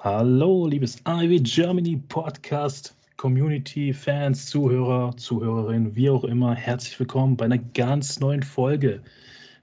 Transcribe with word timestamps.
Hallo, 0.00 0.68
liebes 0.68 1.02
Ivy 1.08 1.40
Germany 1.40 1.96
Podcast, 1.96 2.94
Community, 3.16 3.92
Fans, 3.92 4.46
Zuhörer, 4.46 5.16
Zuhörerinnen, 5.16 5.96
wie 5.96 6.08
auch 6.08 6.22
immer. 6.22 6.54
Herzlich 6.54 7.00
willkommen 7.00 7.36
bei 7.36 7.46
einer 7.46 7.58
ganz 7.58 8.20
neuen 8.20 8.44
Folge. 8.44 9.02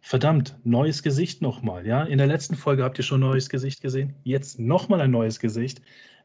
Verdammt, 0.02 0.58
neues 0.66 1.04
Gesicht 1.04 1.42
nochmal. 1.42 1.88
Ja, 1.88 2.04
in 2.04 2.18
der 2.18 2.28
letzten 2.28 2.56
Folge 2.56 2.84
habt 2.84 2.98
ihr 2.98 3.06
schon 3.06 3.24
ein 3.24 3.30
neues 3.30 3.48
Gesicht 3.48 3.80
gesehen. 3.80 4.14
Jetzt 4.26 4.60
nochmal 4.60 5.00
ein 5.00 5.12
neues 5.12 5.40
Gesicht. 5.40 5.82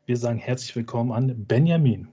Wir 0.07 0.17
sagen 0.17 0.41
herzlich 0.41 0.75
willkommen 0.75 1.13
an 1.13 1.45
Benjamin. 1.47 2.09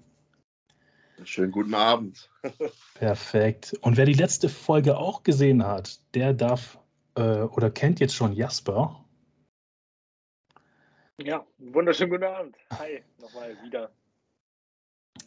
Schönen 1.23 1.52
guten 1.52 1.73
Abend. 1.73 2.29
Perfekt. 2.93 3.75
Und 3.82 3.98
wer 3.98 4.05
die 4.05 4.14
letzte 4.14 4.50
Folge 4.50 4.98
auch 4.98 5.23
gesehen 5.23 5.66
hat, 5.66 6.00
der 6.14 6.36
darf 6.36 6.77
äh, 7.16 7.39
oder 7.39 7.71
kennt 7.71 8.00
jetzt 8.00 8.14
schon 8.14 8.34
Jasper. 8.34 9.04
Ja, 11.23 11.43
wunderschönen 11.57 12.11
guten 12.11 12.25
Abend. 12.25 12.55
Hi, 12.78 13.01
nochmal 13.19 13.57
wieder. 13.65 13.89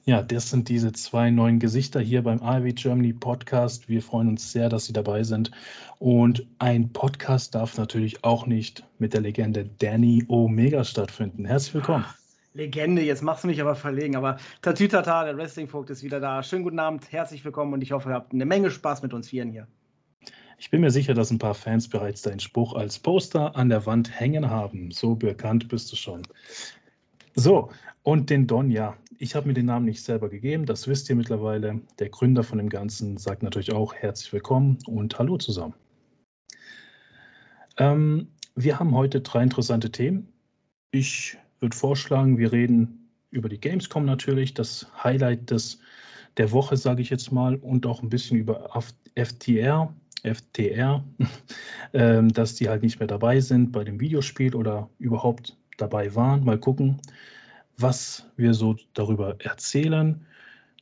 Ja, 0.05 0.23
das 0.23 0.49
sind 0.49 0.69
diese 0.69 0.93
zwei 0.93 1.31
neuen 1.31 1.59
Gesichter 1.59 1.99
hier 1.99 2.23
beim 2.23 2.41
ARW 2.41 2.73
Germany 2.75 3.13
Podcast. 3.13 3.89
Wir 3.89 4.01
freuen 4.01 4.29
uns 4.29 4.53
sehr, 4.53 4.69
dass 4.69 4.85
Sie 4.85 4.93
dabei 4.93 5.25
sind. 5.25 5.51
Und 5.99 6.47
ein 6.61 6.93
Podcast 6.93 7.57
darf 7.57 7.77
natürlich 7.77 8.23
auch 8.23 8.47
nicht 8.47 8.85
mit 8.99 9.15
der 9.15 9.21
Legende 9.21 9.65
Danny 9.65 10.25
Omega 10.29 10.85
stattfinden. 10.85 11.45
Herzlich 11.45 11.75
willkommen. 11.75 12.05
Ach, 12.07 12.17
Legende, 12.55 13.03
jetzt 13.03 13.23
machst 13.23 13.43
du 13.43 13.49
mich 13.49 13.61
aber 13.61 13.75
verlegen. 13.75 14.15
Aber 14.15 14.37
Tatütata, 14.63 15.25
der 15.25 15.37
Wrestling-Vogt 15.37 15.91
ist 15.91 16.05
wieder 16.05 16.21
da. 16.21 16.45
Schönen 16.45 16.63
guten 16.63 16.79
Abend, 16.79 17.11
herzlich 17.11 17.45
willkommen 17.45 17.73
und 17.73 17.83
ich 17.83 17.91
hoffe, 17.91 18.11
ihr 18.11 18.15
habt 18.15 18.33
eine 18.33 18.47
Menge 18.47 18.71
Spaß 18.71 19.03
mit 19.03 19.13
uns 19.13 19.29
Vieren 19.29 19.51
hier. 19.51 19.67
Ich 20.61 20.69
bin 20.69 20.83
mir 20.83 20.91
sicher, 20.91 21.15
dass 21.15 21.31
ein 21.31 21.39
paar 21.39 21.55
Fans 21.55 21.89
bereits 21.89 22.21
deinen 22.21 22.39
Spruch 22.39 22.75
als 22.75 22.99
Poster 22.99 23.57
an 23.57 23.71
der 23.71 23.87
Wand 23.87 24.21
hängen 24.21 24.51
haben. 24.51 24.91
So 24.91 25.15
bekannt 25.15 25.69
bist 25.69 25.91
du 25.91 25.97
schon. 25.97 26.21
So, 27.35 27.71
und 28.03 28.29
den 28.29 28.47
Don, 28.47 28.71
ja, 28.71 28.99
ich 29.17 29.35
habe 29.35 29.49
mir 29.49 29.55
den 29.55 29.65
Namen 29.65 29.87
nicht 29.87 30.03
selber 30.03 30.29
gegeben, 30.29 30.67
das 30.67 30.87
wisst 30.87 31.09
ihr 31.09 31.17
mittlerweile. 31.17 31.81
Der 31.99 32.11
Gründer 32.11 32.43
von 32.43 32.59
dem 32.59 32.69
Ganzen 32.69 33.17
sagt 33.17 33.43
natürlich 33.43 33.73
auch 33.73 33.95
herzlich 33.95 34.35
willkommen 34.35 34.77
und 34.87 35.19
hallo 35.19 35.39
zusammen. 35.39 35.73
Ähm, 37.79 38.29
wir 38.55 38.79
haben 38.79 38.95
heute 38.95 39.23
drei 39.23 39.43
interessante 39.43 39.91
Themen. 39.91 40.29
Ich 40.91 41.39
würde 41.61 41.75
vorschlagen, 41.75 42.37
wir 42.37 42.53
reden 42.53 43.09
über 43.31 43.49
die 43.49 43.61
Gamescom 43.61 44.05
natürlich, 44.05 44.53
das 44.53 44.89
Highlight 45.03 45.51
des, 45.51 45.79
der 46.37 46.53
Woche, 46.53 46.77
sage 46.77 47.01
ich 47.01 47.09
jetzt 47.09 47.33
mal, 47.33 47.57
und 47.57 47.87
auch 47.87 48.03
ein 48.03 48.11
bisschen 48.11 48.37
über 48.37 48.69
FTR, 49.17 49.95
FTR, 50.23 51.05
ähm, 51.93 52.33
dass 52.33 52.55
die 52.55 52.69
halt 52.69 52.83
nicht 52.83 52.99
mehr 53.01 53.09
dabei 53.09 53.41
sind 53.41 53.73
bei 53.73 53.85
dem 53.85 54.01
Videospiel 54.01 54.55
oder 54.55 54.89
überhaupt 54.99 55.57
dabei 55.77 56.15
waren. 56.15 56.45
Mal 56.45 56.59
gucken, 56.59 57.01
was 57.77 58.27
wir 58.37 58.55
so 58.55 58.77
darüber 58.95 59.37
erzählen. 59.41 60.27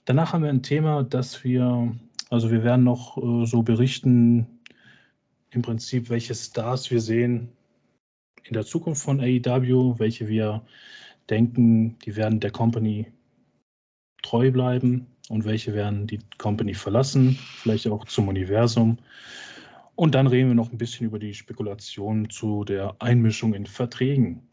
Danach 0.05 0.33
haben 0.33 0.43
wir 0.43 0.51
ein 0.51 0.63
Thema, 0.63 1.05
dass 1.05 1.45
wir, 1.45 1.95
also 2.31 2.51
wir 2.51 2.65
werden 2.65 2.85
noch 2.85 3.17
äh, 3.19 3.47
so 3.47 3.63
berichten, 3.63 4.47
im 5.51 5.63
Prinzip, 5.63 6.11
welche 6.11 6.35
Stars 6.35 6.91
wir 6.91 7.01
sehen 7.01 7.49
in 8.45 8.53
der 8.53 8.65
Zukunft 8.65 9.03
von 9.03 9.21
AEW, 9.21 9.99
welche 9.99 10.29
wir 10.29 10.63
denken, 11.31 11.99
die 12.01 12.17
werden 12.17 12.41
der 12.41 12.51
Company 12.51 13.13
treu 14.23 14.51
bleiben 14.51 15.07
und 15.29 15.45
welche 15.45 15.75
werden 15.75 16.07
die 16.07 16.21
Company 16.39 16.75
verlassen, 16.75 17.39
vielleicht 17.63 17.87
auch 17.89 18.05
zum 18.07 18.29
Universum. 18.29 18.99
Und 19.95 20.15
dann 20.15 20.27
reden 20.27 20.49
wir 20.49 20.55
noch 20.55 20.73
ein 20.73 20.79
bisschen 20.79 21.07
über 21.07 21.19
die 21.19 21.35
Spekulation 21.35 22.31
zu 22.31 22.65
der 22.65 22.97
Einmischung 23.01 23.55
in 23.55 23.67
Verträgen. 23.67 24.49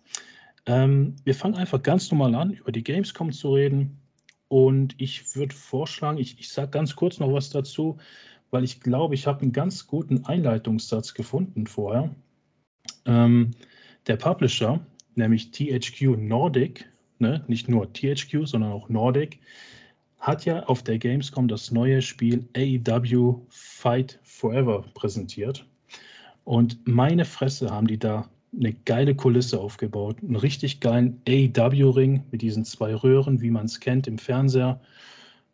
Ähm, 0.65 1.15
wir 1.23 1.35
fangen 1.35 1.55
einfach 1.55 1.81
ganz 1.83 2.11
normal 2.11 2.35
an, 2.35 2.53
über 2.53 2.71
die 2.71 2.83
Gamescom 2.83 3.31
zu 3.31 3.53
reden. 3.53 3.99
Und 4.47 4.95
ich 4.97 5.35
würde 5.35 5.55
vorschlagen, 5.55 6.17
ich, 6.17 6.39
ich 6.39 6.49
sage 6.49 6.71
ganz 6.71 6.95
kurz 6.95 7.19
noch 7.19 7.31
was 7.31 7.49
dazu, 7.49 7.97
weil 8.51 8.63
ich 8.63 8.79
glaube, 8.79 9.15
ich 9.15 9.27
habe 9.27 9.41
einen 9.41 9.51
ganz 9.51 9.87
guten 9.87 10.25
Einleitungssatz 10.25 11.13
gefunden 11.13 11.67
vorher. 11.67 12.15
Ähm, 13.05 13.51
der 14.07 14.17
Publisher, 14.17 14.85
nämlich 15.15 15.51
THQ 15.51 16.17
Nordic, 16.17 16.89
ne, 17.19 17.43
nicht 17.47 17.69
nur 17.69 17.91
THQ, 17.91 18.45
sondern 18.45 18.71
auch 18.71 18.89
Nordic, 18.89 19.39
hat 20.19 20.45
ja 20.45 20.63
auf 20.63 20.83
der 20.83 20.97
Gamescom 20.97 21.47
das 21.47 21.71
neue 21.71 22.01
Spiel 22.01 22.47
AEW 22.55 23.41
Fight 23.49 24.19
Forever 24.23 24.85
präsentiert. 24.93 25.65
Und 26.43 26.87
meine 26.87 27.25
Fresse 27.25 27.71
haben 27.71 27.87
die 27.87 27.99
da 27.99 28.29
eine 28.57 28.73
geile 28.73 29.15
Kulisse 29.15 29.59
aufgebaut. 29.59 30.17
Einen 30.21 30.35
richtig 30.35 30.79
geilen 30.79 31.21
AEW-Ring 31.27 32.23
mit 32.31 32.41
diesen 32.41 32.65
zwei 32.65 32.95
Röhren, 32.95 33.41
wie 33.41 33.49
man 33.49 33.65
es 33.65 33.79
kennt 33.79 34.07
im 34.07 34.17
Fernseher. 34.17 34.79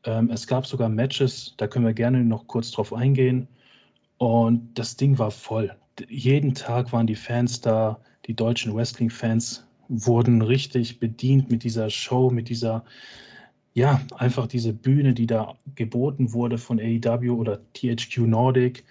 Ähm, 0.04 0.30
es 0.30 0.48
gab 0.48 0.66
sogar 0.66 0.90
Matches, 0.90 1.56
da 1.58 1.68
können 1.68 1.86
wir 1.86 1.94
gerne 1.94 2.24
noch 2.24 2.48
kurz 2.48 2.72
drauf 2.72 2.94
eingehen. 2.94 3.48
Und 4.18 4.78
das 4.78 4.98
Ding 4.98 5.18
war 5.18 5.32
voll. 5.32 5.76
Jeden 6.08 6.54
Tag 6.54 6.94
waren 6.94 7.08
die 7.08 7.16
Fans 7.16 7.62
da, 7.62 8.00
die 8.26 8.36
deutschen 8.36 8.76
Wrestling-Fans 8.76 9.66
wurden 9.88 10.42
richtig 10.42 11.00
bedient 11.00 11.52
mit 11.52 11.64
dieser 11.64 11.90
Show, 11.90 12.30
mit 12.30 12.50
dieser 12.50 12.86
ja, 13.74 14.02
einfach 14.18 14.48
diese 14.48 14.74
Bühne, 14.74 15.14
die 15.14 15.28
da 15.28 15.56
geboten 15.76 16.34
wurde 16.34 16.58
von 16.58 16.80
AEW 16.80 17.34
oder 17.34 17.59
THQ 17.74 18.20
Nordic. 18.28 18.84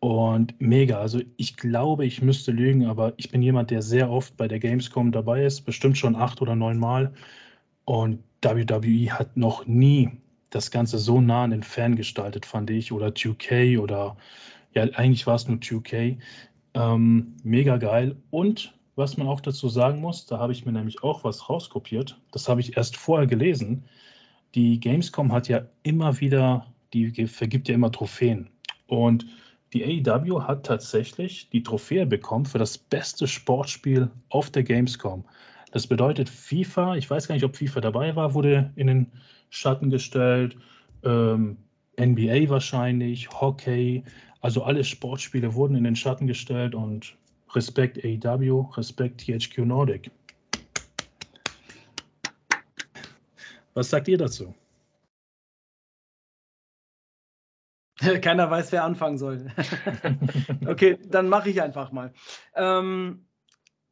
Und 0.00 0.60
mega. 0.60 0.98
Also 0.98 1.20
ich 1.36 1.56
glaube, 1.56 2.06
ich 2.06 2.22
müsste 2.22 2.50
lügen, 2.50 2.86
aber 2.86 3.14
ich 3.18 3.30
bin 3.30 3.40
jemand, 3.40 3.70
der 3.70 3.82
sehr 3.82 4.10
oft 4.10 4.36
bei 4.36 4.48
der 4.48 4.58
Gamescom 4.58 5.12
dabei 5.12 5.44
ist, 5.44 5.60
bestimmt 5.62 5.96
schon 5.96 6.16
acht 6.16 6.42
oder 6.42 6.56
neun 6.56 6.78
Mal. 6.78 7.14
Und 7.84 8.18
WWE 8.42 9.12
hat 9.12 9.36
noch 9.36 9.66
nie 9.66 10.10
das 10.50 10.70
Ganze 10.72 10.98
so 10.98 11.20
nah 11.20 11.44
an 11.44 11.50
den 11.50 11.62
Fan 11.62 11.94
gestaltet, 11.94 12.46
fand 12.46 12.70
ich. 12.70 12.92
Oder 12.92 13.08
2K 13.08 13.78
oder 13.78 14.16
ja, 14.74 14.82
eigentlich 14.82 15.26
war 15.26 15.36
es 15.36 15.46
nur 15.46 15.58
2K. 15.58 16.18
Ähm, 16.74 17.34
mega 17.44 17.76
geil. 17.76 18.16
Und 18.30 18.74
was 18.96 19.16
man 19.16 19.28
auch 19.28 19.40
dazu 19.40 19.68
sagen 19.68 20.00
muss, 20.00 20.26
da 20.26 20.38
habe 20.38 20.52
ich 20.52 20.66
mir 20.66 20.72
nämlich 20.72 21.02
auch 21.02 21.22
was 21.22 21.48
rauskopiert. 21.48 22.20
Das 22.32 22.48
habe 22.48 22.60
ich 22.60 22.76
erst 22.76 22.96
vorher 22.96 23.26
gelesen 23.26 23.84
die 24.54 24.80
Gamescom 24.80 25.32
hat 25.32 25.48
ja 25.48 25.66
immer 25.82 26.20
wieder, 26.20 26.66
die 26.92 27.26
vergibt 27.26 27.68
ja 27.68 27.74
immer 27.74 27.90
Trophäen. 27.90 28.50
Und 28.86 29.26
die 29.72 29.84
AEW 30.06 30.42
hat 30.42 30.66
tatsächlich 30.66 31.48
die 31.48 31.62
Trophäe 31.62 32.04
bekommen 32.04 32.44
für 32.44 32.58
das 32.58 32.76
beste 32.76 33.26
Sportspiel 33.26 34.10
auf 34.28 34.50
der 34.50 34.64
Gamescom. 34.64 35.24
Das 35.70 35.86
bedeutet, 35.86 36.28
FIFA, 36.28 36.96
ich 36.96 37.08
weiß 37.08 37.28
gar 37.28 37.34
nicht, 37.34 37.44
ob 37.44 37.56
FIFA 37.56 37.80
dabei 37.80 38.14
war, 38.14 38.34
wurde 38.34 38.70
in 38.76 38.86
den 38.86 39.06
Schatten 39.48 39.88
gestellt. 39.88 40.56
Ähm, 41.02 41.56
NBA 41.98 42.50
wahrscheinlich, 42.50 43.30
Hockey, 43.30 44.04
also 44.42 44.62
alle 44.64 44.84
Sportspiele 44.84 45.54
wurden 45.54 45.76
in 45.76 45.84
den 45.84 45.96
Schatten 45.96 46.26
gestellt 46.26 46.74
und 46.74 47.16
Respekt 47.54 47.98
AEW, 48.04 48.66
Respekt 48.76 49.22
THQ 49.22 49.58
Nordic. 49.58 50.10
Was 53.74 53.90
sagt 53.90 54.08
ihr 54.08 54.18
dazu? 54.18 54.54
Keiner 58.22 58.50
weiß, 58.50 58.72
wer 58.72 58.84
anfangen 58.84 59.18
soll. 59.18 59.46
okay, 60.66 60.98
dann 61.06 61.28
mache 61.28 61.50
ich 61.50 61.62
einfach 61.62 61.92
mal. 61.92 62.12
Ähm, 62.54 63.26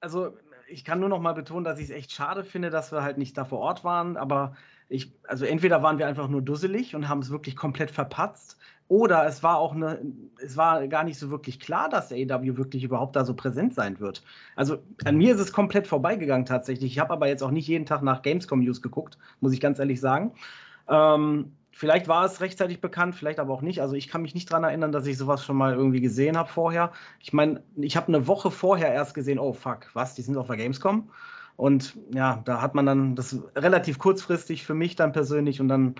also 0.01 0.37
ich 0.71 0.85
kann 0.85 1.01
nur 1.01 1.09
noch 1.09 1.21
mal 1.21 1.33
betonen, 1.33 1.65
dass 1.65 1.79
ich 1.79 1.85
es 1.85 1.91
echt 1.91 2.13
schade 2.13 2.45
finde, 2.45 2.71
dass 2.71 2.93
wir 2.93 3.03
halt 3.03 3.19
nicht 3.19 3.37
da 3.37 3.45
vor 3.45 3.59
Ort 3.59 3.85
waren. 3.85 4.17
Aber 4.17 4.55
ich, 4.89 5.13
also 5.27 5.45
entweder 5.45 5.83
waren 5.83 5.99
wir 5.99 6.07
einfach 6.07 6.29
nur 6.29 6.43
dusselig 6.43 6.95
und 6.95 7.09
haben 7.09 7.21
es 7.21 7.31
wirklich 7.31 7.57
komplett 7.57 7.91
verpatzt, 7.91 8.59
oder 8.91 9.25
es 9.25 9.45
war 9.45 9.59
auch 9.59 9.73
eine, 9.73 10.01
es 10.43 10.57
war 10.57 10.89
gar 10.89 11.05
nicht 11.05 11.17
so 11.17 11.31
wirklich 11.31 11.61
klar, 11.61 11.89
dass 11.89 12.11
AEW 12.11 12.57
wirklich 12.57 12.83
überhaupt 12.83 13.15
da 13.15 13.25
so 13.25 13.35
präsent 13.35 13.73
sein 13.73 14.01
wird. 14.01 14.25
Also 14.57 14.79
an 15.05 15.17
mir 15.17 15.33
ist 15.33 15.41
es 15.41 15.53
komplett 15.53 15.87
vorbeigegangen 15.87 16.45
tatsächlich. 16.45 16.91
Ich 16.91 16.99
habe 16.99 17.13
aber 17.13 17.29
jetzt 17.29 17.45
auch 17.45 17.53
nicht 17.53 17.69
jeden 17.69 17.87
Tag 17.87 18.03
nach 18.03 18.23
Gamescom 18.23 18.65
News 18.65 18.83
geguckt, 18.83 19.17
muss 19.39 19.53
ich 19.53 19.61
ganz 19.61 19.79
ehrlich 19.79 20.01
sagen. 20.01 20.33
Ähm, 20.89 21.53
vielleicht 21.81 22.09
war 22.09 22.27
es 22.27 22.43
rechtzeitig 22.43 22.83
bekannt, 22.83 23.15
vielleicht 23.15 23.39
aber 23.39 23.55
auch 23.55 23.63
nicht. 23.63 23.81
Also 23.81 23.95
ich 23.95 24.09
kann 24.09 24.21
mich 24.21 24.35
nicht 24.35 24.51
daran 24.51 24.65
erinnern, 24.65 24.93
dass 24.93 25.07
ich 25.07 25.17
sowas 25.17 25.43
schon 25.43 25.57
mal 25.57 25.73
irgendwie 25.73 26.03
gesehen 26.03 26.37
habe 26.37 26.51
vorher. 26.51 26.93
Ich 27.21 27.33
meine, 27.33 27.63
ich 27.77 27.97
habe 27.97 28.09
eine 28.09 28.27
Woche 28.27 28.51
vorher 28.51 28.93
erst 28.93 29.15
gesehen, 29.15 29.39
oh 29.39 29.55
fuck, 29.55 29.87
was, 29.95 30.15
die 30.15 30.21
sind 30.21 30.37
auf 30.37 30.47
der 30.47 30.59
Gamescom. 30.59 31.09
Und 31.57 31.97
ja, 32.13 32.43
da 32.45 32.61
hat 32.61 32.75
man 32.75 32.85
dann 32.85 33.17
das 33.17 33.39
relativ 33.57 33.99
kurzfristig 33.99 34.67
für 34.67 34.75
mich 34.75 34.95
dann 34.95 35.13
persönlich 35.13 35.59
und 35.59 35.69
dann 35.69 35.95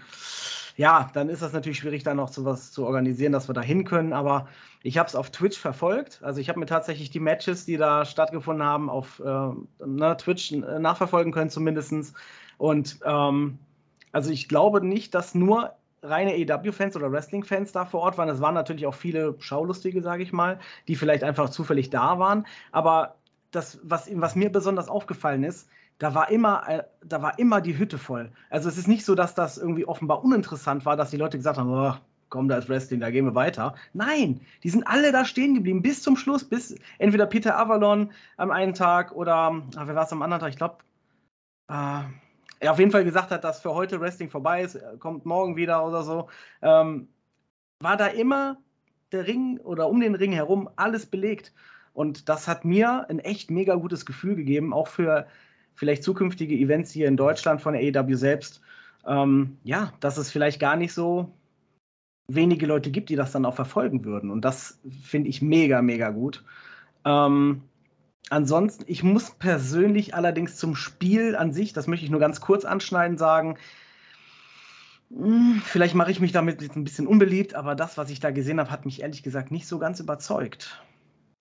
ja, 0.77 1.11
dann 1.15 1.31
ist 1.31 1.41
das 1.43 1.55
natürlich 1.55 1.79
schwierig, 1.79 2.03
da 2.03 2.15
noch 2.15 2.29
sowas 2.29 2.73
zu 2.73 2.85
organisieren, 2.85 3.33
dass 3.33 3.49
wir 3.49 3.55
da 3.55 3.63
hin 3.63 3.85
können. 3.85 4.13
Aber 4.13 4.49
ich 4.83 4.99
habe 4.99 5.09
es 5.09 5.15
auf 5.15 5.31
Twitch 5.31 5.59
verfolgt. 5.59 6.21
Also 6.23 6.41
ich 6.41 6.49
habe 6.51 6.59
mir 6.59 6.67
tatsächlich 6.67 7.11
die 7.11 7.21
Matches, 7.21 7.65
die 7.65 7.77
da 7.79 8.05
stattgefunden 8.05 8.65
haben, 8.65 8.89
auf 8.89 9.21
äh, 9.21 9.85
ne, 9.85 10.17
Twitch 10.17 10.53
äh, 10.53 10.79
nachverfolgen 10.79 11.33
können 11.33 11.51
zumindest. 11.51 12.15
Und 12.57 12.99
ähm, 13.05 13.59
also 14.13 14.31
ich 14.31 14.49
glaube 14.49 14.85
nicht, 14.85 15.15
dass 15.15 15.35
nur 15.35 15.73
reine 16.03 16.37
EW-Fans 16.37 16.97
oder 16.97 17.13
Wrestling-Fans 17.13 17.73
da 17.73 17.85
vor 17.85 18.01
Ort 18.01 18.19
waren. 18.19 18.29
Es 18.29 18.41
waren 18.41 18.55
natürlich 18.55 18.87
auch 18.87 18.95
viele 18.95 19.35
Schaulustige, 19.39 20.03
sage 20.03 20.23
ich 20.23 20.33
mal, 20.33 20.59
die 20.89 20.97
vielleicht 20.97 21.25
einfach 21.25 21.51
zufällig 21.51 21.91
da 21.91 22.19
waren. 22.19 22.47
Aber 22.73 23.17
das, 23.51 23.79
was, 23.83 24.11
was 24.15 24.35
mir 24.35 24.51
besonders 24.51 24.89
aufgefallen 24.89 25.45
ist, 25.45 25.69
da 25.99 26.15
war 26.15 26.31
immer, 26.31 26.69
äh, 26.69 26.83
da 27.05 27.21
war 27.21 27.39
immer 27.39 27.61
die 27.61 27.77
Hütte 27.77 27.99
voll. 27.99 28.33
Also 28.49 28.69
es 28.69 28.79
ist 28.79 28.89
nicht 28.89 29.05
so, 29.05 29.15
dass 29.15 29.35
das 29.35 29.59
irgendwie 29.59 29.85
offenbar 29.85 30.25
uninteressant 30.25 30.87
war, 30.87 30.97
dass 30.97 31.11
die 31.11 31.19
Leute 31.19 31.37
gesagt 31.37 31.59
haben, 31.59 31.71
oh, 31.71 31.95
komm, 32.31 32.49
da 32.49 32.57
ist 32.57 32.69
Wrestling, 32.69 33.01
da 33.01 33.11
gehen 33.11 33.27
wir 33.27 33.35
weiter. 33.35 33.75
Nein, 33.93 34.41
die 34.63 34.71
sind 34.71 34.87
alle 34.87 35.13
da 35.13 35.25
stehen 35.25 35.55
geblieben, 35.55 35.83
bis 35.83 36.03
zum 36.03 36.17
Schluss, 36.17 36.45
bis 36.45 36.75
entweder 36.99 37.27
Peter 37.27 37.59
Avalon 37.59 38.13
am 38.39 38.51
einen 38.51 38.73
Tag 38.73 39.13
oder, 39.13 39.63
ach, 39.77 39.87
wer 39.87 39.95
war 39.95 40.05
es 40.05 40.13
am 40.13 40.23
anderen 40.23 40.41
Tag? 40.41 40.51
Ich 40.51 40.57
glaube, 40.57 40.77
äh, 41.69 42.03
er 42.61 42.73
auf 42.73 42.79
jeden 42.79 42.91
Fall 42.91 43.05
gesagt 43.05 43.31
hat, 43.31 43.43
dass 43.43 43.61
für 43.61 43.75
heute 43.75 44.01
Wrestling 44.01 44.31
vorbei 44.31 44.63
ist, 44.63 44.79
kommt 45.01 45.27
morgen 45.27 45.57
wieder 45.57 45.85
oder 45.85 46.03
so. 46.03 46.29
Ähm, 46.63 47.09
war 47.81 47.97
da 47.97 48.07
immer 48.07 48.59
der 49.13 49.27
Ring 49.27 49.59
oder 49.59 49.89
um 49.89 50.01
den 50.01 50.15
Ring 50.15 50.33
herum 50.33 50.69
alles 50.77 51.07
belegt. 51.07 51.53
Und 51.95 52.29
das 52.29 52.47
hat 52.47 52.65
mir 52.65 53.09
ein 53.09 53.19
echt 53.19 53.51
mega 53.51 53.75
gutes 53.75 54.07
Gefühl 54.07 54.37
gegeben, 54.37 54.73
auch 54.73 54.89
für 54.89 55.27
vielleicht 55.75 56.05
zukünftige 56.05 56.55
Events 56.55 56.93
hier 56.93 57.09
in 57.09 57.17
Deutschland 57.17 57.63
von 57.63 57.73
der 57.73 57.83
AEW 57.83 58.15
selbst. 58.15 58.61
Ähm, 59.07 59.57
ja, 59.65 59.93
dass 60.01 60.19
es 60.19 60.31
vielleicht 60.31 60.61
gar 60.61 60.77
nicht 60.77 60.93
so 60.93 61.33
wenige 62.29 62.67
Leute 62.67 62.91
gibt, 62.91 63.09
die 63.09 63.17
das 63.17 63.33
dann 63.33 63.47
auch 63.47 63.55
verfolgen 63.55 64.05
würden. 64.05 64.31
Und 64.31 64.45
das 64.45 64.79
finde 65.03 65.31
ich 65.31 65.43
mega, 65.43 65.83
mega 65.83 66.11
gut. 66.11 66.45
Ähm, 67.05 67.63
ansonsten, 68.29 68.85
ich 68.87 69.03
muss 69.03 69.31
persönlich 69.31 70.15
allerdings 70.15 70.57
zum 70.57 70.77
Spiel 70.77 71.35
an 71.37 71.53
sich, 71.53 71.73
das 71.73 71.87
möchte 71.87 72.05
ich 72.05 72.11
nur 72.11 72.21
ganz 72.21 72.41
kurz 72.41 72.65
anschneiden, 72.65 73.19
sagen, 73.19 73.57
hm, 75.11 75.61
Vielleicht 75.65 75.95
mache 75.95 76.11
ich 76.11 76.21
mich 76.21 76.33
damit 76.33 76.63
jetzt 76.63 76.77
ein 76.77 76.85
bisschen 76.85 77.07
unbeliebt, 77.07 77.55
aber 77.55 77.75
das, 77.75 77.99
was 77.99 78.11
ich 78.11 78.21
da 78.21 78.31
gesehen 78.31 78.61
habe, 78.61 78.71
hat 78.71 78.85
mich 78.85 79.03
ehrlich 79.03 79.23
gesagt 79.23 79.51
nicht 79.51 79.67
so 79.67 79.79
ganz 79.79 79.99
überzeugt. 80.01 80.83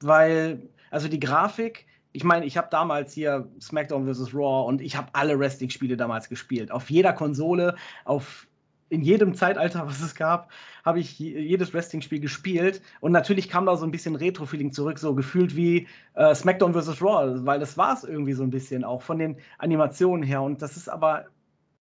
Weil, 0.01 0.69
also 0.89 1.07
die 1.07 1.19
Grafik, 1.19 1.85
ich 2.11 2.23
meine, 2.23 2.45
ich 2.45 2.57
habe 2.57 2.67
damals 2.71 3.13
hier 3.13 3.47
SmackDown 3.61 4.11
vs. 4.11 4.33
Raw 4.33 4.67
und 4.67 4.81
ich 4.81 4.95
habe 4.95 5.09
alle 5.13 5.37
Wrestling-Spiele 5.37 5.97
damals 5.97 6.29
gespielt. 6.29 6.71
Auf 6.71 6.89
jeder 6.89 7.13
Konsole, 7.13 7.75
auf 8.05 8.47
in 8.89 9.01
jedem 9.01 9.33
Zeitalter, 9.35 9.87
was 9.87 10.01
es 10.01 10.15
gab, 10.15 10.51
habe 10.83 10.99
ich 10.99 11.17
jedes 11.19 11.73
Wrestling-Spiel 11.73 12.19
gespielt. 12.19 12.81
Und 12.99 13.11
natürlich 13.11 13.49
kam 13.49 13.65
da 13.65 13.77
so 13.77 13.85
ein 13.85 13.91
bisschen 13.91 14.15
Retro-Feeling 14.15 14.71
zurück, 14.71 14.99
so 14.99 15.15
gefühlt 15.15 15.55
wie 15.55 15.87
äh, 16.15 16.35
SmackDown 16.35 16.73
vs. 16.73 17.01
Raw, 17.01 17.45
weil 17.45 17.59
das 17.59 17.77
war 17.77 17.93
es 17.93 18.03
irgendwie 18.03 18.33
so 18.33 18.43
ein 18.43 18.49
bisschen 18.49 18.83
auch 18.83 19.01
von 19.01 19.19
den 19.19 19.37
Animationen 19.57 20.23
her. 20.23 20.41
Und 20.41 20.61
das 20.61 20.77
ist 20.77 20.89
aber 20.89 21.25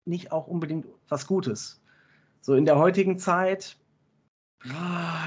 nicht 0.04 0.32
auch 0.32 0.46
unbedingt 0.46 0.86
was 1.08 1.26
Gutes. 1.26 1.82
So 2.40 2.54
in 2.54 2.64
der 2.64 2.78
heutigen 2.78 3.18
Zeit, 3.18 3.76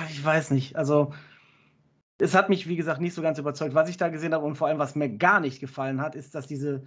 ich 0.09 0.23
weiß 0.23 0.51
nicht, 0.51 0.75
also 0.75 1.13
es 2.19 2.35
hat 2.35 2.49
mich, 2.49 2.67
wie 2.67 2.75
gesagt, 2.75 3.01
nicht 3.01 3.13
so 3.13 3.21
ganz 3.21 3.37
überzeugt. 3.39 3.75
Was 3.75 3.89
ich 3.89 3.97
da 3.97 4.09
gesehen 4.09 4.33
habe 4.33 4.45
und 4.45 4.55
vor 4.55 4.67
allem, 4.67 4.79
was 4.79 4.95
mir 4.95 5.09
gar 5.09 5.39
nicht 5.39 5.59
gefallen 5.59 6.01
hat, 6.01 6.15
ist, 6.15 6.35
dass 6.35 6.47
diese 6.47 6.83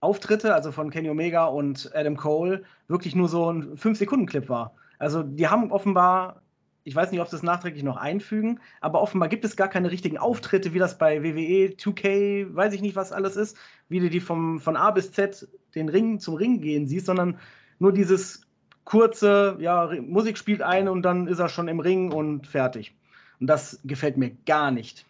Auftritte, 0.00 0.54
also 0.54 0.72
von 0.72 0.90
Kenny 0.90 1.08
Omega 1.10 1.46
und 1.46 1.90
Adam 1.94 2.16
Cole, 2.16 2.64
wirklich 2.88 3.14
nur 3.14 3.28
so 3.28 3.50
ein 3.52 3.76
5-Sekunden-Clip 3.76 4.48
war. 4.48 4.74
Also 4.98 5.22
die 5.22 5.48
haben 5.48 5.72
offenbar, 5.72 6.42
ich 6.84 6.94
weiß 6.94 7.10
nicht, 7.10 7.20
ob 7.20 7.28
sie 7.28 7.36
es 7.36 7.42
nachträglich 7.42 7.82
noch 7.82 7.96
einfügen, 7.96 8.60
aber 8.80 9.00
offenbar 9.00 9.28
gibt 9.28 9.44
es 9.44 9.56
gar 9.56 9.68
keine 9.68 9.90
richtigen 9.90 10.18
Auftritte, 10.18 10.74
wie 10.74 10.78
das 10.78 10.98
bei 10.98 11.22
WWE, 11.22 11.74
2K, 11.74 12.54
weiß 12.54 12.74
ich 12.74 12.82
nicht, 12.82 12.96
was 12.96 13.12
alles 13.12 13.36
ist, 13.36 13.56
wie 13.88 14.00
du 14.00 14.10
die 14.10 14.20
vom, 14.20 14.60
von 14.60 14.76
A 14.76 14.90
bis 14.90 15.12
Z 15.12 15.48
den 15.74 15.88
Ring 15.88 16.20
zum 16.20 16.34
Ring 16.34 16.60
gehen 16.60 16.86
siehst, 16.86 17.06
sondern 17.06 17.38
nur 17.78 17.92
dieses 17.92 18.46
kurze, 18.84 19.56
ja, 19.60 19.90
Musik 20.00 20.38
spielt 20.38 20.62
ein 20.62 20.88
und 20.88 21.02
dann 21.02 21.26
ist 21.26 21.40
er 21.40 21.48
schon 21.48 21.68
im 21.68 21.80
Ring 21.80 22.12
und 22.12 22.46
fertig. 22.46 22.94
Und 23.40 23.48
das 23.48 23.80
gefällt 23.84 24.16
mir 24.16 24.30
gar 24.46 24.70
nicht, 24.70 25.04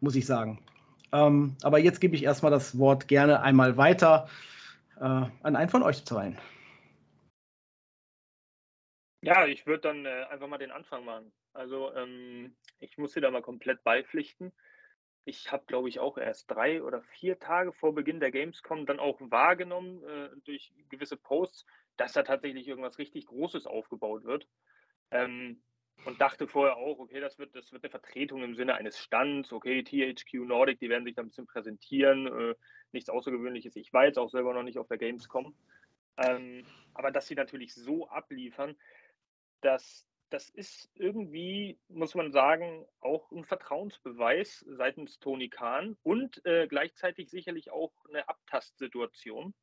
muss 0.00 0.16
ich 0.16 0.26
sagen. 0.26 0.58
Ähm, 1.14 1.56
aber 1.62 1.78
jetzt 1.78 2.00
gebe 2.00 2.16
ich 2.16 2.24
erstmal 2.24 2.50
das 2.50 2.76
Wort 2.76 3.06
gerne 3.06 3.40
einmal 3.40 3.76
weiter 3.76 4.28
äh, 4.96 5.04
an 5.04 5.56
einen 5.56 5.68
von 5.68 5.84
euch 5.84 6.04
zwei. 6.04 6.36
Ja, 9.22 9.46
ich 9.46 9.64
würde 9.64 9.82
dann 9.82 10.04
äh, 10.04 10.26
einfach 10.28 10.48
mal 10.48 10.58
den 10.58 10.72
Anfang 10.72 11.04
machen. 11.04 11.32
Also 11.52 11.94
ähm, 11.94 12.56
ich 12.80 12.98
muss 12.98 13.12
dir 13.12 13.20
da 13.20 13.30
mal 13.30 13.42
komplett 13.42 13.84
beipflichten. 13.84 14.52
Ich 15.24 15.52
habe, 15.52 15.64
glaube 15.66 15.88
ich, 15.88 16.00
auch 16.00 16.18
erst 16.18 16.50
drei 16.50 16.82
oder 16.82 17.00
vier 17.00 17.38
Tage 17.38 17.72
vor 17.72 17.94
Beginn 17.94 18.18
der 18.18 18.32
Gamescom 18.32 18.84
dann 18.84 18.98
auch 18.98 19.18
wahrgenommen 19.20 20.02
äh, 20.02 20.30
durch 20.44 20.74
gewisse 20.90 21.16
Posts, 21.16 21.64
dass 21.96 22.12
da 22.12 22.24
tatsächlich 22.24 22.66
irgendwas 22.66 22.98
richtig 22.98 23.26
Großes 23.26 23.66
aufgebaut 23.66 24.24
wird. 24.24 24.48
Ähm, 25.12 25.62
und 26.04 26.20
dachte 26.20 26.46
vorher 26.46 26.76
auch, 26.76 26.98
okay, 26.98 27.20
das 27.20 27.38
wird, 27.38 27.54
das 27.54 27.72
wird 27.72 27.84
eine 27.84 27.90
Vertretung 27.90 28.42
im 28.42 28.54
Sinne 28.54 28.74
eines 28.74 28.98
Stands, 28.98 29.52
okay, 29.52 29.82
THQ 29.82 30.46
Nordic, 30.46 30.78
die 30.80 30.88
werden 30.88 31.04
sich 31.04 31.14
da 31.14 31.22
ein 31.22 31.28
bisschen 31.28 31.46
präsentieren, 31.46 32.26
äh, 32.26 32.54
nichts 32.92 33.10
Außergewöhnliches. 33.10 33.76
Ich 33.76 33.92
war 33.92 34.04
jetzt 34.04 34.18
auch 34.18 34.30
selber 34.30 34.52
noch 34.54 34.62
nicht 34.62 34.78
auf 34.78 34.88
der 34.88 34.98
Gamescom. 34.98 35.54
Ähm, 36.16 36.64
aber 36.92 37.10
dass 37.10 37.26
sie 37.26 37.34
natürlich 37.34 37.74
so 37.74 38.08
abliefern, 38.08 38.76
dass 39.60 40.06
das 40.30 40.50
ist 40.50 40.90
irgendwie, 40.94 41.78
muss 41.88 42.14
man 42.14 42.32
sagen, 42.32 42.84
auch 43.00 43.30
ein 43.30 43.44
Vertrauensbeweis 43.44 44.64
seitens 44.68 45.20
Tony 45.20 45.48
Khan 45.48 45.96
und 46.02 46.44
äh, 46.44 46.66
gleichzeitig 46.66 47.30
sicherlich 47.30 47.70
auch 47.70 47.92
eine 48.08 48.28
Abtastsituation 48.28 49.54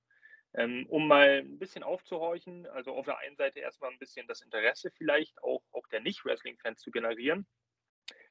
ähm, 0.54 0.86
um 0.90 1.08
mal 1.08 1.40
ein 1.40 1.60
bisschen 1.60 1.84
aufzuhorchen, 1.84 2.68
also 2.68 2.92
auf 2.92 3.06
der 3.06 3.20
einen 3.20 3.38
Seite 3.38 3.60
erstmal 3.60 3.92
ein 3.92 4.00
bisschen 4.00 4.28
das 4.28 4.42
Interesse 4.42 4.92
vielleicht 4.92 5.42
auch, 5.44 5.64
auch 5.72 5.88
der 5.88 6.02
Nicht-Wrestling-Fans 6.02 6.82
zu 6.82 6.92
generieren, 6.92 7.48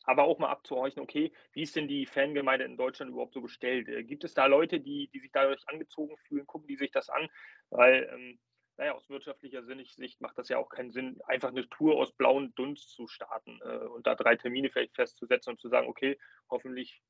aber 0.04 0.24
auch 0.24 0.38
mal 0.38 0.50
abzuhorchen, 0.50 1.02
okay, 1.02 1.32
wie 1.52 1.62
ist 1.62 1.76
denn 1.76 1.88
die 1.88 2.06
Fangemeinde 2.06 2.64
in 2.64 2.76
Deutschland 2.76 3.12
überhaupt 3.12 3.34
so 3.34 3.40
gestellt? 3.40 3.88
Äh, 3.88 4.04
gibt 4.04 4.24
es 4.24 4.34
da 4.34 4.46
Leute, 4.46 4.80
die, 4.80 5.08
die 5.08 5.20
sich 5.20 5.32
dadurch 5.32 5.66
angezogen 5.68 6.16
fühlen, 6.18 6.46
gucken 6.46 6.68
die 6.68 6.76
sich 6.76 6.90
das 6.90 7.08
an? 7.08 7.28
Weil, 7.70 8.08
ähm, 8.12 8.38
naja, 8.76 8.92
aus 8.94 9.08
wirtschaftlicher 9.08 9.62
Sicht 9.62 10.20
macht 10.20 10.38
das 10.38 10.48
ja 10.48 10.58
auch 10.58 10.68
keinen 10.68 10.90
Sinn, 10.90 11.20
einfach 11.26 11.50
eine 11.50 11.68
Tour 11.68 11.96
aus 11.96 12.12
blauem 12.12 12.54
Dunst 12.54 12.90
zu 12.90 13.06
starten 13.06 13.60
äh, 13.62 13.86
und 13.86 14.06
da 14.06 14.14
drei 14.14 14.36
Termine 14.36 14.70
vielleicht 14.70 14.94
festzusetzen 14.94 15.52
und 15.52 15.60
zu 15.60 15.68
sagen, 15.68 15.88
okay, 15.88 16.18
hoffentlich 16.50 17.02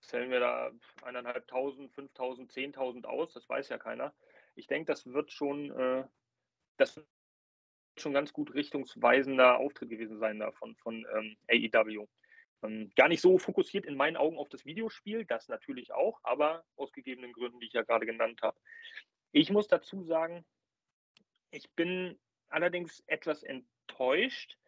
zählen 0.00 0.30
wir 0.30 0.38
da 0.38 0.70
eineinhalbtausend, 1.02 1.92
fünftausend, 1.92 2.52
zehntausend 2.52 3.04
aus, 3.06 3.32
das 3.32 3.48
weiß 3.48 3.68
ja 3.68 3.78
keiner 3.78 4.14
ich 4.58 4.66
denke, 4.66 4.86
das 4.86 5.06
wird 5.06 5.32
schon, 5.32 5.70
äh, 5.70 6.04
das 6.76 6.96
wird 6.96 7.06
schon 7.96 8.12
ganz 8.12 8.32
gut 8.32 8.54
richtungsweisender 8.54 9.58
Auftritt 9.58 9.90
gewesen 9.90 10.18
sein 10.18 10.38
da 10.38 10.52
von, 10.52 10.76
von 10.76 11.06
ähm, 11.16 11.36
AEW. 11.48 12.06
Ähm, 12.62 12.90
gar 12.96 13.08
nicht 13.08 13.20
so 13.20 13.38
fokussiert 13.38 13.86
in 13.86 13.96
meinen 13.96 14.16
Augen 14.16 14.36
auf 14.36 14.48
das 14.48 14.64
Videospiel, 14.64 15.24
das 15.24 15.48
natürlich 15.48 15.92
auch, 15.92 16.20
aber 16.24 16.64
aus 16.76 16.92
gegebenen 16.92 17.32
Gründen, 17.32 17.60
die 17.60 17.66
ich 17.66 17.72
ja 17.72 17.82
gerade 17.82 18.06
genannt 18.06 18.40
habe. 18.42 18.58
Ich 19.30 19.50
muss 19.50 19.68
dazu 19.68 20.02
sagen, 20.02 20.44
ich 21.50 21.70
bin 21.72 22.18
allerdings 22.48 23.02
etwas 23.06 23.42
enttäuscht. 23.42 24.58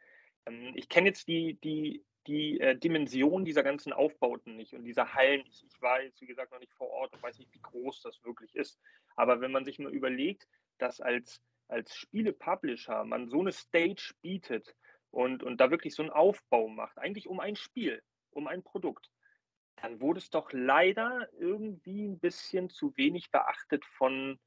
Ähm, 0.47 0.73
ich 0.77 0.89
kenne 0.89 1.09
jetzt 1.09 1.27
die, 1.29 1.55
die, 1.61 2.05
die 2.27 2.61
äh, 2.61 2.77
Dimension 2.77 3.45
dieser 3.45 3.63
ganzen 3.63 3.93
Aufbauten 3.93 4.57
nicht 4.57 4.75
und 4.75 4.85
dieser 4.85 5.15
Hallen. 5.15 5.43
Ich, 5.47 5.65
ich 5.65 5.81
war 5.81 6.03
jetzt, 6.03 6.21
wie 6.21 6.27
gesagt, 6.27 6.53
noch 6.53 6.61
nicht 6.61 6.75
vor 6.75 6.91
Ort 6.91 7.13
und 7.13 7.23
weiß 7.23 7.39
nicht, 7.39 7.53
wie 7.55 7.61
groß 7.61 8.03
das 8.03 8.23
wirklich 8.25 8.55
ist. 8.55 8.79
Aber 9.17 9.41
wenn 9.41 9.53
man 9.53 9.65
sich 9.65 9.79
mal 9.79 9.93
überlegt, 9.93 10.47
dass 10.79 11.01
als, 11.01 11.41
als 11.69 11.95
Spiele-Publisher 11.95 13.05
man 13.05 13.29
so 13.29 13.41
eine 13.41 13.53
Stage 13.53 14.15
bietet 14.23 14.75
und, 15.11 15.43
und 15.43 15.61
da 15.61 15.71
wirklich 15.71 15.95
so 15.95 16.03
einen 16.03 16.13
Aufbau 16.13 16.69
macht, 16.69 16.99
eigentlich 16.99 17.27
um 17.29 17.41
ein 17.41 17.57
Spiel, 17.57 18.03
um 18.31 18.47
ein 18.47 18.63
Produkt, 18.63 19.11
dann 19.77 20.01
wurde 20.01 20.19
es 20.19 20.31
doch 20.31 20.53
leider 20.53 21.29
irgendwie 21.39 22.07
ein 22.07 22.19
bisschen 22.19 22.69
zu 22.69 22.95
wenig 22.97 23.31
beachtet 23.31 23.85
von 23.85 24.39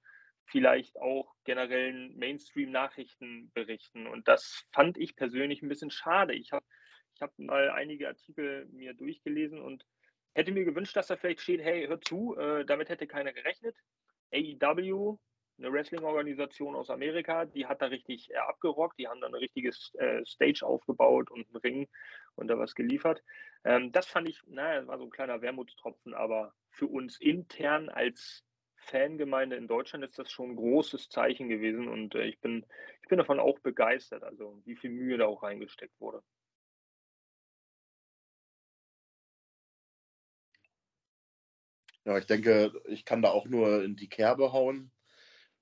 vielleicht 0.45 0.99
auch 0.99 1.33
generellen 1.43 2.15
Mainstream-Nachrichtenberichten. 2.17 4.07
Und 4.07 4.27
das 4.27 4.65
fand 4.71 4.97
ich 4.97 5.15
persönlich 5.15 5.61
ein 5.61 5.69
bisschen 5.69 5.89
schade. 5.89 6.33
Ich 6.33 6.51
habe 6.51 6.65
ich 7.15 7.21
hab 7.21 7.37
mal 7.37 7.69
einige 7.71 8.07
Artikel 8.07 8.65
mir 8.71 8.93
durchgelesen 8.93 9.61
und 9.61 9.85
hätte 10.33 10.51
mir 10.51 10.65
gewünscht, 10.65 10.95
dass 10.95 11.07
da 11.07 11.15
vielleicht 11.15 11.41
steht, 11.41 11.61
hey, 11.61 11.87
hör 11.87 12.01
zu, 12.01 12.35
äh, 12.37 12.65
damit 12.65 12.89
hätte 12.89 13.07
keiner 13.07 13.33
gerechnet. 13.33 13.75
AEW, 14.33 15.17
eine 15.59 15.71
Wrestling-Organisation 15.71 16.75
aus 16.75 16.89
Amerika, 16.89 17.45
die 17.45 17.67
hat 17.67 17.81
da 17.81 17.87
richtig 17.87 18.31
äh, 18.31 18.37
abgerockt. 18.37 18.97
Die 18.97 19.07
haben 19.07 19.21
da 19.21 19.27
eine 19.27 19.39
richtige 19.39 19.69
äh, 19.93 20.25
Stage 20.25 20.65
aufgebaut 20.65 21.29
und 21.29 21.47
einen 21.47 21.57
Ring 21.57 21.87
und 22.35 22.47
da 22.47 22.57
was 22.57 22.73
geliefert. 22.73 23.23
Ähm, 23.63 23.91
das 23.91 24.07
fand 24.07 24.27
ich, 24.27 24.41
naja, 24.47 24.85
war 24.87 24.97
so 24.97 25.03
ein 25.03 25.11
kleiner 25.11 25.41
Wermutstropfen, 25.41 26.13
aber 26.13 26.53
für 26.69 26.87
uns 26.87 27.19
intern 27.19 27.89
als 27.89 28.43
Fangemeinde 28.77 29.55
in 29.55 29.67
Deutschland 29.67 30.03
ist 30.03 30.19
das 30.19 30.31
schon 30.31 30.51
ein 30.51 30.55
großes 30.55 31.09
Zeichen 31.09 31.47
gewesen 31.47 31.87
und 31.87 32.15
äh, 32.15 32.25
ich, 32.25 32.39
bin, 32.41 32.65
ich 33.01 33.07
bin 33.07 33.19
davon 33.19 33.39
auch 33.39 33.59
begeistert, 33.59 34.23
also 34.23 34.61
wie 34.65 34.75
viel 34.75 34.89
Mühe 34.89 35.17
da 35.17 35.27
auch 35.27 35.43
reingesteckt 35.43 35.99
wurde. 36.01 36.21
Ja, 42.05 42.17
ich 42.17 42.25
denke, 42.25 42.73
ich 42.85 43.05
kann 43.05 43.21
da 43.21 43.29
auch 43.29 43.45
nur 43.45 43.83
in 43.83 43.95
die 43.95 44.09
Kerbe 44.09 44.51
hauen. 44.51 44.91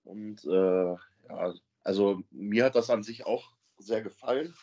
Und 0.04 0.44
äh, 0.46 0.96
ja, 1.30 1.54
also 1.84 2.24
mir 2.32 2.66
hat 2.66 2.76
das 2.76 2.90
an 2.90 3.04
sich 3.04 3.26
auch 3.26 3.54
sehr 3.78 4.02
gefallen, 4.02 4.56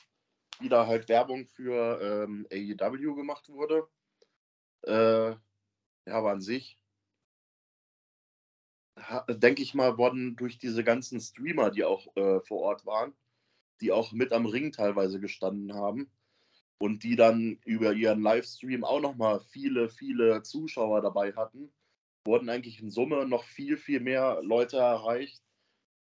wie 0.61 0.69
da 0.69 0.87
halt 0.87 1.09
Werbung 1.09 1.47
für 1.47 2.01
ähm, 2.01 2.47
AEW 2.53 3.15
gemacht 3.15 3.49
wurde. 3.49 3.89
Äh, 4.83 5.31
ja, 5.31 6.15
aber 6.15 6.33
an 6.33 6.41
sich, 6.41 6.79
denke 9.29 9.63
ich 9.63 9.75
mal, 9.75 9.99
wurden 9.99 10.35
durch 10.37 10.59
diese 10.59 10.83
ganzen 10.83 11.21
Streamer, 11.21 11.71
die 11.71 11.85
auch 11.85 12.17
äh, 12.17 12.41
vor 12.41 12.61
Ort 12.63 12.87
waren, 12.87 13.15
die 13.81 13.93
auch 13.93 14.13
mit 14.13 14.33
am 14.33 14.47
Ring 14.47 14.73
teilweise 14.73 15.21
gestanden 15.21 15.75
haben 15.75 16.11
und 16.79 17.03
die 17.03 17.17
dann 17.17 17.59
über 17.65 17.93
ihren 17.93 18.23
Livestream 18.23 18.85
auch 18.85 19.01
nochmal 19.01 19.41
viele, 19.41 19.89
viele 19.89 20.43
Zuschauer 20.43 21.03
dabei 21.03 21.33
hatten, 21.33 21.73
wurden 22.25 22.49
eigentlich 22.49 22.81
in 22.81 22.91
Summe 22.91 23.27
noch 23.27 23.45
viel, 23.45 23.77
viel 23.77 24.01
mehr 24.01 24.41
Leute 24.43 24.79
erreicht, 24.79 25.43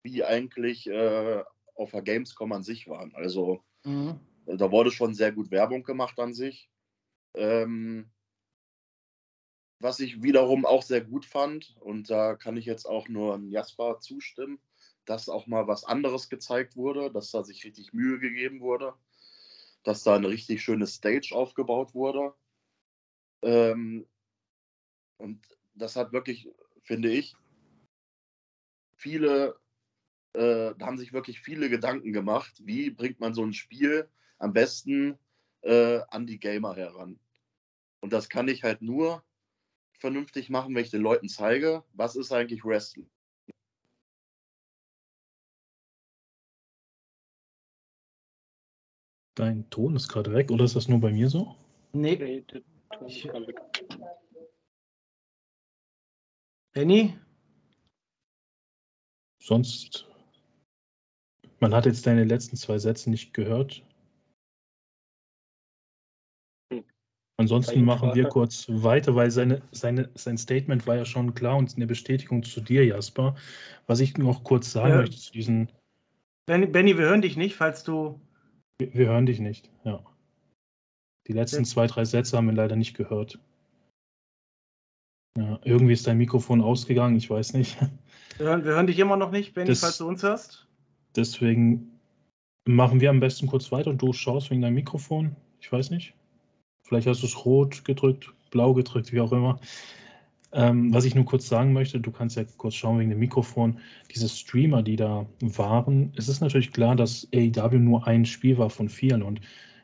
wie 0.03 0.23
eigentlich 0.23 0.87
äh, 0.87 1.43
auf 1.75 1.91
der 1.91 2.01
Gamescom 2.01 2.51
an 2.51 2.63
sich 2.63 2.87
waren. 2.87 3.13
Also 3.15 3.63
mhm. 3.83 4.19
da 4.45 4.71
wurde 4.71 4.91
schon 4.91 5.13
sehr 5.13 5.31
gut 5.31 5.51
Werbung 5.51 5.83
gemacht 5.83 6.19
an 6.19 6.33
sich. 6.33 6.69
Ähm, 7.33 8.11
was 9.79 9.99
ich 9.99 10.23
wiederum 10.23 10.65
auch 10.65 10.81
sehr 10.81 11.01
gut 11.01 11.25
fand, 11.25 11.75
und 11.79 12.09
da 12.09 12.35
kann 12.35 12.57
ich 12.57 12.65
jetzt 12.65 12.85
auch 12.85 13.09
nur 13.09 13.35
an 13.35 13.49
Jasper 13.49 13.99
zustimmen, 13.99 14.59
dass 15.05 15.29
auch 15.29 15.47
mal 15.47 15.67
was 15.67 15.83
anderes 15.83 16.29
gezeigt 16.29 16.75
wurde, 16.75 17.11
dass 17.11 17.31
da 17.31 17.43
sich 17.43 17.63
richtig 17.63 17.93
Mühe 17.93 18.19
gegeben 18.19 18.59
wurde, 18.59 18.93
dass 19.87 20.03
da 20.03 20.15
eine 20.15 20.27
richtig 20.27 20.61
schöne 20.61 20.85
Stage 20.85 21.33
aufgebaut 21.33 21.95
wurde. 21.95 22.33
Ähm, 23.41 24.05
und 25.15 25.47
das 25.75 25.95
hat 25.95 26.11
wirklich, 26.11 26.49
finde 26.83 27.09
ich, 27.09 27.37
viele, 28.97 29.57
äh, 30.33 30.75
da 30.77 30.85
haben 30.87 30.97
sich 30.97 31.13
wirklich 31.13 31.39
viele 31.39 31.69
Gedanken 31.69 32.11
gemacht, 32.11 32.53
wie 32.65 32.89
bringt 32.89 33.21
man 33.21 33.33
so 33.33 33.45
ein 33.45 33.53
Spiel 33.53 34.09
am 34.39 34.51
besten 34.51 35.17
äh, 35.61 36.01
an 36.09 36.27
die 36.27 36.39
Gamer 36.39 36.75
heran. 36.75 37.17
Und 38.01 38.11
das 38.11 38.27
kann 38.27 38.49
ich 38.49 38.63
halt 38.63 38.81
nur 38.81 39.23
vernünftig 39.93 40.49
machen, 40.49 40.75
wenn 40.75 40.83
ich 40.83 40.91
den 40.91 41.01
Leuten 41.01 41.29
zeige, 41.29 41.85
was 41.93 42.17
ist 42.17 42.33
eigentlich 42.33 42.65
Wrestling. 42.65 43.09
Dein 49.37 49.69
Ton 49.69 49.95
ist 49.95 50.07
gerade 50.07 50.33
weg, 50.33 50.49
oder 50.49 50.65
ist 50.65 50.75
das 50.75 50.87
nur 50.87 50.99
bei 50.99 51.11
mir 51.11 51.29
so? 51.29 51.55
Nee. 51.93 52.15
nee 52.15 52.41
der 52.41 52.61
Ton 52.89 53.07
ist 53.07 53.21
gerade 53.21 53.47
weg. 53.47 53.61
Benny? 56.73 57.15
Sonst, 59.39 60.07
man 61.59 61.71
hat 61.75 61.85
jetzt 61.85 62.07
deine 62.07 62.23
letzten 62.23 62.57
zwei 62.57 62.79
Sätze 62.79 63.11
nicht 63.11 63.35
gehört. 63.35 63.83
Ansonsten 67.39 67.85
machen 67.85 68.15
wir 68.15 68.29
kurz 68.29 68.65
weiter, 68.67 69.13
weil 69.13 69.29
seine, 69.29 69.61
seine, 69.71 70.09
sein 70.15 70.39
Statement 70.39 70.87
war 70.87 70.95
ja 70.95 71.05
schon 71.05 71.35
klar 71.35 71.57
und 71.57 71.75
eine 71.75 71.85
Bestätigung 71.85 72.41
zu 72.41 72.59
dir, 72.59 72.83
Jasper. 72.83 73.35
Was 73.85 73.99
ich 73.99 74.17
noch 74.17 74.43
kurz 74.43 74.71
sagen 74.71 74.93
ja. 74.93 74.97
möchte 74.97 75.17
zu 75.17 75.31
diesen. 75.31 75.71
Benny, 76.47 76.65
Benny, 76.65 76.97
wir 76.97 77.05
hören 77.05 77.21
dich 77.21 77.37
nicht, 77.37 77.55
falls 77.55 77.83
du. 77.83 78.19
Wir, 78.79 78.93
wir 78.93 79.07
hören 79.07 79.25
dich 79.25 79.39
nicht, 79.39 79.69
ja. 79.83 80.03
Die 81.27 81.33
letzten 81.33 81.65
zwei, 81.65 81.87
drei 81.87 82.05
Sätze 82.05 82.37
haben 82.37 82.47
wir 82.47 82.53
leider 82.53 82.75
nicht 82.75 82.95
gehört. 82.95 83.39
Ja, 85.37 85.59
irgendwie 85.63 85.93
ist 85.93 86.07
dein 86.07 86.17
Mikrofon 86.17 86.61
ausgegangen, 86.61 87.15
ich 87.15 87.29
weiß 87.29 87.53
nicht. 87.53 87.77
Wir 88.37 88.47
hören, 88.47 88.65
wir 88.65 88.71
hören 88.73 88.87
dich 88.87 88.99
immer 88.99 89.17
noch 89.17 89.31
nicht, 89.31 89.53
Benny, 89.53 89.67
das, 89.67 89.81
falls 89.81 89.97
du 89.97 90.07
uns 90.07 90.23
hörst. 90.23 90.67
Deswegen 91.15 91.99
machen 92.65 93.01
wir 93.01 93.09
am 93.09 93.19
besten 93.19 93.47
kurz 93.47 93.71
weiter 93.71 93.89
und 93.89 94.01
du 94.01 94.13
schaust 94.13 94.51
wegen 94.51 94.61
deinem 94.61 94.75
Mikrofon. 94.75 95.35
Ich 95.59 95.71
weiß 95.71 95.89
nicht. 95.89 96.13
Vielleicht 96.83 97.07
hast 97.07 97.23
du 97.23 97.27
es 97.27 97.45
rot 97.45 97.83
gedrückt, 97.83 98.33
blau 98.51 98.73
gedrückt, 98.73 99.11
wie 99.11 99.21
auch 99.21 99.31
immer. 99.31 99.59
Ähm, 100.53 100.93
was 100.93 101.05
ich 101.05 101.13
nur 101.13 101.25
kurz 101.25 101.47
sagen 101.47 101.73
möchte, 101.73 101.99
du 101.99 102.11
kannst 102.11 102.37
ja 102.37 102.43
kurz 102.57 102.75
schauen 102.75 102.99
wegen 102.99 103.09
dem 103.09 103.19
Mikrofon, 103.19 103.79
diese 104.13 104.29
Streamer, 104.29 104.81
die 104.81 104.95
da 104.95 105.25
waren, 105.41 106.13
es 106.15 106.29
ist 106.29 106.39
natürlich 106.39 106.71
klar, 106.71 106.95
dass 106.95 107.27
AEW 107.33 107.79
nur 107.79 108.07
ein 108.07 108.25
Spiel 108.25 108.57
war 108.57 108.69
von 108.69 108.87
vielen 108.87 109.23
und 109.23 109.41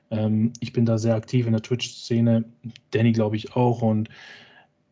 ähm, 0.09 0.53
ich 0.61 0.71
bin 0.71 0.85
da 0.85 0.97
sehr 0.97 1.15
aktiv 1.15 1.45
in 1.45 1.51
der 1.51 1.61
Twitch-Szene, 1.61 2.45
Danny 2.91 3.11
glaube 3.11 3.35
ich 3.35 3.55
auch 3.55 3.81
und 3.81 4.09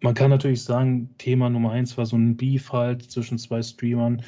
man 0.01 0.13
kann 0.13 0.29
natürlich 0.29 0.63
sagen, 0.63 1.11
Thema 1.17 1.49
Nummer 1.49 1.71
eins 1.71 1.97
war 1.97 2.05
so 2.05 2.17
ein 2.17 2.35
Beef 2.35 2.73
halt 2.73 3.09
zwischen 3.11 3.37
zwei 3.37 3.61
Streamern. 3.61 4.23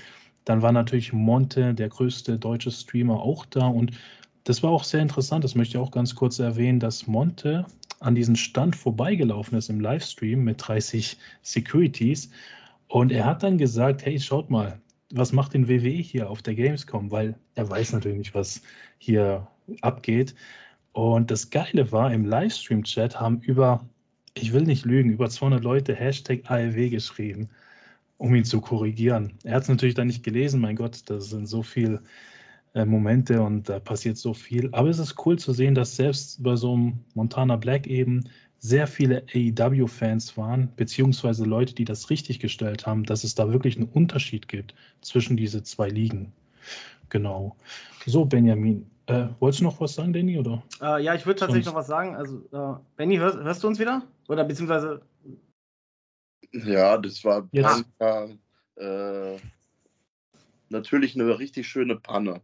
Dann 0.46 0.62
war 0.62 0.72
natürlich 0.72 1.14
Monte, 1.14 1.74
der 1.74 1.90
größte 1.90 2.38
deutsche 2.38 2.70
Streamer, 2.70 3.22
auch 3.22 3.46
da 3.46 3.68
und 3.68 3.92
das 4.44 4.62
war 4.62 4.72
auch 4.72 4.84
sehr 4.84 5.02
interessant, 5.02 5.44
das 5.44 5.56
möchte 5.56 5.78
ich 5.78 5.84
auch 5.84 5.92
ganz 5.92 6.16
kurz 6.16 6.38
erwähnen, 6.38 6.80
dass 6.80 7.08
Monte 7.08 7.66
an 8.04 8.16
diesen 8.16 8.36
Stand 8.36 8.76
vorbeigelaufen 8.76 9.58
ist 9.58 9.70
im 9.70 9.80
Livestream 9.80 10.44
mit 10.44 10.68
30 10.68 11.18
Securities 11.42 12.30
und 12.88 13.12
er 13.12 13.26
hat 13.26 13.44
dann 13.44 13.58
gesagt, 13.58 14.06
hey, 14.06 14.20
schaut 14.20 14.50
mal, 14.50 14.80
was 15.12 15.32
macht 15.32 15.54
den 15.54 15.68
WWE 15.68 15.90
hier 15.90 16.30
auf 16.30 16.42
der 16.42 16.56
Gamescom, 16.56 17.12
weil 17.12 17.36
er 17.56 17.70
weiß 17.70 17.94
natürlich 17.94 18.18
nicht, 18.18 18.36
was 18.36 18.62
hier 18.98 19.48
abgeht. 19.82 20.36
Und 20.92 21.32
das 21.32 21.50
Geile 21.50 21.92
war, 21.92 22.14
im 22.14 22.26
Livestream-Chat 22.26 23.20
haben 23.20 23.40
über, 23.42 23.88
ich 24.34 24.54
will 24.54 24.64
nicht 24.64 24.86
lügen, 24.86 25.12
über 25.12 25.30
200 25.30 25.64
Leute 25.64 25.96
Hashtag 25.96 26.50
ALW 26.50 26.90
geschrieben, 26.90 27.50
um 28.18 28.36
ihn 28.36 28.46
zu 28.46 28.60
korrigieren. 28.60 29.34
Er 29.44 29.56
hat 29.56 29.64
es 29.64 29.70
natürlich 29.70 29.96
dann 29.96 30.08
nicht 30.08 30.24
gelesen, 30.24 30.60
mein 30.62 30.76
Gott, 30.76 31.02
das 31.06 31.30
sind 31.30 31.48
so 31.48 31.64
viele 31.64 32.04
äh, 32.74 32.86
Momente 32.86 33.42
und 33.42 33.70
da 33.70 33.80
passiert 33.80 34.18
so 34.18 34.34
viel. 34.34 34.70
Aber 34.72 34.90
es 34.90 35.00
ist 35.00 35.26
cool 35.26 35.38
zu 35.38 35.54
sehen, 35.54 35.76
dass 35.76 35.96
selbst 35.96 36.42
bei 36.42 36.56
so 36.56 36.74
einem 36.74 37.00
Montana 37.14 37.56
Black 37.56 37.88
eben 37.88 38.24
sehr 38.60 38.88
viele 38.88 39.26
AEW-Fans 39.34 40.38
waren, 40.38 40.74
beziehungsweise 40.76 41.44
Leute, 41.44 41.76
die 41.76 41.86
das 41.86 42.10
richtig 42.10 42.40
gestellt 42.40 42.88
haben, 42.88 43.04
dass 43.04 43.24
es 43.24 43.36
da 43.36 43.52
wirklich 43.52 43.76
einen 43.76 43.90
Unterschied 43.90 44.48
gibt 44.48 44.74
zwischen 45.02 45.36
diese 45.38 45.64
zwei 45.64 45.90
Ligen. 45.90 46.32
Genau. 47.10 47.58
So, 48.06 48.26
Benjamin, 48.26 48.90
äh, 49.06 49.28
wolltest 49.40 49.60
du 49.60 49.66
noch 49.66 49.82
was 49.82 49.96
sagen, 49.96 50.14
Danny? 50.14 50.40
Oder? 50.40 50.64
Äh, 50.82 51.04
ja, 51.04 51.14
ich 51.14 51.26
würde 51.26 51.42
tatsächlich 51.42 51.66
noch 51.66 51.76
was 51.76 51.88
sagen. 51.88 52.16
Also, 52.16 52.38
äh, 52.54 52.80
Benny, 52.96 53.18
hörst, 53.18 53.38
hörst, 53.38 53.64
du 53.64 53.68
uns 53.68 53.80
wieder? 53.80 54.02
Oder 54.30 54.46
beziehungsweise. 54.46 55.02
Ja, 56.54 56.98
das 56.98 57.24
war 57.24 57.48
Jetzt. 57.52 57.86
Äh, 58.76 59.38
natürlich 60.70 61.14
eine 61.14 61.38
richtig 61.38 61.68
schöne 61.68 61.98
Panne 61.98 62.42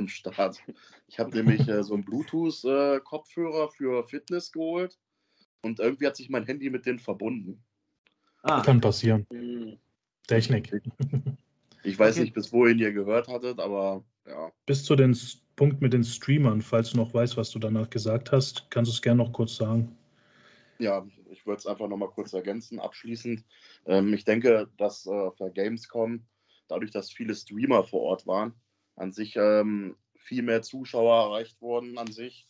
zum 0.00 0.08
Start. 0.08 0.62
Ich 1.08 1.18
habe 1.18 1.36
nämlich 1.36 1.68
äh, 1.68 1.82
so 1.82 1.94
einen 1.94 2.04
Bluetooth-Kopfhörer 2.04 3.64
äh, 3.64 3.76
für 3.76 4.08
Fitness 4.08 4.52
geholt 4.52 4.98
und 5.62 5.78
irgendwie 5.78 6.06
hat 6.06 6.16
sich 6.16 6.30
mein 6.30 6.46
Handy 6.46 6.70
mit 6.70 6.86
denen 6.86 6.98
verbunden. 6.98 7.62
Ah. 8.42 8.62
Kann 8.62 8.80
passieren. 8.80 9.26
Mhm. 9.30 9.78
Technik. 10.26 10.80
Ich 11.82 11.98
weiß 11.98 12.16
okay. 12.16 12.24
nicht, 12.24 12.34
bis 12.34 12.52
wohin 12.52 12.78
ihr 12.78 12.92
gehört 12.92 13.28
hattet, 13.28 13.58
aber 13.58 14.04
ja. 14.26 14.52
Bis 14.66 14.84
zu 14.84 14.96
dem 14.96 15.16
Punkt 15.56 15.80
mit 15.80 15.92
den 15.92 16.04
Streamern, 16.04 16.60
falls 16.60 16.90
du 16.90 16.98
noch 16.98 17.12
weißt, 17.12 17.36
was 17.36 17.50
du 17.50 17.58
danach 17.58 17.90
gesagt 17.90 18.32
hast, 18.32 18.70
kannst 18.70 18.90
du 18.90 18.94
es 18.94 19.02
gerne 19.02 19.22
noch 19.22 19.32
kurz 19.32 19.56
sagen. 19.56 19.96
Ja, 20.78 21.06
ich 21.30 21.46
würde 21.46 21.58
es 21.58 21.66
einfach 21.66 21.88
noch 21.88 21.96
mal 21.96 22.10
kurz 22.10 22.32
ergänzen, 22.32 22.80
abschließend. 22.80 23.44
Ähm, 23.86 24.12
ich 24.14 24.24
denke, 24.24 24.70
dass 24.76 25.06
äh, 25.06 25.30
der 25.38 25.50
Gamescom, 25.50 26.26
dadurch, 26.68 26.90
dass 26.90 27.10
viele 27.10 27.34
Streamer 27.34 27.82
vor 27.84 28.02
Ort 28.02 28.26
waren, 28.26 28.54
an 29.00 29.12
sich 29.12 29.34
ähm, 29.36 29.96
viel 30.14 30.42
mehr 30.42 30.60
Zuschauer 30.60 31.30
erreicht 31.30 31.60
wurden 31.62 31.96
an 31.96 32.12
sich, 32.12 32.46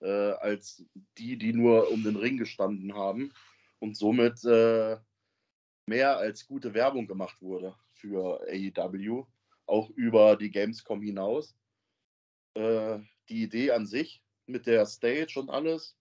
äh, 0.00 0.06
als 0.06 0.84
die, 1.18 1.36
die 1.36 1.52
nur 1.52 1.90
um 1.90 2.04
den 2.04 2.14
Ring 2.14 2.36
gestanden 2.36 2.94
haben 2.94 3.32
und 3.80 3.96
somit 3.96 4.44
äh, 4.44 4.96
mehr 5.86 6.16
als 6.16 6.46
gute 6.46 6.72
Werbung 6.72 7.08
gemacht 7.08 7.42
wurde 7.42 7.74
für 7.94 8.40
AEW, 8.48 9.26
auch 9.66 9.90
über 9.90 10.36
die 10.36 10.52
Gamescom 10.52 11.02
hinaus. 11.02 11.56
Äh, 12.54 13.00
die 13.28 13.42
Idee 13.42 13.72
an 13.72 13.84
sich 13.84 14.22
mit 14.46 14.66
der 14.66 14.86
Stage 14.86 15.40
und 15.40 15.50
alles, 15.50 15.96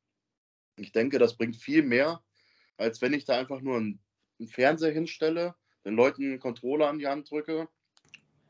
ich 0.78 0.92
denke, 0.92 1.18
das 1.18 1.36
bringt 1.36 1.56
viel 1.56 1.82
mehr, 1.82 2.24
als 2.78 3.02
wenn 3.02 3.14
ich 3.14 3.26
da 3.26 3.38
einfach 3.38 3.62
nur 3.62 3.78
einen, 3.78 4.00
einen 4.38 4.48
Fernseher 4.48 4.92
hinstelle, 4.92 5.56
den 5.84 5.96
Leuten 5.96 6.24
einen 6.24 6.40
Controller 6.40 6.88
an 6.88 7.00
die 7.00 7.08
Hand 7.08 7.32
drücke 7.32 7.68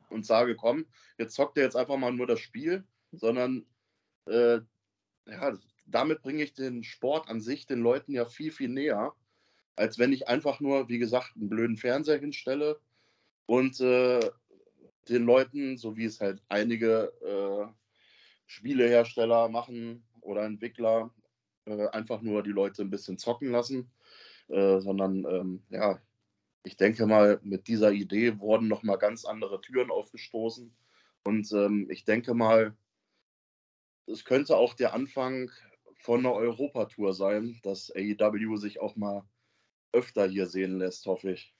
und 0.09 0.25
sage, 0.25 0.55
komm, 0.55 0.85
jetzt 1.17 1.35
zockt 1.35 1.57
ihr 1.57 1.63
jetzt 1.63 1.75
einfach 1.75 1.97
mal 1.97 2.11
nur 2.11 2.27
das 2.27 2.39
Spiel, 2.39 2.83
sondern 3.11 3.65
äh, 4.25 4.59
ja, 5.25 5.57
damit 5.85 6.21
bringe 6.21 6.43
ich 6.43 6.53
den 6.53 6.83
Sport 6.83 7.29
an 7.29 7.41
sich 7.41 7.65
den 7.65 7.79
Leuten 7.79 8.13
ja 8.13 8.25
viel, 8.25 8.51
viel 8.51 8.69
näher, 8.69 9.13
als 9.75 9.99
wenn 9.99 10.13
ich 10.13 10.27
einfach 10.27 10.59
nur, 10.59 10.89
wie 10.89 10.99
gesagt, 10.99 11.35
einen 11.35 11.49
blöden 11.49 11.77
Fernseher 11.77 12.19
hinstelle 12.19 12.79
und 13.45 13.79
äh, 13.79 14.19
den 15.09 15.23
Leuten, 15.23 15.77
so 15.77 15.95
wie 15.95 16.05
es 16.05 16.19
halt 16.19 16.41
einige 16.49 17.13
äh, 17.21 17.71
Spielehersteller 18.45 19.49
machen 19.49 20.03
oder 20.21 20.43
Entwickler, 20.43 21.13
äh, 21.65 21.87
einfach 21.89 22.21
nur 22.21 22.43
die 22.43 22.51
Leute 22.51 22.81
ein 22.81 22.89
bisschen 22.89 23.17
zocken 23.17 23.51
lassen, 23.51 23.91
äh, 24.49 24.79
sondern 24.79 25.25
ähm, 25.25 25.63
ja, 25.69 25.99
ich 26.63 26.77
denke 26.77 27.05
mal, 27.05 27.39
mit 27.43 27.67
dieser 27.67 27.91
Idee 27.91 28.39
wurden 28.39 28.67
nochmal 28.67 28.97
ganz 28.97 29.25
andere 29.25 29.61
Türen 29.61 29.91
aufgestoßen. 29.91 30.75
Und 31.23 31.51
ähm, 31.51 31.87
ich 31.89 32.05
denke 32.05 32.33
mal, 32.33 32.75
es 34.05 34.25
könnte 34.25 34.55
auch 34.55 34.73
der 34.73 34.93
Anfang 34.93 35.51
von 35.99 36.19
einer 36.19 36.33
Europatour 36.33 37.13
sein, 37.13 37.59
dass 37.63 37.91
AEW 37.95 38.57
sich 38.57 38.79
auch 38.79 38.95
mal 38.95 39.23
öfter 39.91 40.27
hier 40.27 40.47
sehen 40.47 40.77
lässt, 40.77 41.05
hoffe 41.05 41.31
ich. 41.31 41.53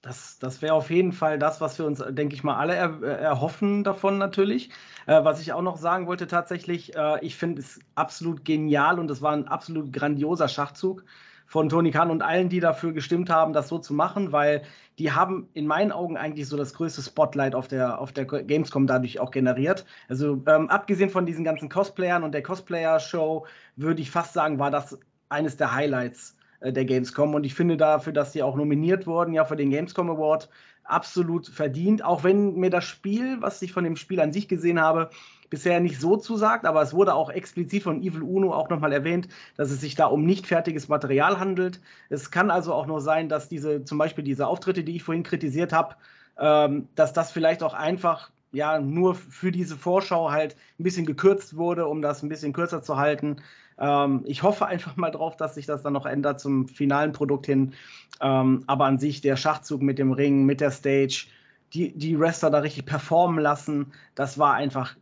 Das, 0.00 0.40
das 0.40 0.62
wäre 0.62 0.74
auf 0.74 0.90
jeden 0.90 1.12
Fall 1.12 1.38
das, 1.38 1.60
was 1.60 1.78
wir 1.78 1.86
uns, 1.86 2.02
denke 2.08 2.34
ich 2.34 2.42
mal, 2.42 2.56
alle 2.56 2.74
er, 2.74 3.00
erhoffen 3.02 3.84
davon 3.84 4.18
natürlich. 4.18 4.70
Äh, 5.06 5.22
was 5.22 5.40
ich 5.40 5.52
auch 5.52 5.62
noch 5.62 5.76
sagen 5.76 6.08
wollte 6.08 6.26
tatsächlich, 6.26 6.96
äh, 6.96 7.24
ich 7.24 7.36
finde 7.36 7.60
es 7.60 7.78
absolut 7.94 8.44
genial 8.44 8.98
und 8.98 9.08
es 9.12 9.22
war 9.22 9.32
ein 9.32 9.46
absolut 9.46 9.92
grandioser 9.92 10.48
Schachzug 10.48 11.04
von 11.52 11.68
Tony 11.68 11.90
Khan 11.90 12.10
und 12.10 12.22
allen, 12.22 12.48
die 12.48 12.60
dafür 12.60 12.94
gestimmt 12.94 13.28
haben, 13.28 13.52
das 13.52 13.68
so 13.68 13.78
zu 13.78 13.92
machen, 13.92 14.32
weil 14.32 14.62
die 14.98 15.12
haben 15.12 15.50
in 15.52 15.66
meinen 15.66 15.92
Augen 15.92 16.16
eigentlich 16.16 16.48
so 16.48 16.56
das 16.56 16.72
größte 16.72 17.02
Spotlight 17.02 17.54
auf 17.54 17.68
der, 17.68 18.00
auf 18.00 18.10
der 18.10 18.24
Gamescom 18.24 18.86
dadurch 18.86 19.20
auch 19.20 19.30
generiert. 19.30 19.84
Also 20.08 20.42
ähm, 20.46 20.70
abgesehen 20.70 21.10
von 21.10 21.26
diesen 21.26 21.44
ganzen 21.44 21.68
Cosplayern 21.68 22.24
und 22.24 22.32
der 22.32 22.42
Cosplayer-Show, 22.42 23.44
würde 23.76 24.00
ich 24.00 24.10
fast 24.10 24.32
sagen, 24.32 24.58
war 24.58 24.70
das 24.70 24.98
eines 25.28 25.58
der 25.58 25.74
Highlights 25.74 26.38
äh, 26.60 26.72
der 26.72 26.86
Gamescom. 26.86 27.34
Und 27.34 27.44
ich 27.44 27.52
finde 27.52 27.76
dafür, 27.76 28.14
dass 28.14 28.32
sie 28.32 28.42
auch 28.42 28.56
nominiert 28.56 29.06
wurden, 29.06 29.34
ja, 29.34 29.44
für 29.44 29.56
den 29.56 29.68
Gamescom 29.68 30.08
Award, 30.08 30.48
absolut 30.84 31.48
verdient. 31.48 32.02
Auch 32.02 32.24
wenn 32.24 32.54
mir 32.54 32.70
das 32.70 32.84
Spiel, 32.84 33.42
was 33.42 33.60
ich 33.60 33.74
von 33.74 33.84
dem 33.84 33.96
Spiel 33.96 34.20
an 34.20 34.32
sich 34.32 34.48
gesehen 34.48 34.80
habe, 34.80 35.10
bisher 35.52 35.80
nicht 35.80 36.00
so 36.00 36.16
zusagt, 36.16 36.64
aber 36.64 36.80
es 36.80 36.94
wurde 36.94 37.14
auch 37.14 37.28
explizit 37.28 37.82
von 37.82 38.02
Evil 38.02 38.22
Uno 38.22 38.54
auch 38.54 38.70
nochmal 38.70 38.90
erwähnt, 38.90 39.28
dass 39.58 39.70
es 39.70 39.82
sich 39.82 39.94
da 39.94 40.06
um 40.06 40.24
nicht 40.24 40.46
fertiges 40.46 40.88
Material 40.88 41.38
handelt. 41.38 41.78
Es 42.08 42.30
kann 42.30 42.50
also 42.50 42.72
auch 42.72 42.86
nur 42.86 43.02
sein, 43.02 43.28
dass 43.28 43.50
diese, 43.50 43.84
zum 43.84 43.98
Beispiel 43.98 44.24
diese 44.24 44.46
Auftritte, 44.46 44.82
die 44.82 44.96
ich 44.96 45.02
vorhin 45.02 45.24
kritisiert 45.24 45.74
habe, 45.74 45.96
ähm, 46.38 46.88
dass 46.94 47.12
das 47.12 47.32
vielleicht 47.32 47.62
auch 47.62 47.74
einfach 47.74 48.30
ja 48.50 48.80
nur 48.80 49.14
für 49.14 49.52
diese 49.52 49.76
Vorschau 49.76 50.30
halt 50.30 50.56
ein 50.80 50.84
bisschen 50.84 51.04
gekürzt 51.04 51.54
wurde, 51.54 51.86
um 51.86 52.00
das 52.00 52.22
ein 52.22 52.30
bisschen 52.30 52.54
kürzer 52.54 52.82
zu 52.82 52.96
halten. 52.96 53.36
Ähm, 53.78 54.22
ich 54.24 54.42
hoffe 54.42 54.64
einfach 54.64 54.96
mal 54.96 55.10
drauf, 55.10 55.36
dass 55.36 55.56
sich 55.56 55.66
das 55.66 55.82
dann 55.82 55.92
noch 55.92 56.06
ändert 56.06 56.40
zum 56.40 56.66
finalen 56.66 57.12
Produkt 57.12 57.44
hin. 57.44 57.74
Ähm, 58.22 58.64
aber 58.66 58.86
an 58.86 58.98
sich 58.98 59.20
der 59.20 59.36
Schachzug 59.36 59.82
mit 59.82 59.98
dem 59.98 60.12
Ring, 60.12 60.46
mit 60.46 60.62
der 60.62 60.70
Stage, 60.70 61.26
die, 61.74 61.92
die 61.92 62.18
Wrestler 62.18 62.48
da 62.48 62.60
richtig 62.60 62.86
performen 62.86 63.38
lassen, 63.38 63.92
das 64.14 64.38
war 64.38 64.54
einfach 64.54 64.96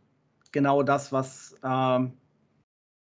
genau 0.51 0.83
das, 0.83 1.11
was 1.11 1.55
ähm, 1.63 2.13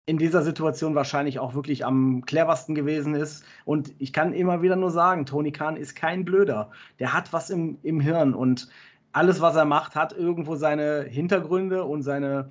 in 0.06 0.18
dieser 0.18 0.42
Situation 0.42 0.94
wahrscheinlich 0.94 1.38
auch 1.38 1.54
wirklich 1.54 1.84
am 1.84 2.24
cleversten 2.24 2.74
gewesen 2.74 3.14
ist. 3.14 3.44
Und 3.64 3.94
ich 3.98 4.12
kann 4.12 4.32
immer 4.32 4.60
wieder 4.60 4.76
nur 4.76 4.90
sagen, 4.90 5.24
Tony 5.24 5.52
Khan 5.52 5.76
ist 5.76 5.94
kein 5.94 6.24
Blöder. 6.24 6.70
Der 6.98 7.12
hat 7.12 7.32
was 7.32 7.48
im, 7.48 7.78
im 7.82 8.00
Hirn 8.00 8.34
und 8.34 8.68
alles, 9.12 9.40
was 9.40 9.56
er 9.56 9.64
macht, 9.64 9.94
hat 9.94 10.12
irgendwo 10.12 10.56
seine 10.56 11.02
Hintergründe 11.02 11.84
und 11.84 12.02
seine, 12.02 12.50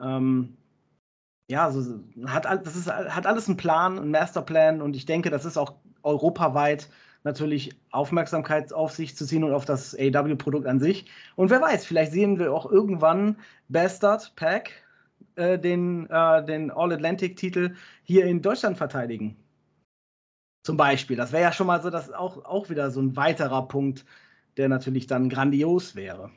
ähm, 0.00 0.56
ja, 1.48 1.70
so, 1.70 2.00
hat, 2.26 2.44
das 2.44 2.76
ist, 2.76 2.90
hat 2.90 3.26
alles 3.26 3.48
einen 3.48 3.56
Plan, 3.56 3.98
einen 3.98 4.10
Masterplan 4.10 4.82
und 4.82 4.96
ich 4.96 5.06
denke, 5.06 5.30
das 5.30 5.44
ist 5.44 5.56
auch 5.56 5.74
europaweit 6.02 6.88
natürlich 7.24 7.74
Aufmerksamkeit 7.90 8.72
auf 8.72 8.92
sich 8.92 9.16
zu 9.16 9.26
ziehen 9.26 9.44
und 9.44 9.52
auf 9.52 9.64
das 9.64 9.94
AW-Produkt 9.94 10.66
an 10.66 10.80
sich. 10.80 11.06
Und 11.36 11.50
wer 11.50 11.60
weiß, 11.60 11.86
vielleicht 11.86 12.12
sehen 12.12 12.38
wir 12.38 12.52
auch 12.52 12.70
irgendwann 12.70 13.36
Bastard 13.68 14.34
Pack 14.36 14.70
äh, 15.36 15.58
den, 15.58 16.08
äh, 16.10 16.44
den 16.44 16.70
All-Atlantic-Titel 16.70 17.74
hier 18.02 18.26
in 18.26 18.42
Deutschland 18.42 18.76
verteidigen. 18.76 19.36
Zum 20.64 20.76
Beispiel. 20.76 21.16
Das 21.16 21.32
wäre 21.32 21.42
ja 21.42 21.52
schon 21.52 21.66
mal 21.66 21.82
so, 21.82 21.90
dass 21.90 22.12
auch, 22.12 22.44
auch 22.44 22.70
wieder 22.70 22.90
so 22.90 23.00
ein 23.00 23.16
weiterer 23.16 23.66
Punkt, 23.66 24.04
der 24.56 24.68
natürlich 24.68 25.06
dann 25.06 25.28
grandios 25.28 25.96
wäre. 25.96 26.30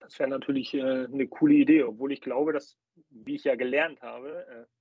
Das 0.00 0.18
wäre 0.18 0.30
natürlich 0.30 0.72
äh, 0.74 1.04
eine 1.04 1.26
coole 1.26 1.54
Idee, 1.54 1.82
obwohl 1.82 2.12
ich 2.12 2.20
glaube, 2.20 2.52
dass, 2.52 2.76
wie 3.10 3.34
ich 3.34 3.44
ja 3.44 3.56
gelernt 3.56 4.02
habe, 4.02 4.46
äh, 4.46 4.75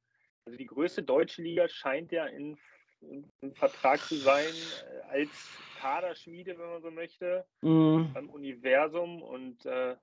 also 0.45 0.57
die 0.57 0.65
größte 0.65 1.03
deutsche 1.03 1.41
Liga 1.41 1.67
scheint 1.67 2.11
ja 2.11 2.25
in, 2.27 2.57
in, 3.01 3.31
in 3.41 3.53
Vertrag 3.55 3.99
zu 3.99 4.15
sein 4.15 4.53
äh, 5.09 5.19
als 5.19 5.49
Kaderschmiede, 5.79 6.57
wenn 6.57 6.69
man 6.69 6.81
so 6.81 6.91
möchte, 6.91 7.45
mhm. 7.61 8.11
beim 8.13 8.29
Universum 8.29 9.21
und 9.21 9.65
äh, 9.65 9.95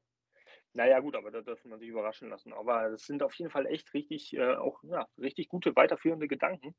naja, 0.75 1.01
gut, 1.01 1.17
aber 1.17 1.31
da 1.31 1.43
dürfen 1.43 1.71
wir 1.71 1.79
sich 1.79 1.89
überraschen 1.89 2.31
lassen. 2.31 2.53
Aber 2.53 2.87
es 2.87 3.07
sind 3.07 3.23
auf 3.23 3.35
jeden 3.35 3.51
Fall 3.51 3.67
echt 3.67 3.93
richtig, 3.93 4.35
äh, 4.35 4.55
auch 4.55 4.83
ja, 4.85 5.07
richtig 5.19 5.49
gute, 5.49 5.77
weiterführende 5.77 6.29
Gedanken. 6.29 6.75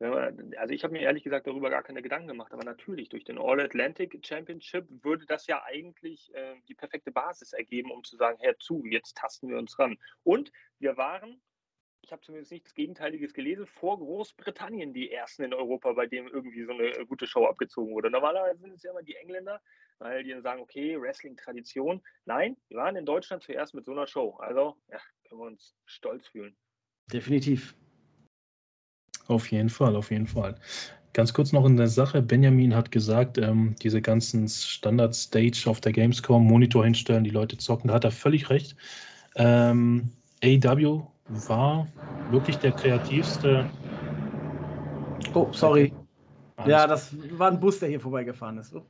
Also 0.00 0.74
ich 0.74 0.84
habe 0.84 0.92
mir 0.92 1.00
ehrlich 1.00 1.24
gesagt 1.24 1.48
darüber 1.48 1.70
gar 1.70 1.82
keine 1.82 2.02
Gedanken 2.02 2.28
gemacht, 2.28 2.52
aber 2.52 2.62
natürlich 2.62 3.08
durch 3.08 3.24
den 3.24 3.36
All-Atlantic 3.36 4.16
Championship 4.24 4.86
würde 5.02 5.26
das 5.26 5.48
ja 5.48 5.64
eigentlich 5.64 6.32
äh, 6.34 6.54
die 6.68 6.76
perfekte 6.76 7.10
Basis 7.10 7.52
ergeben, 7.52 7.90
um 7.90 8.04
zu 8.04 8.16
sagen, 8.16 8.38
herzu, 8.40 8.84
jetzt 8.86 9.16
tasten 9.16 9.48
wir 9.48 9.58
uns 9.58 9.76
ran. 9.76 9.98
Und 10.22 10.52
wir 10.78 10.96
waren, 10.96 11.42
ich 12.08 12.12
habe 12.12 12.22
zumindest 12.22 12.52
nichts 12.52 12.74
Gegenteiliges 12.74 13.34
gelesen, 13.34 13.66
vor 13.66 13.98
Großbritannien 13.98 14.94
die 14.94 15.12
ersten 15.12 15.42
in 15.42 15.52
Europa, 15.52 15.92
bei 15.92 16.06
dem 16.06 16.26
irgendwie 16.26 16.64
so 16.64 16.72
eine 16.72 17.04
gute 17.04 17.26
Show 17.26 17.44
abgezogen 17.44 17.92
wurde. 17.92 18.10
Normalerweise 18.10 18.60
sind 18.60 18.72
es 18.72 18.82
ja 18.82 18.92
immer 18.92 19.02
die 19.02 19.14
Engländer, 19.16 19.60
weil 19.98 20.24
die 20.24 20.30
dann 20.30 20.40
sagen, 20.40 20.62
okay, 20.62 20.98
Wrestling-Tradition. 20.98 22.00
Nein, 22.24 22.56
wir 22.68 22.78
waren 22.78 22.96
in 22.96 23.04
Deutschland 23.04 23.42
zuerst 23.42 23.74
mit 23.74 23.84
so 23.84 23.92
einer 23.92 24.06
Show. 24.06 24.38
Also, 24.38 24.74
ja, 24.90 24.98
können 25.28 25.42
wir 25.42 25.46
uns 25.48 25.74
stolz 25.84 26.26
fühlen. 26.28 26.56
Definitiv. 27.12 27.74
Auf 29.26 29.50
jeden 29.50 29.68
Fall, 29.68 29.94
auf 29.94 30.10
jeden 30.10 30.28
Fall. 30.28 30.58
Ganz 31.12 31.34
kurz 31.34 31.52
noch 31.52 31.66
in 31.66 31.76
der 31.76 31.88
Sache, 31.88 32.22
Benjamin 32.22 32.74
hat 32.74 32.90
gesagt, 32.90 33.36
ähm, 33.36 33.76
diese 33.82 34.00
ganzen 34.00 34.48
Standard-Stage 34.48 35.64
auf 35.66 35.82
der 35.82 35.92
Gamescom, 35.92 36.46
Monitor 36.46 36.86
hinstellen, 36.86 37.24
die 37.24 37.30
Leute 37.30 37.58
zocken, 37.58 37.88
da 37.88 37.94
hat 37.94 38.04
er 38.04 38.12
völlig 38.12 38.48
recht. 38.48 38.76
Ähm, 39.36 40.12
AW 40.42 41.02
war 41.28 41.86
wirklich 42.30 42.58
der 42.58 42.72
kreativste. 42.72 43.68
Oh, 45.34 45.48
sorry. 45.52 45.92
Ja, 46.66 46.86
das 46.86 47.14
war 47.38 47.50
ein 47.50 47.60
Bus, 47.60 47.78
der 47.78 47.88
hier 47.88 48.00
vorbeigefahren 48.00 48.58
ist. 48.58 48.74
Oh. 48.74 48.84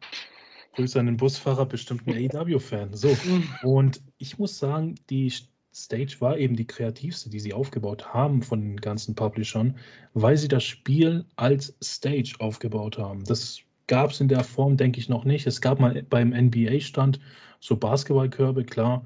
Grüße 0.74 0.98
an 1.00 1.06
den 1.06 1.16
Busfahrer, 1.16 1.66
bestimmt 1.66 2.06
ein 2.06 2.30
AW-Fan. 2.36 2.94
So, 2.94 3.08
mhm. 3.08 3.48
und 3.62 4.00
ich 4.18 4.38
muss 4.38 4.58
sagen, 4.58 4.94
die 5.10 5.32
Stage 5.74 6.16
war 6.20 6.38
eben 6.38 6.56
die 6.56 6.66
kreativste, 6.66 7.30
die 7.30 7.40
sie 7.40 7.52
aufgebaut 7.52 8.14
haben 8.14 8.42
von 8.42 8.60
den 8.60 8.76
ganzen 8.76 9.14
Publishern, 9.14 9.76
weil 10.14 10.36
sie 10.36 10.48
das 10.48 10.64
Spiel 10.64 11.24
als 11.36 11.76
Stage 11.82 12.36
aufgebaut 12.38 12.98
haben. 12.98 13.24
Das 13.24 13.60
gab 13.86 14.10
es 14.10 14.20
in 14.20 14.28
der 14.28 14.44
Form, 14.44 14.76
denke 14.76 15.00
ich, 15.00 15.08
noch 15.08 15.24
nicht. 15.24 15.46
Es 15.46 15.60
gab 15.60 15.80
mal 15.80 16.02
beim 16.08 16.30
NBA-Stand 16.30 17.20
so 17.60 17.76
Basketballkörbe, 17.76 18.64
klar, 18.64 19.04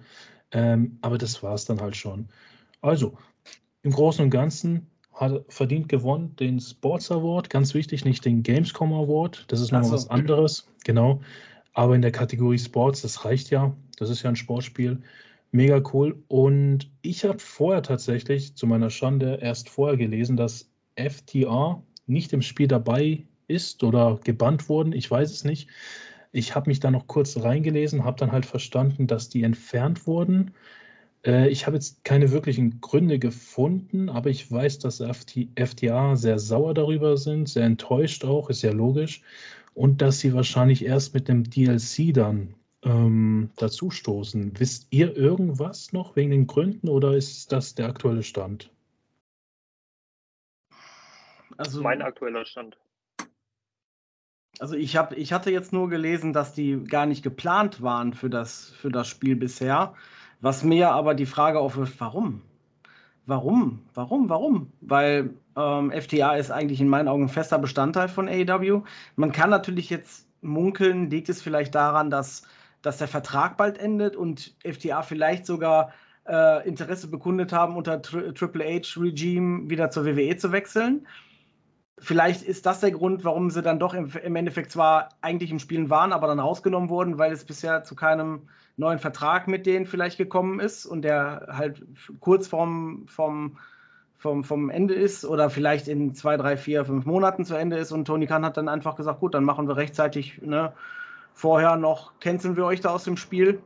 ähm, 0.50 0.98
aber 1.00 1.18
das 1.18 1.42
war 1.42 1.54
es 1.54 1.64
dann 1.64 1.80
halt 1.80 1.96
schon. 1.96 2.28
Also, 2.82 3.16
im 3.82 3.92
Großen 3.92 4.24
und 4.24 4.30
Ganzen 4.30 4.88
hat 5.14 5.44
verdient 5.48 5.88
gewonnen 5.88 6.36
den 6.36 6.60
Sports 6.60 7.10
Award, 7.10 7.48
ganz 7.48 7.74
wichtig, 7.74 8.04
nicht 8.04 8.24
den 8.24 8.42
Gamescom 8.42 8.92
Award, 8.92 9.44
das 9.48 9.60
ist 9.60 9.72
nochmal 9.72 9.88
so. 9.88 9.94
was 9.94 10.10
anderes, 10.10 10.68
genau. 10.84 11.20
Aber 11.72 11.94
in 11.94 12.02
der 12.02 12.12
Kategorie 12.12 12.58
Sports, 12.58 13.02
das 13.02 13.24
reicht 13.24 13.50
ja, 13.50 13.74
das 13.98 14.10
ist 14.10 14.22
ja 14.22 14.28
ein 14.28 14.36
Sportspiel. 14.36 15.02
Mega 15.52 15.82
cool. 15.92 16.22
Und 16.28 16.90
ich 17.02 17.24
habe 17.24 17.38
vorher 17.38 17.82
tatsächlich, 17.82 18.54
zu 18.56 18.66
meiner 18.66 18.90
Schande, 18.90 19.38
erst 19.40 19.68
vorher 19.68 19.96
gelesen, 19.96 20.36
dass 20.36 20.70
FTR 20.96 21.82
nicht 22.06 22.32
im 22.32 22.42
Spiel 22.42 22.68
dabei 22.68 23.24
ist 23.48 23.84
oder 23.84 24.18
gebannt 24.24 24.68
wurden. 24.68 24.92
Ich 24.92 25.10
weiß 25.10 25.30
es 25.30 25.44
nicht. 25.44 25.68
Ich 26.32 26.54
habe 26.54 26.70
mich 26.70 26.80
da 26.80 26.90
noch 26.90 27.06
kurz 27.06 27.36
reingelesen, 27.36 28.04
habe 28.04 28.18
dann 28.18 28.32
halt 28.32 28.46
verstanden, 28.46 29.06
dass 29.06 29.28
die 29.28 29.42
entfernt 29.42 30.06
wurden. 30.06 30.52
Äh, 31.24 31.48
ich 31.48 31.66
habe 31.66 31.76
jetzt 31.76 32.04
keine 32.04 32.30
wirklichen 32.30 32.80
Gründe 32.80 33.18
gefunden, 33.18 34.08
aber 34.08 34.30
ich 34.30 34.50
weiß, 34.50 34.78
dass 34.78 34.98
FT, 34.98 35.48
FTA 35.56 36.16
sehr 36.16 36.38
sauer 36.38 36.74
darüber 36.74 37.16
sind, 37.16 37.48
sehr 37.48 37.64
enttäuscht 37.64 38.24
auch, 38.24 38.50
ist 38.50 38.62
ja 38.62 38.72
logisch. 38.72 39.22
Und 39.74 40.02
dass 40.02 40.20
sie 40.20 40.34
wahrscheinlich 40.34 40.84
erst 40.84 41.14
mit 41.14 41.28
dem 41.28 41.44
DLC 41.44 42.12
dann 42.12 42.54
ähm, 42.82 43.50
dazustoßen. 43.56 44.58
Wisst 44.58 44.88
ihr 44.90 45.16
irgendwas 45.16 45.92
noch 45.92 46.16
wegen 46.16 46.30
den 46.30 46.46
Gründen 46.46 46.88
oder 46.88 47.16
ist 47.16 47.52
das 47.52 47.74
der 47.74 47.86
aktuelle 47.86 48.22
Stand? 48.22 48.70
Also 51.56 51.82
mein 51.82 52.02
aktueller 52.02 52.44
Stand. 52.44 52.76
Also 54.58 54.74
ich 54.74 54.96
habe, 54.96 55.14
ich 55.16 55.32
hatte 55.32 55.50
jetzt 55.50 55.72
nur 55.72 55.88
gelesen, 55.88 56.32
dass 56.32 56.54
die 56.54 56.84
gar 56.84 57.06
nicht 57.06 57.22
geplant 57.22 57.82
waren 57.82 58.12
für 58.12 58.28
das, 58.28 58.70
für 58.70 58.90
das 58.90 59.08
Spiel 59.08 59.36
bisher. 59.36 59.94
Was 60.42 60.62
mir 60.62 60.90
aber 60.90 61.14
die 61.14 61.24
Frage 61.24 61.58
aufwirft, 61.58 61.98
warum? 61.98 62.42
Warum? 63.24 63.80
Warum? 63.94 64.28
Warum? 64.28 64.72
Weil 64.80 65.30
ähm, 65.56 65.90
FTA 65.92 66.34
ist 66.34 66.50
eigentlich 66.50 66.80
in 66.80 66.88
meinen 66.88 67.08
Augen 67.08 67.24
ein 67.24 67.28
fester 67.30 67.58
Bestandteil 67.58 68.08
von 68.08 68.28
AEW. 68.28 68.82
Man 69.16 69.32
kann 69.32 69.48
natürlich 69.48 69.88
jetzt 69.88 70.26
munkeln, 70.42 71.08
liegt 71.08 71.30
es 71.30 71.40
vielleicht 71.40 71.74
daran, 71.74 72.10
dass 72.10 72.42
dass 72.82 72.98
der 72.98 73.08
Vertrag 73.08 73.56
bald 73.56 73.78
endet 73.78 74.16
und 74.16 74.54
FTA 74.64 75.02
vielleicht 75.02 75.46
sogar 75.46 75.92
äh, 76.28 76.66
Interesse 76.68 77.08
bekundet 77.08 77.52
haben, 77.52 77.76
unter 77.76 78.02
Tri 78.02 78.34
Triple 78.34 78.64
H-Regime 78.64 79.70
wieder 79.70 79.90
zur 79.90 80.04
WWE 80.04 80.36
zu 80.36 80.52
wechseln. 80.52 81.06
Vielleicht 81.98 82.42
ist 82.42 82.66
das 82.66 82.80
der 82.80 82.90
Grund, 82.90 83.24
warum 83.24 83.50
sie 83.50 83.62
dann 83.62 83.78
doch 83.78 83.94
im, 83.94 84.10
im, 84.22 84.36
Endeffekt 84.36 84.72
zwar 84.72 85.10
eigentlich 85.20 85.50
im 85.50 85.58
Spielen 85.58 85.90
waren, 85.90 86.12
aber 86.12 86.26
dann 86.26 86.40
rausgenommen 86.40 86.88
wurden, 86.88 87.18
weil 87.18 87.32
es 87.32 87.44
bisher 87.44 87.84
zu 87.84 87.94
keinem 87.94 88.48
neuen 88.76 88.98
Vertrag 88.98 89.48
mit 89.48 89.66
denen 89.66 89.86
vielleicht 89.86 90.18
gekommen 90.18 90.58
ist 90.58 90.86
und 90.86 91.02
der 91.02 91.48
halt 91.52 91.84
kurz 92.20 92.48
vorm, 92.48 93.04
vorm, 93.06 93.58
vom, 94.22 94.44
vom 94.44 94.70
Ende 94.70 94.94
ist 94.94 95.24
oder 95.24 95.50
vielleicht 95.50 95.88
in 95.88 96.14
zwei, 96.14 96.36
drei, 96.36 96.56
vier, 96.56 96.84
fünf 96.84 97.04
Monaten 97.04 97.44
zu 97.44 97.56
Ende 97.56 97.76
ist. 97.76 97.90
Und 97.90 98.04
Tony 98.04 98.26
Khan 98.26 98.44
hat 98.44 98.56
dann 98.56 98.68
einfach 98.68 98.94
gesagt, 98.94 99.18
gut, 99.18 99.34
dann 99.34 99.44
machen 99.44 99.66
wir 99.66 99.76
rechtzeitig 99.76 100.40
ne, 100.42 100.72
vorher 101.34 101.76
noch, 101.76 102.18
canceln 102.20 102.56
wir 102.56 102.64
euch 102.64 102.80
da 102.80 102.90
aus 102.90 103.02
dem 103.02 103.16
Spiel, 103.16 103.60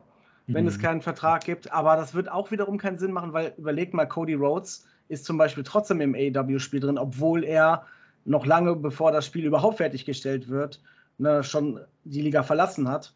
wenn 0.47 0.65
mhm. 0.65 0.69
es 0.69 0.79
keinen 0.79 1.03
Vertrag 1.03 1.45
gibt. 1.45 1.73
Aber 1.73 1.97
das 1.97 2.15
wird 2.15 2.31
auch 2.31 2.51
wiederum 2.51 2.79
keinen 2.79 2.99
Sinn 2.99 3.13
machen, 3.13 3.35
weil 3.35 3.53
überlegt 3.59 3.93
mal, 3.93 4.07
Cody 4.07 4.35
Rhodes 4.35 4.87
ist 5.09 5.27
zum 5.27 5.37
Beispiel 5.37 5.63
trotzdem 5.63 6.01
im 6.01 6.15
AEW-Spiel 6.15 6.81
drin, 6.81 6.99
obwohl 6.99 7.45
er 7.45 7.85
noch 8.27 8.45
lange 8.45 8.77
bevor 8.77 9.13
das 9.13 9.27
Spiel 9.27 9.45
überhaupt 9.45 9.79
fertiggestellt 9.79 10.49
wird, 10.49 10.83
ne, 11.19 11.43
schon 11.43 11.81
die 12.05 12.23
Liga 12.23 12.43
verlassen 12.43 12.89
hat. 12.89 13.15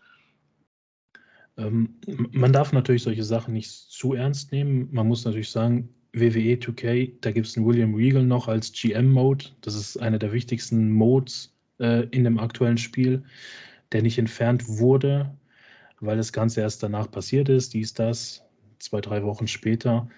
Ähm, 1.56 1.96
man 2.32 2.52
darf 2.52 2.72
natürlich 2.72 3.02
solche 3.02 3.24
Sachen 3.24 3.52
nicht 3.52 3.70
zu 3.70 4.14
ernst 4.14 4.52
nehmen. 4.52 4.88
Man 4.92 5.06
muss 5.06 5.24
natürlich 5.24 5.50
sagen, 5.50 5.88
WWE 6.12 6.56
2K, 6.56 7.12
da 7.20 7.30
gibt 7.30 7.46
es 7.46 7.56
einen 7.56 7.66
William 7.66 7.94
Regal 7.94 8.24
noch 8.24 8.48
als 8.48 8.72
GM-Mode. 8.72 9.46
Das 9.60 9.74
ist 9.74 9.96
einer 9.98 10.18
der 10.18 10.32
wichtigsten 10.32 10.90
Modes 10.90 11.54
äh, 11.78 12.06
in 12.10 12.24
dem 12.24 12.38
aktuellen 12.38 12.78
Spiel, 12.78 13.22
der 13.92 14.02
nicht 14.02 14.18
entfernt 14.18 14.66
wurde, 14.68 15.30
weil 16.00 16.16
das 16.16 16.32
Ganze 16.32 16.62
erst 16.62 16.82
danach 16.82 17.10
passiert 17.10 17.48
ist. 17.48 17.74
Dies, 17.74 17.94
das, 17.94 18.42
zwei, 18.78 19.00
drei 19.00 19.22
Wochen 19.22 19.46
später. 19.46 20.08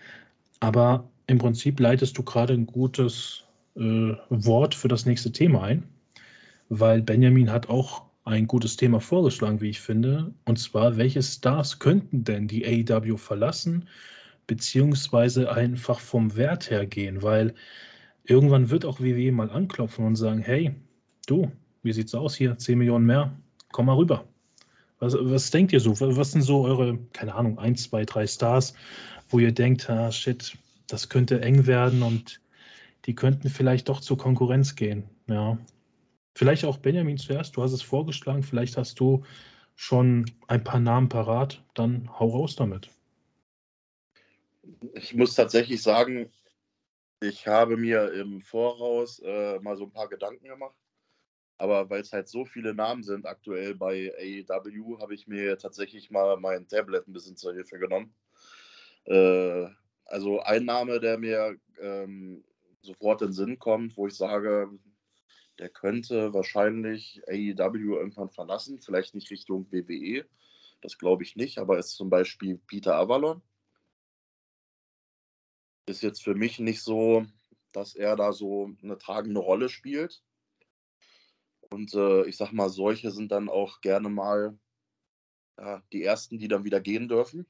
Aber 0.61 1.11
im 1.27 1.39
Prinzip 1.39 1.81
leitest 1.81 2.17
du 2.17 2.23
gerade 2.23 2.55
ein 2.55 2.67
gutes 2.67 3.45
äh, 3.77 4.15
Wort 4.29 4.75
für 4.75 4.89
das 4.89 5.07
nächste 5.07 5.33
Thema 5.33 5.63
ein, 5.63 5.85
weil 6.69 7.03
Benjamin 7.03 7.51
hat 7.51 7.69
auch 7.69 8.05
ein 8.25 8.47
gutes 8.47 8.77
Thema 8.77 9.01
vorgeschlagen, 9.01 9.61
wie 9.61 9.71
ich 9.71 9.81
finde. 9.81 10.33
Und 10.45 10.59
zwar, 10.59 10.97
welche 10.97 11.23
Stars 11.23 11.79
könnten 11.79 12.25
denn 12.25 12.49
die 12.49 12.67
AEW 12.67 13.17
verlassen, 13.17 13.89
beziehungsweise 14.47 15.53
einfach 15.53 15.99
vom 15.99 16.37
Wert 16.37 16.71
her 16.71 16.87
gehen? 16.87 17.23
Weil 17.23 17.55
irgendwann 18.25 18.71
wird 18.71 18.85
auch 18.85 19.01
WWE 19.01 19.33
mal 19.33 19.51
anklopfen 19.51 20.05
und 20.05 20.17
sagen, 20.17 20.41
hey, 20.41 20.75
du, 21.27 21.51
wie 21.83 21.93
sieht's 21.93 22.15
aus 22.15 22.35
hier? 22.35 22.57
10 22.57 22.79
Millionen 22.79 23.07
mehr, 23.07 23.37
komm 23.73 23.87
mal 23.87 23.97
rüber. 23.97 24.25
Was, 25.01 25.17
was 25.19 25.51
denkt 25.51 25.73
ihr 25.73 25.81
so? 25.81 25.99
Was 25.99 26.31
sind 26.31 26.43
so 26.43 26.65
eure, 26.65 26.99
keine 27.13 27.35
Ahnung, 27.35 27.59
1, 27.59 27.91
2, 27.91 28.05
3 28.05 28.27
Stars, 28.29 28.75
wo 29.29 29.41
ihr 29.41 29.53
denkt, 29.53 29.91
ah, 29.91 30.13
shit, 30.13 30.57
das 30.87 31.09
könnte 31.09 31.41
eng 31.41 31.67
werden 31.67 32.03
und 32.03 32.41
die 33.05 33.15
könnten 33.15 33.49
vielleicht 33.49 33.89
doch 33.89 34.01
zur 34.01 34.19
Konkurrenz 34.19 34.77
gehen. 34.77 35.09
Ja. 35.27 35.59
Vielleicht 36.35 36.65
auch 36.65 36.79
Benjamin 36.79 37.19
zuerst, 37.19 37.57
du 37.57 37.63
hast 37.63 37.73
es 37.73 37.83
vorgeschlagen, 37.83 38.43
vielleicht 38.43 38.77
hast 38.77 38.99
du 39.01 39.25
schon 39.75 40.31
ein 40.49 40.65
paar 40.65 40.81
Namen 40.81 41.09
parat, 41.09 41.63
dann 41.75 42.09
hau 42.19 42.29
raus 42.29 42.57
damit. 42.57 42.89
Ich 44.95 45.15
muss 45.15 45.35
tatsächlich 45.35 45.83
sagen, 45.83 46.31
ich 47.21 47.47
habe 47.47 47.77
mir 47.77 48.13
im 48.13 48.41
Voraus 48.41 49.21
äh, 49.21 49.59
mal 49.61 49.77
so 49.77 49.85
ein 49.85 49.93
paar 49.93 50.09
Gedanken 50.09 50.47
gemacht. 50.47 50.75
Aber 51.59 51.89
weil 51.91 52.01
es 52.01 52.13
halt 52.13 52.29
so 52.29 52.45
viele 52.45 52.75
Namen 52.75 53.05
sind 53.05 53.27
aktuell 53.27 53.77
bei 53.77 54.13
AEW, 54.19 54.99
habe 55.01 55.15
ich 55.15 55.29
mir 55.29 55.57
tatsächlich 55.59 56.11
mal 56.11 56.37
mein 56.37 56.67
Tablet 56.67 57.07
ein 57.07 57.13
bisschen 57.13 57.37
zur 57.37 57.55
Hilfe 57.55 57.79
genommen. 57.79 58.13
Äh, 59.05 59.69
also 60.07 60.41
ein 60.41 60.65
Name, 60.65 60.99
der 60.99 61.19
mir 61.19 61.57
ähm, 61.81 62.43
sofort 62.83 63.23
in 63.23 63.29
den 63.29 63.33
Sinn 63.33 63.59
kommt, 63.59 63.97
wo 63.97 64.07
ich 64.07 64.15
sage, 64.15 64.71
der 65.59 65.69
könnte 65.69 66.35
wahrscheinlich 66.35 67.23
AEW 67.29 67.97
irgendwann 67.97 68.31
verlassen, 68.31 68.81
vielleicht 68.81 69.15
nicht 69.15 69.31
Richtung 69.31 69.71
WWE, 69.71 70.27
das 70.81 70.99
glaube 70.99 71.23
ich 71.23 71.37
nicht, 71.37 71.59
aber 71.59 71.79
ist 71.79 71.95
zum 71.95 72.11
Beispiel 72.11 72.59
Peter 72.67 72.97
Avalon. 72.97 73.43
Ist 75.87 76.03
jetzt 76.03 76.23
für 76.23 76.35
mich 76.35 76.59
nicht 76.59 76.83
so, 76.83 77.25
dass 77.73 77.95
er 77.95 78.17
da 78.17 78.33
so 78.33 78.71
eine 78.83 78.99
tragende 78.99 79.41
Rolle 79.41 79.69
spielt. 79.69 80.23
Und 81.71 81.95
äh, 81.95 82.27
ich 82.27 82.37
sag 82.37 82.53
mal, 82.53 82.69
solche 82.69 83.11
sind 83.11 83.33
dann 83.33 83.49
auch 83.49 83.81
gerne 83.81 84.09
mal 84.09 84.59
ja, 85.59 85.83
die 85.93 86.03
ersten, 86.03 86.39
die 86.39 86.49
dann 86.49 86.65
wieder 86.65 86.81
gehen 86.81 87.09
dürfen. 87.09 87.47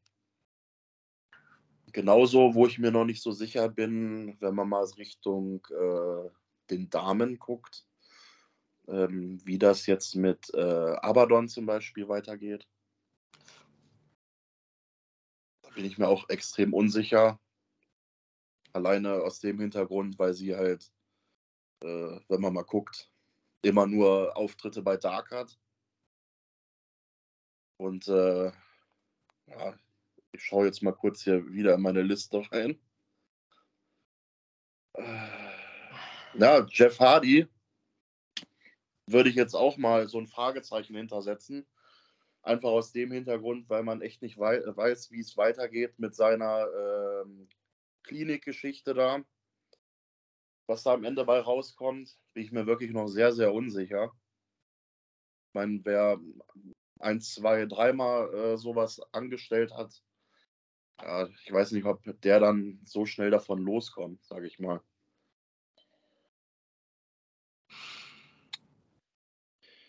Genauso, 1.92 2.54
wo 2.54 2.66
ich 2.66 2.78
mir 2.78 2.90
noch 2.90 3.04
nicht 3.04 3.22
so 3.22 3.32
sicher 3.32 3.68
bin, 3.68 4.36
wenn 4.40 4.54
man 4.54 4.68
mal 4.68 4.84
Richtung 4.96 5.66
äh, 5.70 6.30
den 6.70 6.88
Damen 6.88 7.38
guckt, 7.38 7.86
ähm, 8.88 9.44
wie 9.44 9.58
das 9.58 9.86
jetzt 9.86 10.14
mit 10.16 10.52
äh, 10.54 10.96
Abaddon 10.96 11.48
zum 11.48 11.66
Beispiel 11.66 12.08
weitergeht. 12.08 12.66
Da 15.62 15.70
bin 15.70 15.84
ich 15.84 15.98
mir 15.98 16.08
auch 16.08 16.28
extrem 16.30 16.72
unsicher. 16.72 17.38
Alleine 18.72 19.22
aus 19.22 19.40
dem 19.40 19.60
Hintergrund, 19.60 20.18
weil 20.18 20.32
sie 20.32 20.56
halt, 20.56 20.90
äh, 21.82 22.20
wenn 22.28 22.40
man 22.40 22.54
mal 22.54 22.64
guckt, 22.64 23.10
immer 23.60 23.86
nur 23.86 24.34
Auftritte 24.34 24.80
bei 24.82 24.96
Dark 24.96 25.30
hat. 25.30 25.58
Und 27.76 28.08
äh, 28.08 28.50
ja, 29.46 29.74
ich 30.32 30.44
schaue 30.44 30.66
jetzt 30.66 30.82
mal 30.82 30.92
kurz 30.92 31.22
hier 31.22 31.46
wieder 31.52 31.74
in 31.74 31.82
meine 31.82 32.02
Liste 32.02 32.42
rein. 32.50 32.78
Ja, 36.34 36.66
Jeff 36.70 36.98
Hardy 36.98 37.46
würde 39.06 39.28
ich 39.28 39.36
jetzt 39.36 39.54
auch 39.54 39.76
mal 39.76 40.08
so 40.08 40.18
ein 40.18 40.26
Fragezeichen 40.26 40.96
hintersetzen. 40.96 41.66
Einfach 42.42 42.70
aus 42.70 42.92
dem 42.92 43.12
Hintergrund, 43.12 43.68
weil 43.68 43.84
man 43.84 44.02
echt 44.02 44.22
nicht 44.22 44.38
wei 44.38 44.60
weiß, 44.64 45.10
wie 45.12 45.20
es 45.20 45.36
weitergeht 45.36 45.98
mit 45.98 46.14
seiner 46.14 46.66
ähm, 46.66 47.48
Klinikgeschichte 48.02 48.94
da. 48.94 49.22
Was 50.66 50.82
da 50.82 50.94
am 50.94 51.04
Ende 51.04 51.24
bei 51.24 51.38
rauskommt, 51.40 52.16
bin 52.34 52.44
ich 52.44 52.52
mir 52.52 52.66
wirklich 52.66 52.90
noch 52.90 53.08
sehr, 53.08 53.32
sehr 53.32 53.52
unsicher. 53.52 54.12
Ich 55.48 55.54
meine, 55.54 55.80
wer 55.84 56.18
ein, 56.98 57.20
zwei, 57.20 57.66
dreimal 57.66 58.32
äh, 58.32 58.56
sowas 58.56 59.00
angestellt 59.12 59.72
hat, 59.74 60.02
ja, 61.02 61.28
ich 61.44 61.52
weiß 61.52 61.72
nicht, 61.72 61.84
ob 61.84 62.00
der 62.22 62.40
dann 62.40 62.80
so 62.84 63.06
schnell 63.06 63.30
davon 63.30 63.62
loskommt, 63.62 64.24
sage 64.24 64.46
ich 64.46 64.58
mal. 64.58 64.80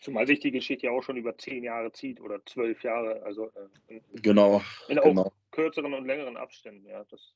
Zumal 0.00 0.26
sich 0.26 0.40
die 0.40 0.50
Geschichte 0.50 0.86
ja 0.86 0.92
auch 0.92 1.02
schon 1.02 1.16
über 1.16 1.38
zehn 1.38 1.64
Jahre 1.64 1.90
zieht 1.92 2.20
oder 2.20 2.44
zwölf 2.44 2.82
Jahre, 2.82 3.22
also 3.22 3.50
äh, 3.86 3.96
in, 3.96 4.22
genau, 4.22 4.62
in 4.88 4.98
genau. 4.98 5.32
kürzeren 5.50 5.94
und 5.94 6.04
längeren 6.04 6.36
Abständen, 6.36 6.86
ja. 6.86 7.04
Das 7.04 7.34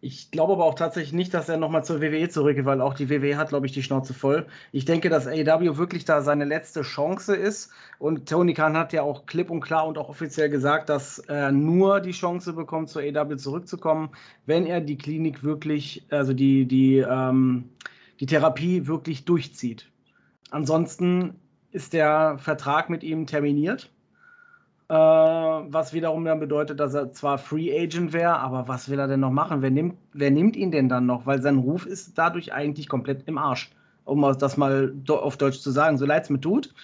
ich 0.00 0.30
glaube 0.30 0.54
aber 0.54 0.64
auch 0.64 0.74
tatsächlich 0.74 1.12
nicht, 1.12 1.32
dass 1.34 1.48
er 1.48 1.56
nochmal 1.56 1.84
zur 1.84 2.00
WWE 2.00 2.28
zurückgeht, 2.28 2.64
weil 2.64 2.80
auch 2.80 2.94
die 2.94 3.08
WWE 3.08 3.36
hat, 3.36 3.50
glaube 3.50 3.66
ich, 3.66 3.72
die 3.72 3.82
Schnauze 3.82 4.14
voll. 4.14 4.46
Ich 4.72 4.84
denke, 4.84 5.10
dass 5.10 5.28
AEW 5.28 5.76
wirklich 5.76 6.04
da 6.04 6.22
seine 6.22 6.44
letzte 6.44 6.82
Chance 6.82 7.36
ist. 7.36 7.70
Und 8.00 8.28
Tony 8.28 8.54
Khan 8.54 8.76
hat 8.76 8.92
ja 8.92 9.02
auch 9.02 9.26
klipp 9.26 9.50
und 9.50 9.60
klar 9.60 9.86
und 9.86 9.98
auch 9.98 10.08
offiziell 10.08 10.48
gesagt, 10.48 10.88
dass 10.88 11.20
er 11.20 11.52
nur 11.52 12.00
die 12.00 12.10
Chance 12.10 12.54
bekommt, 12.54 12.88
zur 12.88 13.02
AEW 13.02 13.36
zurückzukommen, 13.36 14.10
wenn 14.46 14.66
er 14.66 14.80
die 14.80 14.98
Klinik 14.98 15.44
wirklich, 15.44 16.04
also 16.10 16.32
die, 16.32 16.66
die, 16.66 16.96
ähm, 16.98 17.68
die 18.18 18.26
Therapie 18.26 18.88
wirklich 18.88 19.24
durchzieht. 19.24 19.86
Ansonsten 20.50 21.36
ist 21.70 21.92
der 21.92 22.38
Vertrag 22.38 22.90
mit 22.90 23.04
ihm 23.04 23.26
terminiert 23.26 23.91
was 24.94 25.92
wiederum 25.94 26.24
dann 26.24 26.40
bedeutet, 26.40 26.78
dass 26.78 26.92
er 26.94 27.12
zwar 27.12 27.38
Free 27.38 27.72
Agent 27.76 28.12
wäre, 28.12 28.38
aber 28.38 28.68
was 28.68 28.90
will 28.90 28.98
er 28.98 29.08
denn 29.08 29.20
noch 29.20 29.30
machen? 29.30 29.62
Wer 29.62 29.70
nimmt, 29.70 29.96
wer 30.12 30.30
nimmt 30.30 30.56
ihn 30.56 30.70
denn 30.70 30.88
dann 30.88 31.06
noch? 31.06 31.24
Weil 31.24 31.40
sein 31.40 31.58
Ruf 31.58 31.86
ist 31.86 32.18
dadurch 32.18 32.52
eigentlich 32.52 32.88
komplett 32.88 33.26
im 33.26 33.38
Arsch, 33.38 33.70
um 34.04 34.20
das 34.38 34.56
mal 34.56 34.94
auf 35.08 35.36
Deutsch 35.36 35.60
zu 35.60 35.70
sagen, 35.70 35.96
so 35.96 36.04
leid 36.04 36.24
es 36.24 36.30
mir 36.30 36.40
tut. 36.40 36.74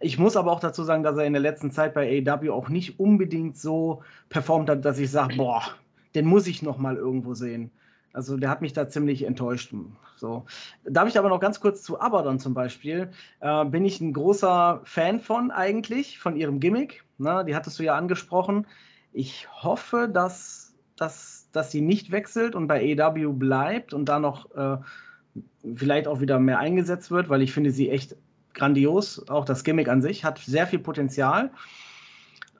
Ich 0.00 0.18
muss 0.18 0.36
aber 0.36 0.50
auch 0.50 0.60
dazu 0.60 0.82
sagen, 0.82 1.04
dass 1.04 1.16
er 1.16 1.24
in 1.24 1.32
der 1.32 1.42
letzten 1.42 1.70
Zeit 1.70 1.94
bei 1.94 2.24
AEW 2.26 2.52
auch 2.52 2.68
nicht 2.68 2.98
unbedingt 2.98 3.56
so 3.56 4.02
performt 4.28 4.68
hat, 4.68 4.84
dass 4.84 4.98
ich 4.98 5.10
sage, 5.10 5.36
boah, 5.36 5.62
den 6.14 6.26
muss 6.26 6.48
ich 6.48 6.62
noch 6.62 6.78
mal 6.78 6.96
irgendwo 6.96 7.34
sehen. 7.34 7.70
Also 8.12 8.36
der 8.36 8.50
hat 8.50 8.62
mich 8.62 8.72
da 8.72 8.88
ziemlich 8.88 9.24
enttäuscht. 9.24 9.72
So. 10.16 10.44
Darf 10.84 11.08
ich 11.08 11.18
aber 11.18 11.28
noch 11.28 11.40
ganz 11.40 11.60
kurz 11.60 11.82
zu 11.82 12.00
Abaddon 12.00 12.38
zum 12.38 12.54
Beispiel. 12.54 13.10
Äh, 13.40 13.64
bin 13.66 13.84
ich 13.84 14.00
ein 14.00 14.12
großer 14.12 14.80
Fan 14.84 15.20
von 15.20 15.50
eigentlich, 15.50 16.18
von 16.18 16.36
ihrem 16.36 16.60
Gimmick. 16.60 17.03
Ne? 17.18 17.44
Die 17.46 17.54
hattest 17.54 17.78
du 17.78 17.82
ja 17.82 17.94
angesprochen. 17.94 18.66
Ich 19.12 19.48
hoffe, 19.62 20.08
dass, 20.12 20.74
dass, 20.96 21.48
dass 21.52 21.70
sie 21.70 21.80
nicht 21.80 22.10
wechselt 22.10 22.54
und 22.54 22.66
bei 22.66 22.82
EW 22.82 23.32
bleibt 23.32 23.94
und 23.94 24.06
da 24.08 24.18
noch 24.18 24.54
äh, 24.54 24.78
vielleicht 25.74 26.08
auch 26.08 26.20
wieder 26.20 26.38
mehr 26.38 26.58
eingesetzt 26.58 27.10
wird, 27.10 27.28
weil 27.28 27.42
ich 27.42 27.52
finde 27.52 27.70
sie 27.70 27.90
echt 27.90 28.16
grandios. 28.54 29.28
Auch 29.28 29.44
das 29.44 29.64
Gimmick 29.64 29.88
an 29.88 30.02
sich 30.02 30.24
hat 30.24 30.38
sehr 30.38 30.66
viel 30.66 30.78
Potenzial. 30.78 31.50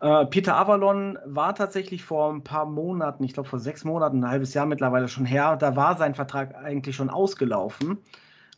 Äh, 0.01 0.27
Peter 0.27 0.57
Avalon 0.57 1.19
war 1.25 1.55
tatsächlich 1.55 2.05
vor 2.05 2.33
ein 2.33 2.45
paar 2.45 2.67
Monaten, 2.67 3.25
ich 3.25 3.33
glaube 3.33 3.49
vor 3.49 3.59
sechs 3.59 3.85
Monaten, 3.85 4.23
ein 4.23 4.31
halbes 4.31 4.55
Jahr 4.55 4.67
mittlerweile 4.67 5.09
schon 5.09 5.25
her, 5.25 5.57
da 5.57 5.77
war 5.77 5.97
sein 5.97 6.15
Vertrag 6.15 6.55
eigentlich 6.57 6.97
schon 6.97 7.11
ausgelaufen. 7.11 7.99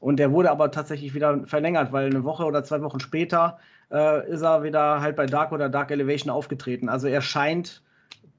Und 0.01 0.19
der 0.19 0.33
wurde 0.33 0.51
aber 0.51 0.71
tatsächlich 0.71 1.15
wieder 1.15 1.47
verlängert, 1.47 1.93
weil 1.93 2.07
eine 2.07 2.25
Woche 2.25 2.45
oder 2.45 2.65
zwei 2.65 2.83
Wochen 2.83 3.01
später 3.01 3.59
äh, 3.91 4.29
ist 4.31 4.43
er 4.43 4.63
wieder 4.63 5.01
halt 5.01 5.17
bei 5.17 5.27
Dark 5.27 5.53
oder 5.53 5.69
Dark 5.69 5.91
Elevation 5.91 6.31
aufgetreten. 6.31 6.89
Also 6.89 7.09
er 7.09 7.23
scheint 7.23 7.83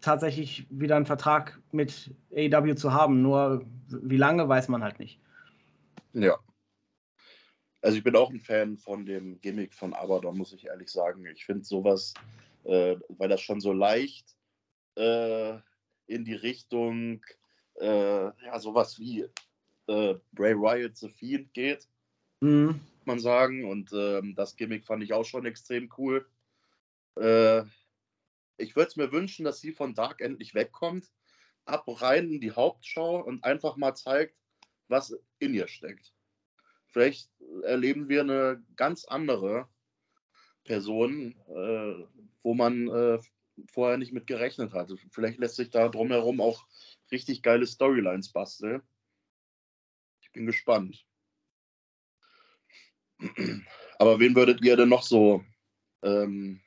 tatsächlich 0.01 0.67
wieder 0.69 0.95
einen 0.95 1.05
Vertrag 1.05 1.59
mit 1.71 2.11
AEW 2.31 2.75
zu 2.75 2.93
haben. 2.93 3.21
Nur 3.21 3.65
wie 3.87 4.17
lange, 4.17 4.47
weiß 4.47 4.67
man 4.67 4.83
halt 4.83 4.99
nicht. 4.99 5.19
Ja. 6.13 6.37
Also 7.81 7.97
ich 7.97 8.03
bin 8.03 8.15
auch 8.15 8.29
ein 8.29 8.39
Fan 8.39 8.77
von 8.77 9.05
dem 9.05 9.39
Gimmick 9.41 9.73
von 9.73 9.93
Abaddon, 9.93 10.37
muss 10.37 10.53
ich 10.53 10.65
ehrlich 10.65 10.89
sagen. 10.89 11.25
Ich 11.27 11.45
finde 11.45 11.63
sowas, 11.63 12.13
äh, 12.63 12.95
weil 13.09 13.29
das 13.29 13.41
schon 13.41 13.61
so 13.61 13.71
leicht 13.71 14.35
äh, 14.95 15.57
in 16.07 16.25
die 16.25 16.33
Richtung, 16.33 17.23
äh, 17.79 18.25
ja, 18.25 18.59
sowas 18.59 18.99
wie 18.99 19.25
äh, 19.87 20.15
Bray 20.33 20.55
Wyatt 20.55 20.97
The 20.97 21.09
Fiend 21.09 21.53
geht, 21.53 21.87
mhm. 22.41 22.79
man 23.05 23.19
sagen. 23.19 23.65
Und 23.69 23.91
ähm, 23.93 24.35
das 24.35 24.55
Gimmick 24.55 24.85
fand 24.85 25.03
ich 25.03 25.13
auch 25.13 25.25
schon 25.25 25.45
extrem 25.45 25.89
cool. 25.97 26.27
Äh, 27.15 27.63
ich 28.57 28.75
würde 28.75 28.89
es 28.89 28.95
mir 28.95 29.11
wünschen, 29.11 29.45
dass 29.45 29.61
sie 29.61 29.71
von 29.71 29.93
Dark 29.93 30.21
endlich 30.21 30.53
wegkommt, 30.55 31.11
ab 31.65 31.85
rein 31.87 32.31
in 32.31 32.41
die 32.41 32.51
Hauptschau 32.51 33.21
und 33.21 33.43
einfach 33.43 33.77
mal 33.77 33.95
zeigt, 33.95 34.35
was 34.87 35.17
in 35.39 35.53
ihr 35.53 35.67
steckt. 35.67 36.13
Vielleicht 36.87 37.29
erleben 37.63 38.09
wir 38.09 38.21
eine 38.21 38.63
ganz 38.75 39.05
andere 39.05 39.67
Person, 40.63 41.35
äh, 41.47 42.05
wo 42.43 42.53
man 42.53 42.87
äh, 42.87 43.19
vorher 43.71 43.97
nicht 43.97 44.13
mit 44.13 44.27
gerechnet 44.27 44.73
hatte. 44.73 44.97
Vielleicht 45.11 45.39
lässt 45.39 45.55
sich 45.55 45.69
da 45.69 45.89
drumherum 45.89 46.41
auch 46.41 46.65
richtig 47.11 47.41
geile 47.41 47.65
Storylines 47.65 48.31
basteln. 48.31 48.81
Bin 50.37 50.45
gespannt. 50.45 51.03
Aber 53.97 54.19
wen 54.19 54.35
würdet 54.35 54.63
ihr 54.63 54.77
denn 54.77 54.89
noch 54.89 55.01
so 55.01 55.43
ähm, 56.03 56.61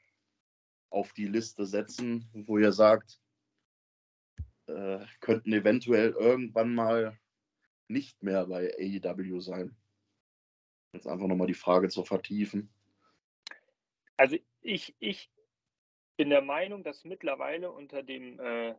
auf 0.91 1.13
die 1.13 1.29
Liste 1.29 1.65
setzen, 1.65 2.29
wo 2.33 2.59
ihr 2.59 2.73
sagt, 2.73 3.21
äh, 4.67 5.07
könnten 5.21 5.53
eventuell 5.53 6.11
irgendwann 6.11 6.75
mal 6.75 7.17
nicht 7.87 8.21
mehr 8.25 8.45
bei 8.47 8.75
AEW 8.77 9.39
sein? 9.39 9.77
Jetzt 10.93 11.07
einfach 11.07 11.29
nochmal 11.29 11.47
die 11.47 11.55
Frage 11.55 11.89
zu 11.91 12.05
vertiefen. 12.05 12.75
Also 14.17 14.37
ich, 14.63 14.97
ich 14.99 15.31
bin 16.17 16.31
der 16.31 16.43
Meinung, 16.43 16.83
dass 16.83 17.05
mittlerweile 17.05 17.71
unter 17.71 18.03
dem 18.03 18.41
äh, 18.41 18.75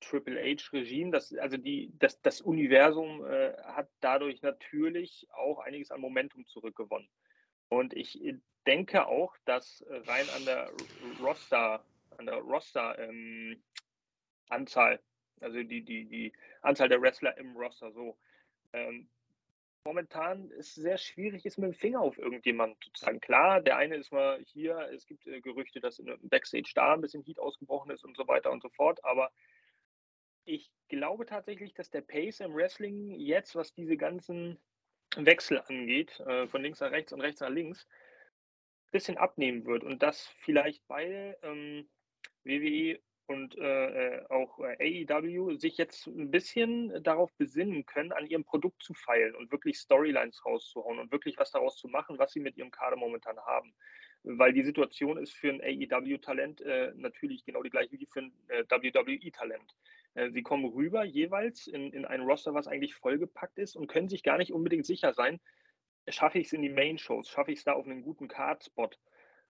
Triple 0.00 0.40
H-Regime, 0.40 1.10
das, 1.10 1.34
also 1.36 1.56
die, 1.56 1.92
das, 1.98 2.20
das 2.22 2.40
Universum 2.40 3.24
äh, 3.24 3.54
hat 3.62 3.88
dadurch 4.00 4.42
natürlich 4.42 5.26
auch 5.32 5.58
einiges 5.60 5.90
an 5.90 6.00
Momentum 6.00 6.46
zurückgewonnen. 6.46 7.08
Und 7.68 7.94
ich 7.94 8.20
denke 8.66 9.06
auch, 9.06 9.34
dass 9.44 9.84
rein 9.88 10.26
an 10.36 10.44
der 10.44 10.70
Roster, 11.20 11.84
an 12.18 12.26
der 12.26 12.36
Roster 12.36 12.98
ähm, 12.98 13.62
Anzahl, 14.48 15.00
also 15.40 15.62
die, 15.62 15.82
die, 15.82 16.04
die 16.04 16.32
Anzahl 16.62 16.88
der 16.88 17.00
Wrestler 17.00 17.36
im 17.38 17.56
Roster 17.56 17.90
so, 17.92 18.16
ähm, 18.72 19.08
momentan 19.84 20.50
es 20.58 20.74
sehr 20.74 20.98
schwierig 20.98 21.46
ist, 21.46 21.58
mit 21.58 21.72
dem 21.72 21.74
Finger 21.74 22.00
auf 22.00 22.18
irgendjemanden 22.18 22.76
zu 22.82 22.92
zeigen. 22.92 23.20
Klar, 23.20 23.60
der 23.60 23.76
eine 23.76 23.96
ist 23.96 24.12
mal 24.12 24.40
hier, 24.44 24.76
es 24.92 25.06
gibt 25.06 25.26
äh, 25.26 25.40
Gerüchte, 25.40 25.80
dass 25.80 25.98
in 25.98 26.06
Backstage 26.28 26.72
da 26.74 26.94
ein 26.94 27.00
bisschen 27.00 27.22
Heat 27.22 27.38
ausgebrochen 27.38 27.92
ist 27.92 28.04
und 28.04 28.16
so 28.16 28.26
weiter 28.26 28.50
und 28.50 28.62
so 28.62 28.68
fort, 28.70 29.02
aber 29.04 29.30
ich 30.46 30.70
glaube 30.88 31.26
tatsächlich, 31.26 31.74
dass 31.74 31.90
der 31.90 32.00
Pace 32.00 32.40
im 32.40 32.54
Wrestling 32.54 33.10
jetzt, 33.10 33.54
was 33.54 33.74
diese 33.74 33.96
ganzen 33.96 34.58
Wechsel 35.16 35.60
angeht, 35.66 36.18
äh, 36.20 36.46
von 36.46 36.62
links 36.62 36.80
nach 36.80 36.90
rechts 36.90 37.12
und 37.12 37.20
rechts 37.20 37.40
nach 37.40 37.50
links, 37.50 37.86
ein 38.86 38.90
bisschen 38.92 39.18
abnehmen 39.18 39.66
wird 39.66 39.84
und 39.84 40.02
dass 40.02 40.26
vielleicht 40.40 40.86
beide 40.86 41.36
ähm, 41.42 41.88
WWE 42.44 43.00
und 43.26 43.58
äh, 43.58 44.18
äh 44.18 44.26
auch 44.28 44.60
äh, 44.60 45.04
AEW 45.08 45.56
sich 45.56 45.76
jetzt 45.76 46.06
ein 46.06 46.30
bisschen 46.30 47.02
darauf 47.02 47.32
besinnen 47.34 47.84
können, 47.84 48.12
an 48.12 48.26
ihrem 48.26 48.44
Produkt 48.44 48.82
zu 48.82 48.94
feilen 48.94 49.34
und 49.34 49.50
wirklich 49.50 49.78
Storylines 49.78 50.44
rauszuhauen 50.46 51.00
und 51.00 51.10
wirklich 51.10 51.36
was 51.36 51.50
daraus 51.50 51.76
zu 51.76 51.88
machen, 51.88 52.18
was 52.18 52.32
sie 52.32 52.40
mit 52.40 52.56
ihrem 52.56 52.70
Kader 52.70 52.96
momentan 52.96 53.38
haben. 53.40 53.74
Weil 54.22 54.52
die 54.52 54.64
Situation 54.64 55.18
ist 55.18 55.32
für 55.32 55.50
ein 55.50 55.60
AEW-Talent 55.60 56.60
äh, 56.60 56.92
natürlich 56.94 57.44
genau 57.44 57.62
die 57.62 57.70
gleiche 57.70 57.98
wie 57.98 58.06
für 58.06 58.20
ein 58.20 58.32
äh, 58.48 58.64
WWE-Talent. 58.64 59.74
Äh, 60.16 60.30
sie 60.30 60.42
kommen 60.42 60.64
rüber 60.64 61.04
jeweils 61.04 61.66
in, 61.66 61.92
in 61.92 62.04
ein 62.04 62.22
Roster, 62.22 62.54
was 62.54 62.66
eigentlich 62.66 62.94
vollgepackt 62.94 63.58
ist 63.58 63.76
und 63.76 63.86
können 63.86 64.08
sich 64.08 64.22
gar 64.22 64.38
nicht 64.38 64.52
unbedingt 64.52 64.86
sicher 64.86 65.12
sein, 65.12 65.40
schaffe 66.08 66.38
ich 66.38 66.46
es 66.46 66.52
in 66.52 66.62
die 66.62 66.70
Main-Shows, 66.70 67.28
schaffe 67.28 67.52
ich 67.52 67.58
es 67.58 67.64
da 67.64 67.74
auf 67.74 67.86
einen 67.86 68.02
guten 68.02 68.26
Card-Spot, 68.26 68.90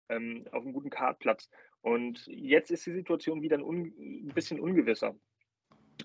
ähm, 0.09 0.47
auf 0.51 0.65
einen 0.65 0.73
guten 0.73 0.91
Card-Platz. 0.91 1.49
Und 1.83 2.27
jetzt 2.27 2.71
ist 2.71 2.85
die 2.85 2.93
Situation 2.93 3.43
wieder 3.43 3.57
ein, 3.57 3.63
un 3.63 3.95
ein 3.97 4.35
bisschen 4.35 4.59
ungewisser. 4.59 5.15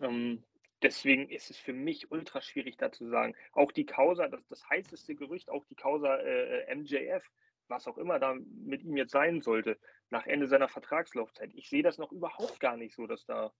Ähm, 0.02 0.44
deswegen 0.84 1.30
ist 1.30 1.50
es 1.50 1.58
für 1.58 1.74
mich 1.74 2.12
ultra 2.12 2.42
schwierig 2.42 2.78
da 2.78 2.92
zu 2.92 3.08
sagen. 3.10 3.36
Auch 3.54 3.72
die 3.72 3.86
Causa, 3.86 4.28
das, 4.28 4.46
das 4.48 4.70
heißeste 4.70 5.16
Gerücht, 5.16 5.50
auch 5.50 5.66
die 5.66 5.76
Causa 5.76 6.18
äh, 6.18 6.76
MJF, 6.76 7.28
was 7.68 7.88
auch 7.88 7.98
immer 7.98 8.20
da 8.20 8.36
mit 8.36 8.84
ihm 8.84 8.98
jetzt 8.98 9.12
sein 9.12 9.42
sollte, 9.42 9.80
nach 10.12 10.28
Ende 10.28 10.48
seiner 10.48 10.68
Vertragslaufzeit. 10.68 11.52
Ich 11.56 11.70
sehe 11.70 11.84
das 11.84 11.98
noch 11.98 12.12
überhaupt 12.12 12.60
gar 12.60 12.78
nicht 12.78 12.94
so, 12.94 13.08
dass 13.08 13.26
da 13.26 13.52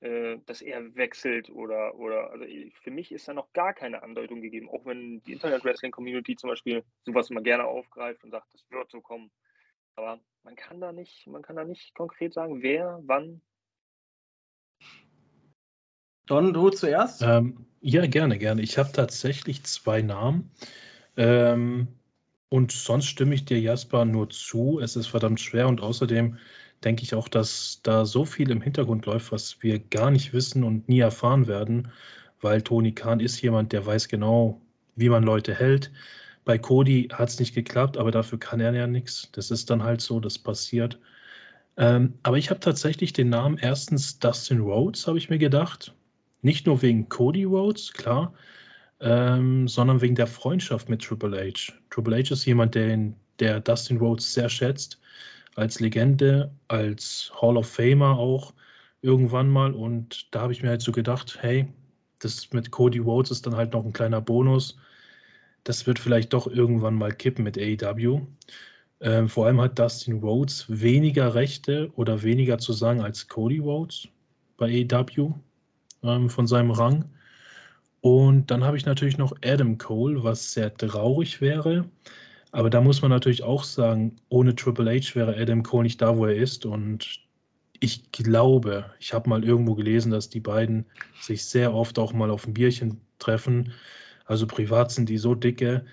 äh, 0.00 0.38
dass 0.46 0.60
er 0.60 0.94
wechselt 0.94 1.48
oder, 1.50 1.94
oder, 1.94 2.30
also 2.30 2.44
für 2.82 2.90
mich 2.90 3.12
ist 3.12 3.28
da 3.28 3.34
noch 3.34 3.52
gar 3.52 3.72
keine 3.72 4.02
Andeutung 4.02 4.42
gegeben, 4.42 4.68
auch 4.68 4.84
wenn 4.84 5.22
die 5.22 5.32
Internet-Wrestling-Community 5.32 6.36
zum 6.36 6.50
Beispiel 6.50 6.84
sowas 7.04 7.30
immer 7.30 7.40
gerne 7.40 7.64
aufgreift 7.64 8.22
und 8.22 8.30
sagt, 8.30 8.52
das 8.52 8.64
wird 8.70 8.90
so 8.90 9.00
kommen. 9.00 9.30
Aber 9.96 10.20
man 10.42 10.54
kann 10.54 10.80
da 10.80 10.92
nicht, 10.92 11.26
man 11.26 11.42
kann 11.42 11.56
da 11.56 11.64
nicht 11.64 11.94
konkret 11.94 12.34
sagen, 12.34 12.62
wer, 12.62 13.00
wann. 13.04 13.40
Don, 16.26 16.52
du 16.52 16.70
zuerst? 16.70 17.22
Ähm, 17.22 17.66
ja, 17.80 18.06
gerne, 18.06 18.38
gerne. 18.38 18.60
Ich 18.60 18.78
habe 18.78 18.92
tatsächlich 18.92 19.64
zwei 19.64 20.02
Namen. 20.02 20.50
Ähm, 21.16 21.88
und 22.48 22.72
sonst 22.72 23.06
stimme 23.06 23.34
ich 23.34 23.44
dir, 23.44 23.58
Jasper, 23.58 24.04
nur 24.04 24.28
zu. 24.28 24.78
Es 24.80 24.96
ist 24.96 25.06
verdammt 25.06 25.40
schwer 25.40 25.68
und 25.68 25.80
außerdem 25.80 26.38
denke 26.86 27.02
ich 27.02 27.14
auch, 27.14 27.26
dass 27.26 27.80
da 27.82 28.06
so 28.06 28.24
viel 28.24 28.48
im 28.50 28.62
Hintergrund 28.62 29.06
läuft, 29.06 29.32
was 29.32 29.60
wir 29.60 29.80
gar 29.80 30.12
nicht 30.12 30.32
wissen 30.32 30.62
und 30.62 30.88
nie 30.88 31.00
erfahren 31.00 31.48
werden, 31.48 31.90
weil 32.40 32.62
Tony 32.62 32.92
Khan 32.92 33.18
ist 33.18 33.42
jemand, 33.42 33.72
der 33.72 33.84
weiß 33.84 34.06
genau, 34.06 34.60
wie 34.94 35.08
man 35.08 35.24
Leute 35.24 35.52
hält. 35.52 35.90
Bei 36.44 36.58
Cody 36.58 37.08
hat 37.12 37.28
es 37.28 37.40
nicht 37.40 37.56
geklappt, 37.56 37.96
aber 37.96 38.12
dafür 38.12 38.38
kann 38.38 38.60
er 38.60 38.72
ja 38.72 38.86
nichts. 38.86 39.30
Das 39.32 39.50
ist 39.50 39.68
dann 39.68 39.82
halt 39.82 40.00
so, 40.00 40.20
das 40.20 40.38
passiert. 40.38 41.00
Ähm, 41.76 42.14
aber 42.22 42.38
ich 42.38 42.50
habe 42.50 42.60
tatsächlich 42.60 43.12
den 43.12 43.30
Namen 43.30 43.58
erstens 43.58 44.20
Dustin 44.20 44.60
Rhodes, 44.60 45.08
habe 45.08 45.18
ich 45.18 45.28
mir 45.28 45.38
gedacht. 45.38 45.92
Nicht 46.40 46.66
nur 46.66 46.82
wegen 46.82 47.08
Cody 47.08 47.42
Rhodes, 47.42 47.94
klar, 47.94 48.32
ähm, 49.00 49.66
sondern 49.66 50.02
wegen 50.02 50.14
der 50.14 50.28
Freundschaft 50.28 50.88
mit 50.88 51.02
Triple 51.02 51.36
H. 51.36 51.72
Triple 51.90 52.16
H 52.16 52.32
ist 52.32 52.44
jemand, 52.44 52.76
der, 52.76 53.12
der 53.40 53.58
Dustin 53.58 53.96
Rhodes 53.96 54.32
sehr 54.32 54.48
schätzt 54.48 55.00
als 55.56 55.80
Legende, 55.80 56.52
als 56.68 57.32
Hall 57.40 57.56
of 57.56 57.68
Famer 57.68 58.18
auch 58.18 58.54
irgendwann 59.02 59.48
mal. 59.48 59.72
Und 59.72 60.34
da 60.34 60.42
habe 60.42 60.52
ich 60.52 60.62
mir 60.62 60.68
halt 60.68 60.82
so 60.82 60.92
gedacht, 60.92 61.38
hey, 61.40 61.66
das 62.18 62.52
mit 62.52 62.70
Cody 62.70 62.98
Rhodes 62.98 63.30
ist 63.30 63.46
dann 63.46 63.56
halt 63.56 63.72
noch 63.72 63.84
ein 63.84 63.92
kleiner 63.92 64.20
Bonus. 64.20 64.76
Das 65.64 65.86
wird 65.86 65.98
vielleicht 65.98 66.32
doch 66.32 66.46
irgendwann 66.46 66.94
mal 66.94 67.12
kippen 67.12 67.42
mit 67.42 67.58
AEW. 67.58 68.20
Ähm, 69.00 69.28
vor 69.28 69.46
allem 69.46 69.60
hat 69.60 69.78
Dustin 69.78 70.20
Rhodes 70.20 70.66
weniger 70.68 71.34
Rechte 71.34 71.90
oder 71.96 72.22
weniger 72.22 72.58
zu 72.58 72.72
sagen 72.72 73.00
als 73.00 73.28
Cody 73.28 73.58
Rhodes 73.58 74.08
bei 74.56 74.86
AEW 74.90 75.34
ähm, 76.02 76.30
von 76.30 76.46
seinem 76.46 76.70
Rang. 76.70 77.06
Und 78.00 78.50
dann 78.50 78.64
habe 78.64 78.76
ich 78.76 78.86
natürlich 78.86 79.18
noch 79.18 79.34
Adam 79.44 79.78
Cole, 79.78 80.22
was 80.22 80.52
sehr 80.52 80.74
traurig 80.74 81.40
wäre. 81.40 81.86
Aber 82.56 82.70
da 82.70 82.80
muss 82.80 83.02
man 83.02 83.10
natürlich 83.10 83.42
auch 83.42 83.64
sagen, 83.64 84.16
ohne 84.30 84.54
Triple 84.54 84.90
H 84.90 85.14
wäre 85.14 85.36
Adam 85.36 85.62
Cole 85.62 85.82
nicht 85.82 86.00
da, 86.00 86.16
wo 86.16 86.24
er 86.24 86.36
ist. 86.36 86.64
Und 86.64 87.20
ich 87.80 88.10
glaube, 88.12 88.94
ich 88.98 89.12
habe 89.12 89.28
mal 89.28 89.44
irgendwo 89.44 89.74
gelesen, 89.74 90.10
dass 90.10 90.30
die 90.30 90.40
beiden 90.40 90.86
sich 91.20 91.44
sehr 91.44 91.74
oft 91.74 91.98
auch 91.98 92.14
mal 92.14 92.30
auf 92.30 92.46
ein 92.46 92.54
Bierchen 92.54 93.02
treffen. 93.18 93.74
Also 94.24 94.46
privat 94.46 94.90
sind 94.90 95.10
die 95.10 95.18
so 95.18 95.34
dicke. 95.34 95.84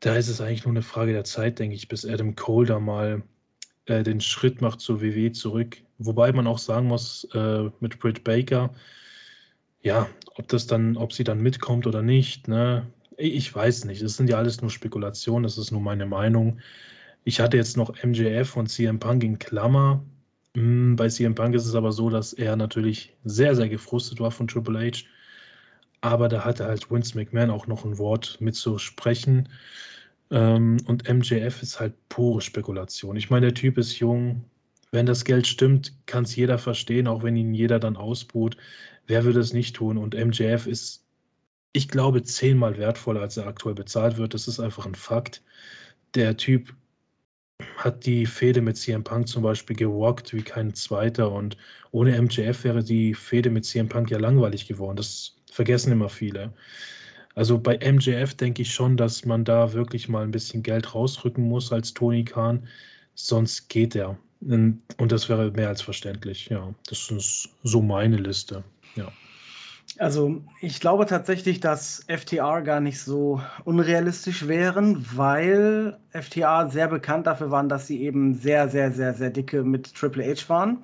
Da 0.00 0.16
ist 0.16 0.26
es 0.26 0.40
eigentlich 0.40 0.64
nur 0.64 0.72
eine 0.72 0.82
Frage 0.82 1.12
der 1.12 1.22
Zeit, 1.22 1.60
denke 1.60 1.76
ich, 1.76 1.86
bis 1.86 2.04
Adam 2.04 2.34
Cole 2.34 2.66
da 2.66 2.80
mal 2.80 3.22
äh, 3.84 4.02
den 4.02 4.20
Schritt 4.20 4.60
macht 4.60 4.80
zur 4.80 5.00
WWE 5.00 5.30
zurück. 5.30 5.76
Wobei 5.98 6.32
man 6.32 6.48
auch 6.48 6.58
sagen 6.58 6.88
muss, 6.88 7.28
äh, 7.32 7.70
mit 7.78 8.00
Britt 8.00 8.24
Baker, 8.24 8.74
ja, 9.82 10.08
ob 10.34 10.48
das 10.48 10.66
dann, 10.66 10.96
ob 10.96 11.12
sie 11.12 11.22
dann 11.22 11.40
mitkommt 11.40 11.86
oder 11.86 12.02
nicht, 12.02 12.48
ne? 12.48 12.88
Ich 13.16 13.54
weiß 13.54 13.84
nicht. 13.86 14.02
Das 14.02 14.16
sind 14.16 14.28
ja 14.28 14.36
alles 14.36 14.60
nur 14.60 14.70
Spekulationen. 14.70 15.44
Das 15.44 15.58
ist 15.58 15.70
nur 15.70 15.80
meine 15.80 16.06
Meinung. 16.06 16.60
Ich 17.24 17.40
hatte 17.40 17.56
jetzt 17.56 17.76
noch 17.76 17.94
MJF 18.02 18.56
und 18.56 18.68
CM 18.68 18.98
Punk 18.98 19.24
in 19.24 19.38
Klammer. 19.38 20.04
Hm, 20.54 20.96
bei 20.96 21.08
CM 21.08 21.34
Punk 21.34 21.54
ist 21.54 21.66
es 21.66 21.74
aber 21.74 21.92
so, 21.92 22.10
dass 22.10 22.32
er 22.32 22.56
natürlich 22.56 23.14
sehr, 23.24 23.54
sehr 23.54 23.68
gefrustet 23.68 24.20
war 24.20 24.30
von 24.30 24.48
Triple 24.48 24.78
H. 24.78 25.04
Aber 26.00 26.28
da 26.28 26.44
hatte 26.44 26.66
halt 26.66 26.90
Vince 26.90 27.16
McMahon 27.16 27.50
auch 27.50 27.66
noch 27.66 27.84
ein 27.84 27.98
Wort 27.98 28.38
mitzusprechen. 28.40 29.48
Ähm, 30.30 30.78
und 30.86 31.08
MJF 31.08 31.62
ist 31.62 31.80
halt 31.80 31.94
pure 32.08 32.40
Spekulation. 32.42 33.16
Ich 33.16 33.30
meine, 33.30 33.46
der 33.46 33.54
Typ 33.54 33.78
ist 33.78 33.98
jung, 33.98 34.44
wenn 34.92 35.06
das 35.06 35.24
Geld 35.24 35.46
stimmt, 35.46 35.94
kann 36.06 36.24
es 36.24 36.36
jeder 36.36 36.58
verstehen, 36.58 37.06
auch 37.06 37.22
wenn 37.22 37.36
ihn 37.36 37.54
jeder 37.54 37.78
dann 37.78 37.96
ausbuht. 37.96 38.56
Wer 39.06 39.24
würde 39.24 39.40
es 39.40 39.52
nicht 39.52 39.76
tun? 39.76 39.98
Und 39.98 40.14
MJF 40.14 40.66
ist, 40.66 41.05
ich 41.76 41.88
glaube, 41.88 42.22
zehnmal 42.22 42.78
wertvoller, 42.78 43.20
als 43.20 43.36
er 43.36 43.46
aktuell 43.46 43.74
bezahlt 43.74 44.16
wird. 44.16 44.32
Das 44.32 44.48
ist 44.48 44.60
einfach 44.60 44.86
ein 44.86 44.94
Fakt. 44.94 45.42
Der 46.14 46.38
Typ 46.38 46.74
hat 47.76 48.06
die 48.06 48.24
Fehde 48.24 48.62
mit 48.62 48.78
CM 48.78 49.04
Punk 49.04 49.28
zum 49.28 49.42
Beispiel 49.42 49.76
gewalkt 49.76 50.32
wie 50.32 50.42
kein 50.42 50.74
zweiter 50.74 51.30
und 51.30 51.58
ohne 51.90 52.20
MJF 52.20 52.64
wäre 52.64 52.82
die 52.82 53.14
Fehde 53.14 53.50
mit 53.50 53.66
CM 53.66 53.88
Punk 53.90 54.10
ja 54.10 54.18
langweilig 54.18 54.66
geworden. 54.66 54.96
Das 54.96 55.36
vergessen 55.52 55.92
immer 55.92 56.08
viele. 56.08 56.54
Also 57.34 57.58
bei 57.58 57.78
MJF 57.78 58.34
denke 58.34 58.62
ich 58.62 58.72
schon, 58.72 58.96
dass 58.96 59.26
man 59.26 59.44
da 59.44 59.74
wirklich 59.74 60.08
mal 60.08 60.24
ein 60.24 60.30
bisschen 60.30 60.62
Geld 60.62 60.94
rausrücken 60.94 61.46
muss 61.46 61.72
als 61.72 61.92
Tony 61.92 62.24
Khan, 62.24 62.66
sonst 63.14 63.68
geht 63.68 63.94
er. 63.94 64.16
Und 64.40 64.82
das 64.98 65.28
wäre 65.28 65.50
mehr 65.50 65.68
als 65.68 65.82
verständlich. 65.82 66.46
Ja, 66.46 66.74
das 66.86 67.10
ist 67.10 67.50
so 67.62 67.82
meine 67.82 68.16
Liste. 68.16 68.64
Ja. 68.94 69.12
Also 69.98 70.42
ich 70.60 70.80
glaube 70.80 71.06
tatsächlich, 71.06 71.60
dass 71.60 72.04
FTR 72.06 72.60
gar 72.62 72.80
nicht 72.80 73.00
so 73.00 73.40
unrealistisch 73.64 74.46
wären, 74.46 75.06
weil 75.14 75.98
FTR 76.10 76.68
sehr 76.70 76.88
bekannt 76.88 77.26
dafür 77.26 77.50
waren, 77.50 77.68
dass 77.68 77.86
sie 77.86 78.02
eben 78.02 78.34
sehr, 78.34 78.68
sehr, 78.68 78.92
sehr, 78.92 79.14
sehr 79.14 79.30
dicke 79.30 79.62
mit 79.62 79.94
Triple 79.94 80.24
H 80.24 80.48
waren. 80.48 80.82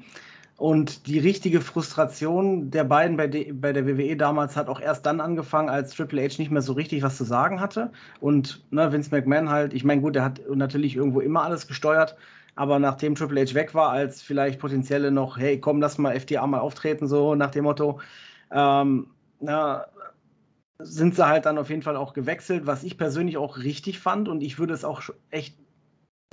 Und 0.56 1.08
die 1.08 1.18
richtige 1.18 1.60
Frustration 1.60 2.70
der 2.70 2.84
beiden 2.84 3.16
bei, 3.16 3.26
de, 3.26 3.52
bei 3.52 3.72
der 3.72 3.86
WWE 3.86 4.16
damals 4.16 4.56
hat 4.56 4.68
auch 4.68 4.80
erst 4.80 5.04
dann 5.04 5.20
angefangen, 5.20 5.68
als 5.68 5.94
Triple 5.94 6.22
H 6.22 6.38
nicht 6.38 6.50
mehr 6.50 6.62
so 6.62 6.72
richtig 6.72 7.02
was 7.02 7.16
zu 7.16 7.24
sagen 7.24 7.60
hatte. 7.60 7.90
Und 8.20 8.62
ne, 8.70 8.92
Vince 8.92 9.10
McMahon 9.10 9.50
halt, 9.50 9.74
ich 9.74 9.84
meine, 9.84 10.00
gut, 10.00 10.14
der 10.14 10.24
hat 10.24 10.40
natürlich 10.54 10.96
irgendwo 10.96 11.20
immer 11.20 11.42
alles 11.42 11.66
gesteuert, 11.66 12.16
aber 12.54 12.78
nachdem 12.78 13.14
Triple 13.14 13.44
H 13.44 13.54
weg 13.54 13.74
war, 13.74 13.90
als 13.90 14.22
vielleicht 14.22 14.60
potenzielle 14.60 15.10
noch, 15.10 15.36
hey, 15.36 15.58
komm, 15.58 15.80
lass 15.80 15.98
mal 15.98 16.18
FTA 16.18 16.46
mal 16.46 16.60
auftreten, 16.60 17.08
so 17.08 17.34
nach 17.34 17.50
dem 17.50 17.64
Motto, 17.64 17.98
ähm, 18.52 19.10
na, 19.40 19.86
sind 20.78 21.14
sie 21.14 21.26
halt 21.26 21.46
dann 21.46 21.58
auf 21.58 21.70
jeden 21.70 21.82
Fall 21.82 21.96
auch 21.96 22.12
gewechselt, 22.12 22.66
was 22.66 22.82
ich 22.82 22.98
persönlich 22.98 23.36
auch 23.36 23.58
richtig 23.58 23.98
fand. 23.98 24.28
Und 24.28 24.42
ich 24.42 24.58
würde 24.58 24.74
es 24.74 24.84
auch 24.84 25.02
echt 25.30 25.56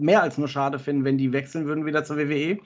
mehr 0.01 0.21
als 0.21 0.37
nur 0.37 0.47
schade 0.47 0.79
finden, 0.79 1.03
wenn 1.03 1.17
die 1.17 1.33
wechseln 1.33 1.65
würden 1.65 1.85
wieder 1.85 2.03
zur 2.03 2.17
WWE, 2.17 2.59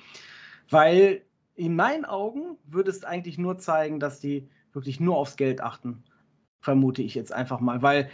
weil 0.69 1.21
in 1.55 1.75
meinen 1.75 2.05
Augen 2.05 2.57
würde 2.65 2.89
es 2.89 3.03
eigentlich 3.03 3.37
nur 3.37 3.57
zeigen, 3.57 3.99
dass 3.99 4.19
die 4.19 4.49
wirklich 4.71 4.99
nur 4.99 5.17
aufs 5.17 5.35
Geld 5.35 5.61
achten, 5.61 6.03
vermute 6.61 7.01
ich 7.01 7.15
jetzt 7.15 7.33
einfach 7.33 7.59
mal, 7.59 7.81
weil 7.81 8.09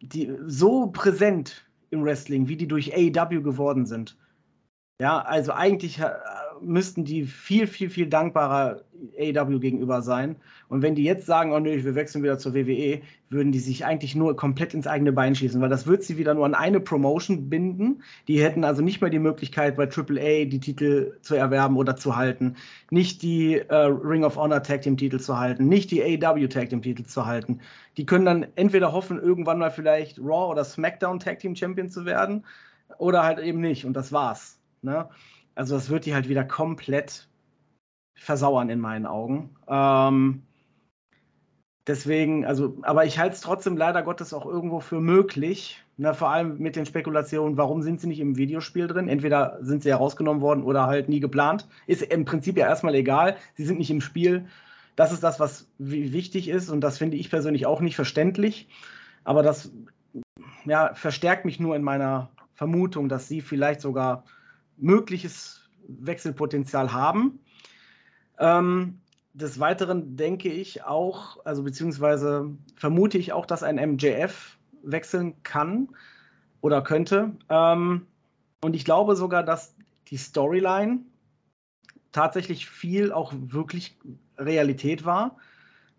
die 0.00 0.34
so 0.46 0.88
präsent 0.88 1.66
im 1.90 2.04
Wrestling, 2.04 2.48
wie 2.48 2.56
die 2.56 2.68
durch 2.68 2.94
AEW 2.94 3.42
geworden 3.42 3.86
sind, 3.86 4.18
ja, 5.00 5.20
also 5.20 5.52
eigentlich 5.52 5.98
äh, 5.98 6.10
müssten 6.66 7.04
die 7.04 7.24
viel, 7.24 7.66
viel, 7.66 7.90
viel 7.90 8.08
dankbarer 8.08 8.82
AEW 9.18 9.58
gegenüber 9.58 10.02
sein. 10.02 10.36
Und 10.68 10.82
wenn 10.82 10.94
die 10.94 11.04
jetzt 11.04 11.26
sagen, 11.26 11.52
oh 11.52 11.58
nö, 11.58 11.84
wir 11.84 11.94
wechseln 11.94 12.22
wieder 12.22 12.38
zur 12.38 12.54
WWE, 12.54 13.02
würden 13.28 13.52
die 13.52 13.58
sich 13.58 13.84
eigentlich 13.84 14.14
nur 14.14 14.36
komplett 14.36 14.74
ins 14.74 14.86
eigene 14.86 15.12
Bein 15.12 15.34
schießen, 15.34 15.60
weil 15.60 15.68
das 15.68 15.86
wird 15.86 16.02
sie 16.02 16.16
wieder 16.16 16.34
nur 16.34 16.46
an 16.46 16.54
eine 16.54 16.80
Promotion 16.80 17.48
binden. 17.48 18.02
Die 18.28 18.42
hätten 18.42 18.64
also 18.64 18.82
nicht 18.82 19.00
mehr 19.00 19.10
die 19.10 19.18
Möglichkeit, 19.18 19.76
bei 19.76 19.88
AAA 19.88 20.46
die 20.46 20.60
Titel 20.60 21.18
zu 21.20 21.34
erwerben 21.34 21.76
oder 21.76 21.96
zu 21.96 22.16
halten, 22.16 22.56
nicht 22.90 23.22
die 23.22 23.56
äh, 23.56 23.74
Ring 23.74 24.24
of 24.24 24.36
Honor 24.36 24.62
Tag 24.62 24.82
Team 24.82 24.96
Titel 24.96 25.20
zu 25.20 25.38
halten, 25.38 25.68
nicht 25.68 25.90
die 25.90 26.02
AEW 26.02 26.48
Tag 26.48 26.70
Team 26.70 26.82
Titel 26.82 27.04
zu 27.04 27.26
halten. 27.26 27.60
Die 27.96 28.06
können 28.06 28.24
dann 28.24 28.46
entweder 28.56 28.92
hoffen, 28.92 29.20
irgendwann 29.20 29.58
mal 29.58 29.70
vielleicht 29.70 30.18
Raw 30.18 30.50
oder 30.50 30.64
SmackDown 30.64 31.18
Tag 31.18 31.40
Team 31.40 31.54
Champion 31.56 31.88
zu 31.88 32.04
werden 32.04 32.44
oder 32.98 33.22
halt 33.22 33.38
eben 33.38 33.60
nicht. 33.60 33.84
Und 33.84 33.94
das 33.94 34.12
war's. 34.12 34.58
Ne? 34.82 35.08
Also 35.54 35.74
das 35.74 35.90
wird 35.90 36.06
die 36.06 36.14
halt 36.14 36.28
wieder 36.28 36.44
komplett 36.44 37.28
versauern 38.16 38.70
in 38.70 38.80
meinen 38.80 39.06
Augen. 39.06 39.56
Ähm, 39.68 40.42
deswegen, 41.86 42.44
also, 42.44 42.78
aber 42.82 43.04
ich 43.04 43.18
halte 43.18 43.34
es 43.34 43.40
trotzdem 43.40 43.76
leider 43.76 44.02
Gottes 44.02 44.32
auch 44.32 44.46
irgendwo 44.46 44.80
für 44.80 45.00
möglich. 45.00 45.80
Ne, 45.96 46.12
vor 46.12 46.30
allem 46.30 46.58
mit 46.58 46.74
den 46.74 46.86
Spekulationen, 46.86 47.56
warum 47.56 47.82
sind 47.82 48.00
sie 48.00 48.08
nicht 48.08 48.18
im 48.18 48.36
Videospiel 48.36 48.88
drin? 48.88 49.08
Entweder 49.08 49.58
sind 49.60 49.84
sie 49.84 49.90
ja 49.90 49.96
rausgenommen 49.96 50.42
worden 50.42 50.64
oder 50.64 50.86
halt 50.86 51.08
nie 51.08 51.20
geplant. 51.20 51.68
Ist 51.86 52.02
im 52.02 52.24
Prinzip 52.24 52.56
ja 52.56 52.66
erstmal 52.66 52.96
egal. 52.96 53.36
Sie 53.54 53.64
sind 53.64 53.78
nicht 53.78 53.92
im 53.92 54.00
Spiel. 54.00 54.46
Das 54.96 55.12
ist 55.12 55.22
das, 55.22 55.38
was 55.38 55.68
wichtig 55.78 56.48
ist 56.48 56.68
und 56.68 56.80
das 56.80 56.98
finde 56.98 57.16
ich 57.16 57.30
persönlich 57.30 57.66
auch 57.66 57.80
nicht 57.80 57.94
verständlich. 57.94 58.68
Aber 59.22 59.42
das 59.44 59.70
ja, 60.64 60.94
verstärkt 60.94 61.44
mich 61.44 61.60
nur 61.60 61.76
in 61.76 61.82
meiner 61.82 62.30
Vermutung, 62.54 63.08
dass 63.08 63.28
sie 63.28 63.40
vielleicht 63.40 63.80
sogar 63.80 64.24
mögliches 64.76 65.68
Wechselpotenzial 65.86 66.92
haben. 66.92 67.40
Ähm, 68.38 69.00
des 69.32 69.58
Weiteren 69.58 70.16
denke 70.16 70.48
ich 70.48 70.84
auch, 70.84 71.44
also 71.44 71.64
beziehungsweise 71.64 72.50
vermute 72.76 73.18
ich 73.18 73.32
auch, 73.32 73.46
dass 73.46 73.62
ein 73.62 73.76
MJF 73.76 74.58
wechseln 74.82 75.42
kann 75.42 75.88
oder 76.60 76.82
könnte. 76.82 77.32
Ähm, 77.48 78.06
und 78.62 78.74
ich 78.74 78.84
glaube 78.84 79.16
sogar, 79.16 79.42
dass 79.42 79.74
die 80.08 80.16
Storyline 80.16 81.00
tatsächlich 82.12 82.66
viel 82.66 83.12
auch 83.12 83.32
wirklich 83.36 83.98
Realität 84.38 85.04
war. 85.04 85.36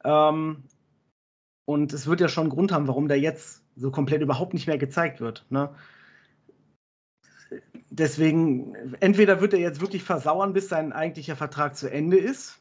Ähm, 0.04 0.64
und 1.66 1.94
es 1.94 2.08
wird 2.08 2.22
ja 2.22 2.30
schon 2.30 2.44
einen 2.44 2.52
Grund 2.52 2.72
haben, 2.72 2.88
warum 2.88 3.08
der 3.08 3.20
jetzt 3.20 3.64
so 3.76 3.92
komplett 3.92 4.22
überhaupt 4.22 4.54
nicht 4.54 4.68
mehr 4.68 4.78
gezeigt 4.78 5.20
wird. 5.20 5.46
Ne? 5.50 5.70
Deswegen, 8.00 8.96
entweder 9.00 9.42
wird 9.42 9.54
er 9.54 9.60
jetzt 9.60 9.82
wirklich 9.82 10.04
versauern, 10.04 10.54
bis 10.54 10.70
sein 10.70 10.94
eigentlicher 10.94 11.36
Vertrag 11.36 11.76
zu 11.76 11.90
Ende 11.90 12.18
ist 12.18 12.60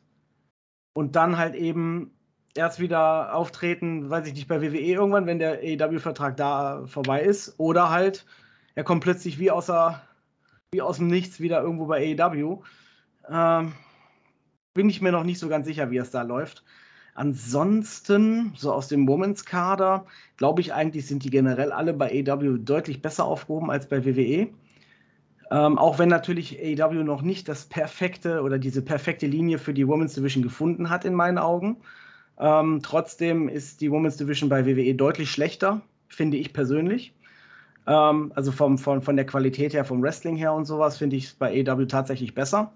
und 0.95 1.17
dann 1.17 1.37
halt 1.37 1.55
eben 1.55 2.13
erst 2.55 2.81
wieder 2.81 3.35
auftreten, 3.35 4.11
weiß 4.11 4.27
ich 4.27 4.35
nicht, 4.35 4.49
bei 4.49 4.63
WWE 4.63 4.79
irgendwann, 4.79 5.27
wenn 5.27 5.39
der 5.39 5.59
AEW-Vertrag 5.59 6.37
da 6.37 6.87
vorbei 6.87 7.23
ist, 7.23 7.55
oder 7.59 7.91
halt 7.91 8.27
er 8.75 8.85
kommt 8.85 9.03
plötzlich 9.03 9.39
wie, 9.39 9.51
außer, 9.51 10.03
wie 10.73 10.83
aus 10.83 10.97
dem 10.97 11.07
Nichts 11.07 11.41
wieder 11.41 11.63
irgendwo 11.63 11.87
bei 11.87 12.17
AEW. 12.19 12.63
Ähm, 13.29 13.73
bin 14.75 14.91
ich 14.91 15.01
mir 15.01 15.13
noch 15.13 15.25
nicht 15.25 15.39
so 15.39 15.49
ganz 15.49 15.67
sicher, 15.67 15.91
wie 15.91 15.99
es 15.99 16.11
da 16.11 16.23
läuft. 16.23 16.65
Ansonsten, 17.15 18.53
so 18.57 18.73
aus 18.73 18.89
dem 18.89 19.07
Womens-Kader, 19.07 20.07
glaube 20.37 20.61
ich 20.61 20.75
eigentlich, 20.75 21.07
sind 21.07 21.23
die 21.23 21.31
generell 21.31 21.71
alle 21.71 21.95
bei 21.95 22.11
AEW 22.11 22.59
deutlich 22.59 23.01
besser 23.01 23.25
aufgehoben 23.25 23.71
als 23.71 23.89
bei 23.89 24.05
WWE. 24.05 24.53
Ähm, 25.51 25.79
auch 25.79 25.99
wenn 25.99 26.09
natürlich 26.09 26.59
AEW 26.59 27.05
noch 27.05 27.23
nicht 27.23 27.49
das 27.49 27.67
perfekte 27.67 28.43
oder 28.43 28.59
diese 28.59 28.83
perfekte 28.83 29.27
Linie 29.27 29.59
für 29.59 29.75
die 29.75 29.87
Women's 29.87 30.15
Division 30.15 30.43
gefunden 30.43 30.91
hat, 30.91 31.05
in 31.05 31.15
meinen 31.15 31.39
Augen. 31.39 31.77
Ähm, 32.39 32.81
trotzdem 32.83 33.49
ist 33.49 33.81
die 33.81 33.91
Women's 33.91 34.17
Division 34.17 34.49
bei 34.49 34.67
WWE 34.67 34.95
deutlich 34.95 35.31
schlechter, 35.31 35.83
finde 36.09 36.37
ich 36.37 36.53
persönlich. 36.53 37.15
Ähm, 37.87 38.33
also 38.35 38.53
vom, 38.53 38.79
von, 38.79 39.03
von 39.03 39.17
der 39.17 39.27
Qualität 39.27 39.75
her, 39.75 39.85
vom 39.85 40.03
Wrestling 40.03 40.37
her 40.37 40.55
und 40.55 40.65
sowas, 40.65 40.99
finde 40.99 41.17
ich 41.17 41.27
es 41.27 41.35
bei 41.35 41.65
AEW 41.67 41.87
tatsächlich 41.87 42.35
besser. 42.35 42.73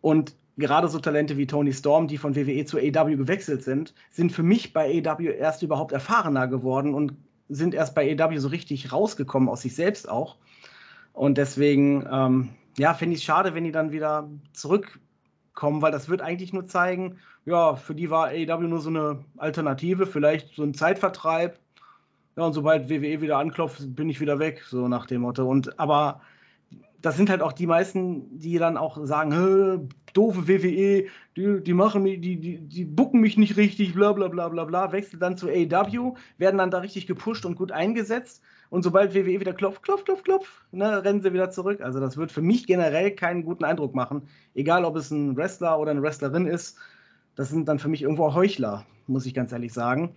Und 0.00 0.34
gerade 0.56 0.88
so 0.88 0.98
Talente 0.98 1.36
wie 1.36 1.46
Tony 1.46 1.72
Storm, 1.72 2.08
die 2.08 2.18
von 2.18 2.34
WWE 2.34 2.64
zu 2.64 2.78
AEW 2.78 3.16
gewechselt 3.16 3.62
sind, 3.62 3.94
sind 4.10 4.32
für 4.32 4.42
mich 4.42 4.72
bei 4.72 5.02
AEW 5.04 5.30
erst 5.30 5.62
überhaupt 5.62 5.92
erfahrener 5.92 6.48
geworden 6.48 6.94
und 6.94 7.12
sind 7.48 7.74
erst 7.74 7.94
bei 7.94 8.16
AEW 8.16 8.38
so 8.38 8.48
richtig 8.48 8.92
rausgekommen 8.92 9.48
aus 9.48 9.62
sich 9.62 9.74
selbst 9.74 10.08
auch. 10.08 10.36
Und 11.12 11.38
deswegen, 11.38 12.06
ähm, 12.10 12.50
ja, 12.78 12.94
finde 12.94 13.14
ich 13.14 13.20
es 13.20 13.24
schade, 13.24 13.54
wenn 13.54 13.64
die 13.64 13.72
dann 13.72 13.92
wieder 13.92 14.28
zurückkommen, 14.52 15.82
weil 15.82 15.92
das 15.92 16.08
wird 16.08 16.22
eigentlich 16.22 16.52
nur 16.52 16.66
zeigen, 16.66 17.18
ja, 17.44 17.74
für 17.76 17.94
die 17.94 18.10
war 18.10 18.28
AEW 18.28 18.68
nur 18.68 18.80
so 18.80 18.90
eine 18.90 19.24
Alternative, 19.36 20.06
vielleicht 20.06 20.54
so 20.54 20.62
ein 20.62 20.74
Zeitvertreib. 20.74 21.58
Ja, 22.36 22.44
und 22.44 22.52
sobald 22.52 22.88
WWE 22.88 23.20
wieder 23.20 23.38
anklopft, 23.38 23.94
bin 23.96 24.08
ich 24.08 24.20
wieder 24.20 24.38
weg, 24.38 24.62
so 24.66 24.88
nach 24.88 25.06
dem 25.06 25.22
Motto. 25.22 25.46
Und 25.48 25.78
aber 25.78 26.20
das 27.02 27.16
sind 27.16 27.30
halt 27.30 27.42
auch 27.42 27.52
die 27.52 27.66
meisten, 27.66 28.38
die 28.38 28.58
dann 28.58 28.76
auch 28.76 29.04
sagen, 29.04 29.88
doofe 30.12 30.48
WWE, 30.48 31.06
die, 31.36 31.62
die 31.62 31.72
machen 31.72 32.04
die, 32.04 32.18
die, 32.18 32.58
die 32.58 32.84
bucken 32.84 33.20
mich 33.20 33.36
nicht 33.36 33.56
richtig, 33.56 33.94
bla 33.94 34.12
bla 34.12 34.28
bla 34.28 34.48
bla 34.48 34.64
bla, 34.64 34.92
wechseln 34.92 35.20
dann 35.20 35.36
zu 35.36 35.48
AEW, 35.48 36.14
werden 36.38 36.58
dann 36.58 36.70
da 36.70 36.78
richtig 36.78 37.06
gepusht 37.06 37.46
und 37.46 37.56
gut 37.56 37.72
eingesetzt. 37.72 38.42
Und 38.70 38.84
sobald 38.84 39.14
WWE 39.14 39.40
wieder 39.40 39.52
klopft, 39.52 39.82
klopft, 39.82 40.06
klopft, 40.06 40.24
klopft, 40.24 40.52
ne, 40.70 41.04
rennen 41.04 41.20
sie 41.20 41.32
wieder 41.32 41.50
zurück. 41.50 41.80
Also 41.80 41.98
das 41.98 42.16
wird 42.16 42.30
für 42.30 42.40
mich 42.40 42.66
generell 42.66 43.10
keinen 43.10 43.44
guten 43.44 43.64
Eindruck 43.64 43.94
machen. 43.94 44.28
Egal, 44.54 44.84
ob 44.84 44.96
es 44.96 45.10
ein 45.10 45.36
Wrestler 45.36 45.78
oder 45.78 45.90
eine 45.90 46.02
Wrestlerin 46.02 46.46
ist, 46.46 46.78
das 47.34 47.48
sind 47.48 47.68
dann 47.68 47.80
für 47.80 47.88
mich 47.88 48.02
irgendwo 48.02 48.32
Heuchler, 48.32 48.86
muss 49.08 49.26
ich 49.26 49.34
ganz 49.34 49.50
ehrlich 49.50 49.72
sagen. 49.72 50.14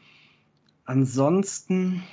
Ansonsten 0.86 2.04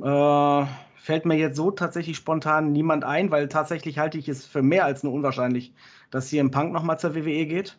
äh, 0.00 0.64
fällt 0.96 1.24
mir 1.26 1.36
jetzt 1.36 1.56
so 1.56 1.72
tatsächlich 1.72 2.16
spontan 2.16 2.72
niemand 2.72 3.02
ein, 3.02 3.30
weil 3.32 3.48
tatsächlich 3.48 3.98
halte 3.98 4.18
ich 4.18 4.28
es 4.28 4.46
für 4.46 4.62
mehr 4.62 4.84
als 4.84 5.02
nur 5.02 5.12
unwahrscheinlich, 5.12 5.72
dass 6.10 6.28
hier 6.28 6.40
im 6.40 6.52
Punk 6.52 6.72
nochmal 6.72 7.00
zur 7.00 7.16
WWE 7.16 7.46
geht. 7.46 7.78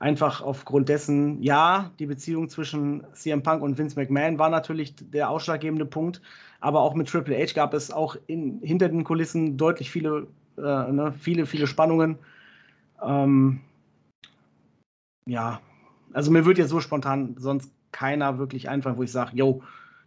Einfach 0.00 0.42
aufgrund 0.42 0.88
dessen, 0.88 1.42
ja, 1.42 1.90
die 1.98 2.06
Beziehung 2.06 2.48
zwischen 2.48 3.04
CM 3.14 3.42
Punk 3.42 3.62
und 3.62 3.78
Vince 3.78 3.98
McMahon 3.98 4.38
war 4.38 4.48
natürlich 4.48 4.94
der 4.96 5.28
ausschlaggebende 5.28 5.86
Punkt. 5.86 6.22
Aber 6.60 6.80
auch 6.80 6.94
mit 6.94 7.08
Triple 7.08 7.36
H 7.36 7.52
gab 7.54 7.74
es 7.74 7.90
auch 7.90 8.16
in, 8.26 8.60
hinter 8.62 8.88
den 8.88 9.04
Kulissen 9.04 9.56
deutlich 9.56 9.90
viele 9.90 10.28
äh, 10.58 10.92
ne? 10.92 11.14
viele, 11.18 11.46
viele 11.46 11.66
Spannungen. 11.66 12.18
Ähm, 13.02 13.60
ja, 15.26 15.60
also 16.12 16.30
mir 16.30 16.44
würde 16.44 16.62
ja 16.62 16.66
so 16.66 16.80
spontan 16.80 17.36
sonst 17.38 17.72
keiner 17.92 18.38
wirklich 18.38 18.68
einfallen, 18.68 18.96
wo 18.96 19.02
ich 19.02 19.12
sage, 19.12 19.36
yo, 19.36 19.62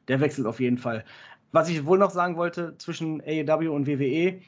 der 0.08 0.20
wechselt 0.20 0.48
auf 0.48 0.60
jeden 0.60 0.78
Fall. 0.78 1.06
Was 1.52 1.70
ich 1.70 1.86
wohl 1.86 1.98
noch 1.98 2.12
sagen 2.12 2.38
wollte 2.38 2.78
zwischen 2.78 3.22
AEW 3.22 3.74
und 3.74 3.88
WWE, 3.88 4.42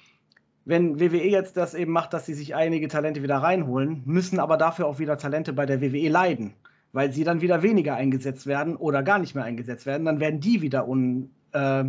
wenn 0.66 1.00
WWE 1.00 1.28
jetzt 1.28 1.58
das 1.58 1.74
eben 1.74 1.92
macht, 1.92 2.14
dass 2.14 2.26
sie 2.26 2.34
sich 2.34 2.56
einige 2.56 2.88
Talente 2.88 3.22
wieder 3.22 3.38
reinholen, 3.38 4.02
müssen 4.06 4.40
aber 4.40 4.58
dafür 4.58 4.88
auch 4.88 5.00
wieder 5.00 5.18
Talente 5.18 5.54
bei 5.54 5.66
der 5.66 5.82
WWE 5.82 6.08
leiden, 6.10 6.54
weil 6.94 7.12
sie 7.12 7.24
dann 7.24 7.42
wieder 7.42 7.64
weniger 7.64 7.96
eingesetzt 7.96 8.48
werden 8.48 8.76
oder 8.76 9.04
gar 9.04 9.20
nicht 9.20 9.36
mehr 9.36 9.44
eingesetzt 9.44 9.86
werden. 9.86 10.06
Dann 10.06 10.20
werden 10.20 10.40
die 10.40 10.62
wieder 10.62 10.88
un, 10.88 11.32
äh, 11.52 11.84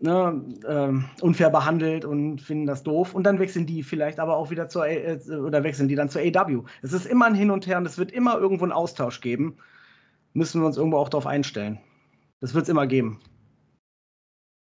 ne, 0.00 0.44
äh, 0.66 1.22
unfair 1.22 1.50
behandelt 1.50 2.04
und 2.04 2.40
finden 2.40 2.66
das 2.66 2.82
doof. 2.84 3.14
Und 3.14 3.24
dann 3.24 3.38
wechseln 3.40 3.66
die 3.66 3.82
vielleicht 3.82 4.20
aber 4.20 4.36
auch 4.36 4.50
wieder 4.50 4.68
zur 4.68 4.86
äh, 4.86 5.18
oder 5.28 5.64
wechseln 5.64 5.88
die 5.88 5.96
dann 5.96 6.08
zur 6.08 6.22
AW. 6.22 6.62
Es 6.82 6.92
ist 6.92 7.06
immer 7.06 7.26
ein 7.26 7.34
Hin 7.34 7.50
und 7.50 7.66
Her 7.66 7.78
und 7.78 7.86
es 7.86 7.98
wird 7.98 8.12
immer 8.12 8.38
irgendwo 8.38 8.64
einen 8.64 8.72
Austausch 8.72 9.20
geben. 9.20 9.56
Müssen 10.32 10.60
wir 10.60 10.66
uns 10.66 10.76
irgendwo 10.76 10.98
auch 10.98 11.08
darauf 11.08 11.26
einstellen. 11.26 11.80
Das 12.40 12.54
wird 12.54 12.62
es 12.62 12.68
immer 12.68 12.86
geben. 12.86 13.20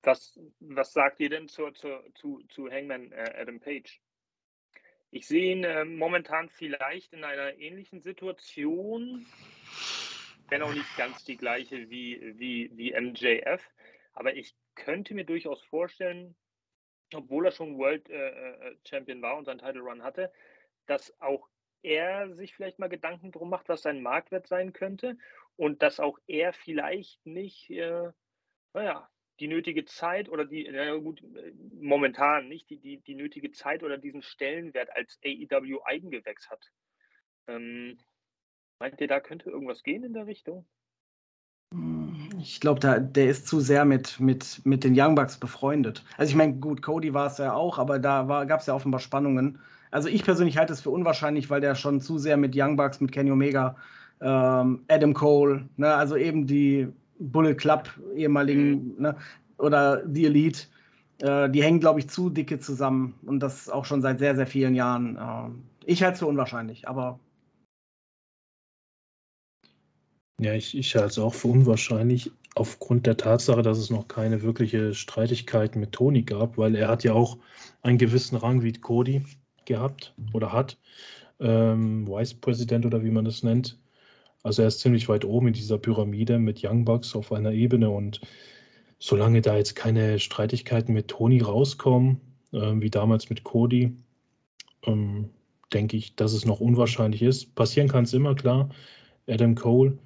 Was, 0.06 0.38
was 0.60 0.92
sagt 0.92 1.18
ihr 1.18 1.30
denn 1.30 1.48
zu, 1.48 1.68
zu, 1.72 1.88
zu, 2.14 2.40
zu 2.48 2.70
Hangman 2.70 3.10
äh, 3.10 3.34
Adam 3.36 3.58
Page? 3.58 4.00
Ich 5.10 5.26
sehe 5.26 5.50
ihn 5.50 5.64
äh, 5.64 5.84
momentan 5.84 6.48
vielleicht 6.48 7.12
in 7.12 7.24
einer 7.24 7.58
ähnlichen 7.58 8.02
Situation, 8.02 9.26
wenn 10.48 10.62
auch 10.62 10.72
nicht 10.72 10.96
ganz 10.96 11.24
die 11.24 11.36
gleiche 11.36 11.90
wie, 11.90 12.20
wie, 12.38 12.70
wie 12.76 12.92
MJF. 12.92 13.68
Aber 14.12 14.36
ich 14.36 14.54
könnte 14.76 15.12
mir 15.12 15.24
durchaus 15.24 15.60
vorstellen, 15.64 16.36
obwohl 17.12 17.46
er 17.46 17.50
schon 17.50 17.76
World 17.76 18.08
äh, 18.08 18.28
äh, 18.28 18.76
Champion 18.88 19.22
war 19.22 19.36
und 19.36 19.46
seinen 19.46 19.58
Title 19.58 19.80
Run 19.80 20.04
hatte, 20.04 20.32
dass 20.86 21.20
auch 21.20 21.48
er 21.82 22.32
sich 22.32 22.54
vielleicht 22.54 22.78
mal 22.78 22.88
Gedanken 22.88 23.32
drum 23.32 23.50
macht, 23.50 23.68
was 23.68 23.82
sein 23.82 24.04
Marktwert 24.04 24.46
sein 24.46 24.72
könnte 24.72 25.18
und 25.56 25.82
dass 25.82 25.98
auch 25.98 26.20
er 26.28 26.52
vielleicht 26.52 27.26
nicht, 27.26 27.70
äh, 27.70 28.12
naja, 28.72 29.10
die 29.40 29.48
nötige 29.48 29.84
Zeit 29.84 30.28
oder 30.28 30.44
die, 30.44 30.68
na 30.70 30.96
gut, 30.96 31.22
momentan 31.80 32.48
nicht 32.48 32.70
die, 32.70 32.78
die, 32.78 32.98
die 32.98 33.14
nötige 33.14 33.52
Zeit 33.52 33.82
oder 33.82 33.98
diesen 33.98 34.22
Stellenwert 34.22 34.90
als 34.94 35.18
AEW 35.24 35.82
Eigengewächs 35.84 36.48
hat. 36.50 36.72
Ähm, 37.48 37.98
meint 38.78 39.00
ihr, 39.00 39.08
da 39.08 39.20
könnte 39.20 39.50
irgendwas 39.50 39.82
gehen 39.82 40.04
in 40.04 40.14
der 40.14 40.26
Richtung? 40.26 40.66
Ich 42.38 42.60
glaube, 42.60 42.80
der 42.80 43.28
ist 43.28 43.46
zu 43.46 43.60
sehr 43.60 43.84
mit, 43.84 44.20
mit, 44.20 44.64
mit 44.64 44.84
den 44.84 44.98
Young 44.98 45.14
Bucks 45.14 45.38
befreundet. 45.38 46.04
Also 46.16 46.30
ich 46.30 46.36
meine, 46.36 46.54
gut, 46.54 46.82
Cody 46.82 47.12
war 47.12 47.26
es 47.26 47.38
ja 47.38 47.54
auch, 47.54 47.78
aber 47.78 47.98
da 47.98 48.44
gab 48.44 48.60
es 48.60 48.66
ja 48.66 48.74
offenbar 48.74 49.00
Spannungen. 49.00 49.58
Also 49.90 50.08
ich 50.08 50.24
persönlich 50.24 50.58
halte 50.58 50.72
es 50.72 50.80
für 50.80 50.90
unwahrscheinlich, 50.90 51.50
weil 51.50 51.60
der 51.60 51.74
schon 51.74 52.00
zu 52.00 52.18
sehr 52.18 52.36
mit 52.36 52.54
Young 52.56 52.76
Bucks, 52.76 53.00
mit 53.00 53.12
Kenny 53.12 53.30
Omega, 53.30 53.76
ähm, 54.20 54.84
Adam 54.88 55.14
Cole, 55.14 55.68
ne, 55.76 55.94
also 55.94 56.16
eben 56.16 56.46
die 56.46 56.88
Bullet 57.18 57.54
Club 57.54 57.90
ehemaligen 58.14 58.94
mhm. 58.94 58.94
ne, 58.98 59.16
oder 59.58 60.04
die 60.04 60.26
Elite, 60.26 60.66
äh, 61.20 61.48
die 61.50 61.62
hängen, 61.62 61.80
glaube 61.80 62.00
ich, 62.00 62.08
zu 62.08 62.30
dicke 62.30 62.58
zusammen 62.58 63.14
und 63.24 63.40
das 63.40 63.68
auch 63.68 63.84
schon 63.84 64.02
seit 64.02 64.18
sehr, 64.18 64.36
sehr 64.36 64.46
vielen 64.46 64.74
Jahren. 64.74 65.16
Äh, 65.16 65.90
ich 65.90 66.02
halte 66.02 66.14
es 66.14 66.18
für 66.20 66.26
unwahrscheinlich, 66.26 66.88
aber. 66.88 67.20
Ja, 70.40 70.52
ich, 70.52 70.76
ich 70.76 70.94
halte 70.94 71.08
es 71.08 71.18
auch 71.18 71.32
für 71.32 71.48
unwahrscheinlich, 71.48 72.30
aufgrund 72.56 73.06
der 73.06 73.16
Tatsache, 73.16 73.62
dass 73.62 73.78
es 73.78 73.90
noch 73.90 74.08
keine 74.08 74.42
wirkliche 74.42 74.94
Streitigkeiten 74.94 75.78
mit 75.78 75.92
Tony 75.92 76.22
gab, 76.22 76.58
weil 76.58 76.74
er 76.74 76.88
hat 76.88 77.04
ja 77.04 77.12
auch 77.12 77.38
einen 77.82 77.98
gewissen 77.98 78.36
Rang 78.36 78.62
wie 78.62 78.72
Cody 78.72 79.24
gehabt 79.66 80.14
oder 80.32 80.52
hat. 80.52 80.78
Ähm, 81.38 82.08
Vice 82.08 82.34
President 82.34 82.86
oder 82.86 83.04
wie 83.04 83.10
man 83.10 83.26
das 83.26 83.42
nennt. 83.42 83.78
Also 84.46 84.62
er 84.62 84.68
ist 84.68 84.78
ziemlich 84.78 85.08
weit 85.08 85.24
oben 85.24 85.48
in 85.48 85.54
dieser 85.54 85.76
Pyramide 85.76 86.38
mit 86.38 86.62
Young 86.62 86.84
Bucks 86.84 87.16
auf 87.16 87.32
einer 87.32 87.50
Ebene 87.50 87.90
und 87.90 88.20
solange 89.00 89.40
da 89.40 89.56
jetzt 89.56 89.74
keine 89.74 90.20
Streitigkeiten 90.20 90.94
mit 90.94 91.08
Tony 91.08 91.40
rauskommen, 91.40 92.20
äh, 92.52 92.74
wie 92.76 92.88
damals 92.88 93.28
mit 93.28 93.42
Cody, 93.42 93.96
ähm, 94.84 95.30
denke 95.72 95.96
ich, 95.96 96.14
dass 96.14 96.32
es 96.32 96.46
noch 96.46 96.60
unwahrscheinlich 96.60 97.22
ist. 97.22 97.56
Passieren 97.56 97.88
kann 97.88 98.04
es 98.04 98.14
immer, 98.14 98.36
klar. 98.36 98.68
Adam 99.26 99.56
Cole, 99.56 99.98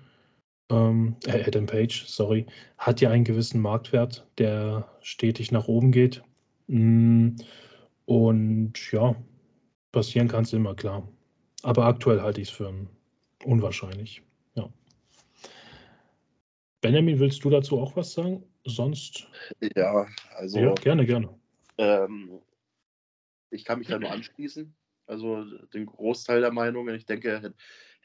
ähm, 0.70 1.16
äh, 1.26 1.44
Adam 1.46 1.66
Page, 1.66 2.06
sorry, 2.06 2.46
hat 2.78 3.02
ja 3.02 3.10
einen 3.10 3.24
gewissen 3.24 3.60
Marktwert, 3.60 4.26
der 4.38 4.88
stetig 5.02 5.52
nach 5.52 5.68
oben 5.68 5.92
geht. 5.92 6.22
Mm, 6.66 7.32
und 8.06 8.72
ja, 8.90 9.14
passieren 9.92 10.28
kann 10.28 10.44
es 10.44 10.54
immer, 10.54 10.74
klar. 10.74 11.06
Aber 11.62 11.84
aktuell 11.84 12.22
halte 12.22 12.40
ich 12.40 12.48
es 12.48 12.54
für 12.54 12.72
unwahrscheinlich. 13.44 14.22
Benjamin, 16.80 17.18
willst 17.18 17.44
du 17.44 17.50
dazu 17.50 17.78
auch 17.78 17.94
was 17.96 18.12
sagen? 18.12 18.42
Sonst? 18.64 19.28
Ja, 19.76 20.06
also. 20.36 20.58
Ja, 20.58 20.72
gerne, 20.74 21.04
gerne. 21.04 21.38
Ähm, 21.76 22.40
ich 23.50 23.64
kann 23.64 23.78
mich 23.78 23.88
da 23.88 23.98
nur 23.98 24.10
anschließen. 24.10 24.74
Also 25.06 25.44
den 25.74 25.86
Großteil 25.86 26.40
der 26.40 26.52
Meinungen. 26.52 26.94
Ich 26.94 27.04
denke, 27.04 27.52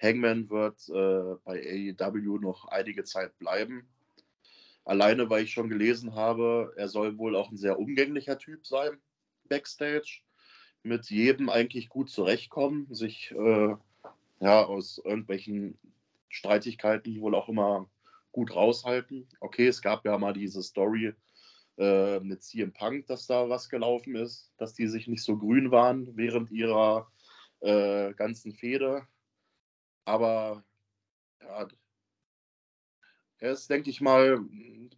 Hangman 0.01 0.49
wird 0.49 0.89
äh, 0.89 1.36
bei 1.43 1.93
AEW 1.99 2.39
noch 2.39 2.67
einige 2.67 3.03
Zeit 3.03 3.38
bleiben. 3.38 3.88
Alleine, 4.84 5.30
weil 5.30 5.43
ich 5.43 5.51
schon 5.51 5.69
gelesen 5.69 6.15
habe, 6.15 6.73
er 6.76 6.89
soll 6.89 7.17
wohl 7.17 7.36
auch 7.36 7.51
ein 7.51 7.57
sehr 7.57 7.80
umgänglicher 7.80 8.38
Typ 8.38 8.65
sein, 8.65 8.97
backstage. 9.49 10.21
Mit 10.84 11.09
jedem 11.09 11.49
eigentlich 11.49 11.89
gut 11.89 12.09
zurechtkommen, 12.09 12.88
sich 12.93 13.32
äh, 13.32 13.76
ja 14.39 14.65
aus 14.65 15.01
irgendwelchen 15.03 15.78
Streitigkeiten 16.30 17.19
wohl 17.21 17.34
auch 17.34 17.49
immer 17.49 17.89
gut 18.36 18.53
raushalten. 18.53 19.29
Okay, 19.39 19.65
es 19.67 19.81
gab 19.81 20.03
ja 20.03 20.17
mal 20.17 20.33
diese 20.33 20.61
Story 20.61 21.13
äh, 21.77 22.19
mit 22.19 22.43
CM 22.43 22.73
Punk, 22.73 23.07
dass 23.07 23.27
da 23.27 23.47
was 23.47 23.69
gelaufen 23.69 24.15
ist, 24.15 24.51
dass 24.57 24.73
die 24.73 24.88
sich 24.88 25.07
nicht 25.07 25.23
so 25.23 25.38
grün 25.38 25.71
waren 25.71 26.17
während 26.17 26.51
ihrer 26.51 27.09
äh, 27.61 28.13
ganzen 28.13 28.51
Fehde. 28.51 29.07
Aber 30.03 30.65
ja, 31.41 31.65
er 33.39 33.51
ist, 33.51 33.69
denke 33.69 33.89
ich 33.89 34.01
mal, 34.01 34.41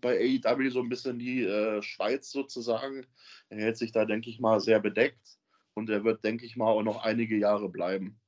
bei 0.02 0.42
AEW 0.44 0.72
so 0.72 0.82
ein 0.82 0.90
bisschen 0.90 1.20
die 1.20 1.44
äh, 1.44 1.84
Schweiz 1.84 2.32
sozusagen. 2.32 3.06
Er 3.50 3.60
hält 3.60 3.78
sich 3.78 3.92
da, 3.92 4.06
denke 4.06 4.32
ich 4.32 4.40
mal, 4.40 4.60
sehr 4.60 4.80
bedeckt 4.80 5.38
und 5.76 5.92
er 5.92 6.04
wird, 6.04 6.24
denke 6.24 6.48
ich 6.48 6.56
mal, 6.58 6.72
auch 6.72 6.82
noch 6.82 7.04
einige 7.04 7.38
Jahre 7.38 7.70
bleiben. 7.70 8.20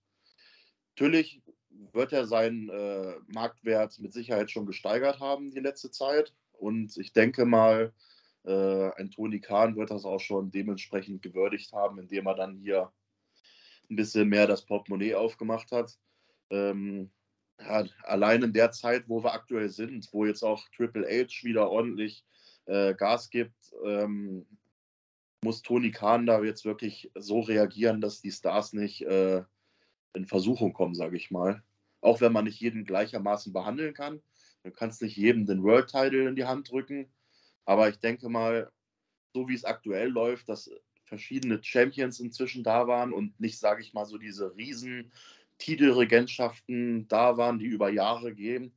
Natürlich 0.95 1.41
wird 1.70 2.14
er 2.14 2.26
seinen 2.26 2.70
äh, 2.70 3.16
Marktwert 3.28 4.00
mit 4.00 4.14
Sicherheit 4.14 4.52
schon 4.52 4.66
gesteigert 4.66 5.20
haben 5.20 5.52
die 5.52 5.60
letzte 5.60 5.92
Zeit. 5.92 6.34
Und 6.54 6.98
ich 6.98 7.14
denke 7.14 7.46
mal, 7.46 7.94
äh, 8.44 8.92
ein 8.96 9.12
Toni 9.12 9.40
Kahn 9.40 9.76
wird 9.76 9.92
das 9.92 10.06
auch 10.06 10.20
schon 10.20 10.52
dementsprechend 10.52 11.22
gewürdigt 11.22 11.72
haben, 11.74 12.00
indem 12.00 12.28
er 12.28 12.36
dann 12.36 12.58
hier 12.58 12.92
ein 13.90 13.96
bisschen 13.96 14.30
mehr 14.30 14.48
das 14.48 14.66
Portemonnaie 14.66 15.16
aufgemacht 15.16 15.72
hat. 15.72 15.98
Ähm, 16.50 17.12
ja, 17.60 17.86
allein 18.04 18.44
in 18.44 18.54
der 18.54 18.72
Zeit, 18.72 19.04
wo 19.08 19.24
wir 19.24 19.34
aktuell 19.34 19.70
sind, 19.70 20.08
wo 20.12 20.26
jetzt 20.26 20.44
auch 20.44 20.68
Triple 20.76 21.06
H 21.06 21.44
wieder 21.44 21.70
ordentlich 21.70 22.26
äh, 22.66 22.94
Gas 22.94 23.30
gibt, 23.30 23.74
ähm, 23.86 24.46
muss 25.42 25.62
Toni 25.62 25.92
Kahn 25.92 26.26
da 26.26 26.42
jetzt 26.44 26.66
wirklich 26.66 27.12
so 27.16 27.40
reagieren, 27.42 28.02
dass 28.02 28.22
die 28.22 28.32
Stars 28.32 28.74
nicht 28.74 29.02
äh, 29.02 29.44
in 30.14 30.26
Versuchung 30.26 30.74
kommen, 30.74 30.95
sage 30.95 31.18
ich 31.18 31.32
mal. 31.32 31.64
Auch 32.01 32.22
wenn 32.22 32.34
man 32.34 32.45
nicht 32.45 32.60
jeden 32.60 32.86
gleichermaßen 32.86 33.53
behandeln 33.53 33.93
kann. 33.93 34.22
Du 34.64 34.72
kannst 34.72 35.01
nicht 35.01 35.18
jedem 35.18 35.45
den 35.45 35.64
World 35.64 35.89
Title 35.89 36.28
in 36.28 36.36
die 36.36 36.45
Hand 36.45 36.72
drücken. 36.72 37.10
Aber 37.66 37.89
ich 37.89 37.99
denke 37.99 38.30
mal, 38.30 38.72
so 39.34 39.47
wie 39.47 39.53
es 39.53 39.66
aktuell 39.66 40.10
läuft, 40.10 40.49
dass 40.49 40.72
verschiedene 41.05 41.64
Champions 41.64 42.20
inzwischen 42.20 42.64
da 42.64 42.88
waren 42.88 43.14
und 43.14 43.39
nicht, 43.39 43.60
sage 43.60 43.82
ich 43.82 43.93
mal, 43.93 44.05
so 44.05 44.18
diese 44.18 44.55
riesen 44.55 45.12
Titelregentschaften 45.57 47.07
da 47.07 47.38
waren, 47.38 47.60
die 47.60 47.66
über 47.66 47.89
Jahre 47.89 48.34
gehen, 48.34 48.72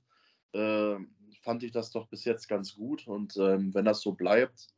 äh, 0.53 0.97
fand 1.43 1.63
ich 1.63 1.73
das 1.73 1.91
doch 1.91 2.09
bis 2.09 2.25
jetzt 2.25 2.49
ganz 2.49 2.75
gut. 2.75 3.07
Und 3.07 3.37
ähm, 3.37 3.73
wenn 3.75 3.85
das 3.85 4.01
so 4.01 4.13
bleibt, 4.13 4.69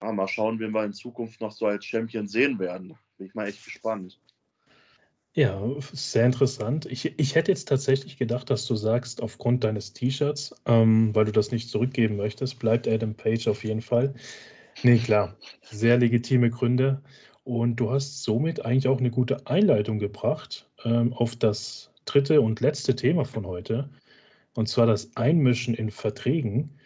ja, 0.00 0.12
mal 0.12 0.28
schauen, 0.28 0.60
wen 0.60 0.72
wir 0.72 0.84
in 0.84 0.92
Zukunft 0.92 1.40
noch 1.40 1.52
so 1.52 1.66
als 1.66 1.84
Champion 1.84 2.28
sehen 2.28 2.58
werden. 2.58 2.96
Bin 3.16 3.26
ich 3.26 3.34
mal 3.34 3.48
echt 3.48 3.64
gespannt. 3.64 4.20
Ja, 5.38 5.62
sehr 5.92 6.26
interessant. 6.26 6.84
Ich, 6.86 7.16
ich 7.16 7.36
hätte 7.36 7.52
jetzt 7.52 7.68
tatsächlich 7.68 8.16
gedacht, 8.16 8.50
dass 8.50 8.66
du 8.66 8.74
sagst, 8.74 9.22
aufgrund 9.22 9.62
deines 9.62 9.92
T-Shirts, 9.92 10.52
ähm, 10.66 11.14
weil 11.14 11.26
du 11.26 11.30
das 11.30 11.52
nicht 11.52 11.70
zurückgeben 11.70 12.16
möchtest, 12.16 12.58
bleibt 12.58 12.88
Adam 12.88 13.14
Page 13.14 13.46
auf 13.46 13.62
jeden 13.62 13.80
Fall. 13.80 14.14
Nee, 14.82 14.98
klar, 14.98 15.36
sehr 15.62 15.96
legitime 15.96 16.50
Gründe. 16.50 17.02
Und 17.44 17.76
du 17.76 17.92
hast 17.92 18.24
somit 18.24 18.64
eigentlich 18.64 18.88
auch 18.88 18.98
eine 18.98 19.12
gute 19.12 19.46
Einleitung 19.46 20.00
gebracht 20.00 20.68
ähm, 20.84 21.12
auf 21.12 21.36
das 21.36 21.92
dritte 22.04 22.40
und 22.40 22.58
letzte 22.58 22.96
Thema 22.96 23.24
von 23.24 23.46
heute, 23.46 23.90
und 24.56 24.68
zwar 24.68 24.88
das 24.88 25.14
Einmischen 25.14 25.74
in 25.74 25.92
Verträgen. 25.92 26.80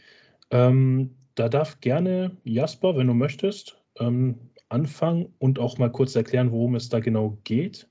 Ähm, 0.50 1.16
da 1.36 1.48
darf 1.48 1.80
gerne 1.80 2.36
Jasper, 2.44 2.98
wenn 2.98 3.06
du 3.06 3.14
möchtest, 3.14 3.78
ähm, 3.98 4.50
anfangen 4.68 5.32
und 5.38 5.58
auch 5.58 5.78
mal 5.78 5.90
kurz 5.90 6.14
erklären, 6.14 6.52
worum 6.52 6.74
es 6.74 6.90
da 6.90 7.00
genau 7.00 7.38
geht? 7.44 7.88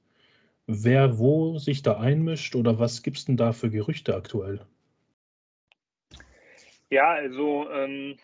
Wer 0.74 1.20
wo 1.20 1.58
sich 1.58 1.82
da 1.82 2.00
einmischt 2.00 2.56
oder 2.56 2.80
was 2.80 3.04
gibt 3.04 3.18
es 3.18 3.26
denn 3.26 3.36
da 3.36 3.52
für 3.52 3.70
Gerüchte 3.70 4.16
aktuell? 4.16 4.66
Ja, 6.90 7.12
also 7.12 7.70
ähm, 7.70 8.18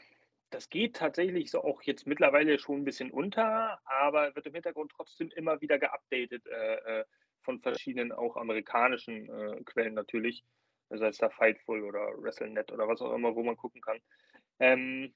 das 0.49 0.69
geht 0.69 0.95
tatsächlich 0.95 1.51
so 1.51 1.61
auch 1.61 1.81
jetzt 1.81 2.07
mittlerweile 2.07 2.57
schon 2.57 2.77
ein 2.77 2.85
bisschen 2.85 3.11
unter, 3.11 3.79
aber 3.83 4.33
wird 4.33 4.45
im 4.45 4.53
Hintergrund 4.53 4.93
trotzdem 4.95 5.29
immer 5.35 5.59
wieder 5.59 5.77
geupdatet 5.77 6.45
äh, 6.47 7.01
äh 7.01 7.05
von 7.41 7.61
verschiedenen 7.61 8.11
auch 8.11 8.35
amerikanischen 8.35 9.29
äh, 9.29 9.63
Quellen 9.63 9.93
natürlich. 9.93 10.43
Das 10.89 11.01
heißt 11.01 11.21
da 11.21 11.29
Fightful 11.29 11.83
oder 11.83 12.11
WrestleNet 12.17 12.73
oder 12.73 12.89
was 12.89 13.01
auch 13.01 13.13
immer, 13.13 13.35
wo 13.35 13.43
man 13.43 13.55
gucken 13.55 13.79
kann. 13.79 13.99
Ähm, 14.59 15.13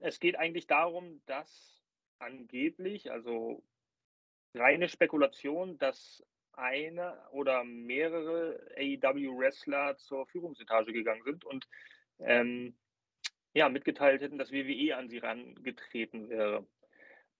es 0.00 0.20
geht 0.20 0.36
eigentlich 0.36 0.66
darum, 0.66 1.22
dass 1.24 1.82
angeblich, 2.18 3.10
also 3.10 3.62
reine 4.54 4.88
Spekulation, 4.88 5.78
dass 5.78 6.22
eine 6.52 7.16
oder 7.30 7.64
mehrere 7.64 8.60
AEW-Wrestler 8.76 9.96
zur 9.96 10.26
Führungsetage 10.26 10.92
gegangen 10.92 11.22
sind 11.24 11.44
und 11.44 11.68
ähm, 12.18 12.74
ja, 13.54 13.68
mitgeteilt 13.68 14.20
hätten, 14.20 14.38
dass 14.38 14.52
WWE 14.52 14.96
an 14.96 15.08
sie 15.08 15.18
rangetreten 15.18 16.28
wäre, 16.28 16.66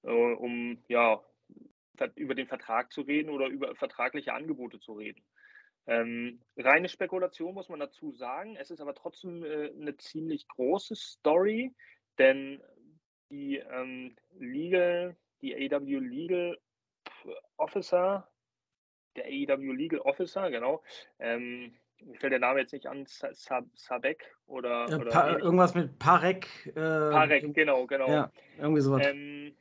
äh, 0.02 0.11
um 0.11 0.82
ja, 0.88 1.22
über 2.14 2.34
den 2.34 2.46
Vertrag 2.46 2.92
zu 2.92 3.02
reden 3.02 3.30
oder 3.30 3.46
über 3.46 3.74
vertragliche 3.74 4.32
Angebote 4.32 4.80
zu 4.80 4.94
reden. 4.94 5.22
Ähm, 5.86 6.40
reine 6.56 6.88
Spekulation 6.88 7.54
muss 7.54 7.68
man 7.68 7.80
dazu 7.80 8.12
sagen. 8.12 8.56
Es 8.56 8.70
ist 8.70 8.80
aber 8.80 8.94
trotzdem 8.94 9.44
äh, 9.44 9.70
eine 9.70 9.96
ziemlich 9.96 10.48
große 10.48 10.94
Story, 10.94 11.74
denn 12.18 12.62
die 13.30 13.56
ähm, 13.56 14.16
Legal, 14.38 15.16
die 15.42 15.54
AEW 15.54 15.98
Legal 15.98 16.58
Officer, 17.56 18.28
der 19.16 19.24
AEW 19.24 19.72
Legal 19.72 20.00
Officer, 20.00 20.50
genau, 20.50 20.82
ähm, 21.18 21.74
mir 22.02 22.18
fällt 22.18 22.32
der 22.32 22.40
Name 22.40 22.60
jetzt 22.60 22.72
nicht 22.72 22.86
an, 22.86 23.04
Sabek 23.06 24.34
oder, 24.46 24.88
ja, 24.88 24.98
oder 24.98 25.10
pa 25.10 25.38
irgendwas 25.38 25.74
mit 25.74 25.98
Parek. 25.98 26.48
Äh, 26.68 26.72
Parek, 26.72 27.54
genau, 27.54 27.86
genau. 27.86 28.08
Ja, 28.08 28.32
irgendwie 28.58 28.80
sowas. 28.80 29.06
Ähm, 29.06 29.54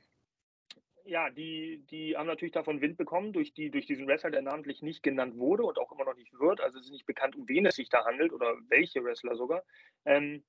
ja, 1.10 1.30
die, 1.32 1.84
die 1.90 2.16
haben 2.16 2.28
natürlich 2.28 2.54
davon 2.54 2.82
Wind 2.82 2.98
bekommen 2.98 3.34
durch, 3.34 3.54
die, 3.54 3.72
durch 3.72 3.88
diesen 3.88 4.08
Wrestler, 4.08 4.30
der 4.30 4.44
namentlich 4.44 4.82
nicht 4.84 5.02
genannt 5.02 5.38
wurde 5.38 5.64
und 5.64 5.80
auch 5.80 5.92
immer 5.92 6.06
noch 6.06 6.16
nicht 6.16 6.40
wird. 6.40 6.62
Also 6.62 6.78
es 6.78 6.86
ist 6.86 6.92
nicht 6.92 7.08
bekannt, 7.08 7.36
um 7.36 7.48
wen 7.50 7.66
es 7.66 7.76
sich 7.76 7.90
da 7.90 8.06
handelt 8.06 8.32
oder 8.32 8.56
welche 8.70 9.04
Wrestler 9.04 9.36
sogar. 9.36 9.64
Ähm, 10.06 10.44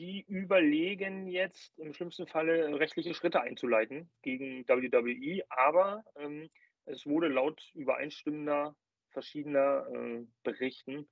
die 0.00 0.24
überlegen 0.28 1.28
jetzt 1.28 1.78
im 1.78 1.92
schlimmsten 1.92 2.26
Falle 2.26 2.78
rechtliche 2.80 3.12
Schritte 3.12 3.42
einzuleiten 3.42 4.10
gegen 4.22 4.66
WWE, 4.66 5.44
aber 5.50 6.02
ähm, 6.16 6.48
es 6.86 7.06
wurde 7.06 7.28
laut 7.28 7.62
übereinstimmender 7.74 8.74
verschiedener 9.10 9.86
äh, 9.92 10.24
Berichten 10.42 11.06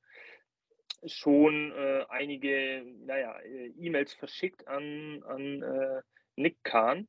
schon 1.05 1.73
äh, 1.73 2.07
einige 2.09 2.83
naja, 3.05 3.39
äh, 3.41 3.67
E-Mails 3.77 4.15
verschickt 4.15 4.67
an, 4.67 5.23
an 5.25 5.63
äh, 5.63 6.01
Nick 6.37 6.65
Kahn 6.65 7.09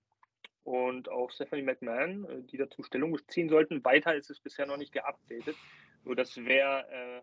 und 0.64 1.08
auch 1.08 1.32
Stephanie 1.32 1.64
McMahon, 1.64 2.26
äh, 2.26 2.42
die 2.44 2.58
dazu 2.58 2.84
Stellung 2.84 3.18
ziehen 3.30 3.48
sollten. 3.48 3.86
Weiter 3.86 4.16
ist 4.16 4.30
es 4.30 4.42
bisher 4.42 4.66
noch 4.66 4.78
nicht 4.78 4.92
geupdatet. 4.92 5.56
Nur 6.04 6.18
das 6.18 6.36
wäre 6.36 6.86
äh, 6.92 7.22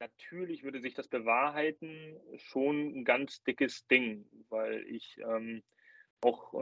natürlich, 0.00 0.62
würde 0.62 0.80
sich 0.80 0.94
das 0.94 1.08
bewahrheiten, 1.08 2.20
schon 2.36 2.98
ein 2.98 3.04
ganz 3.04 3.42
dickes 3.42 3.86
Ding, 3.86 4.26
weil 4.48 4.84
ich 4.88 5.18
ähm, 5.18 5.62
auch 6.20 6.54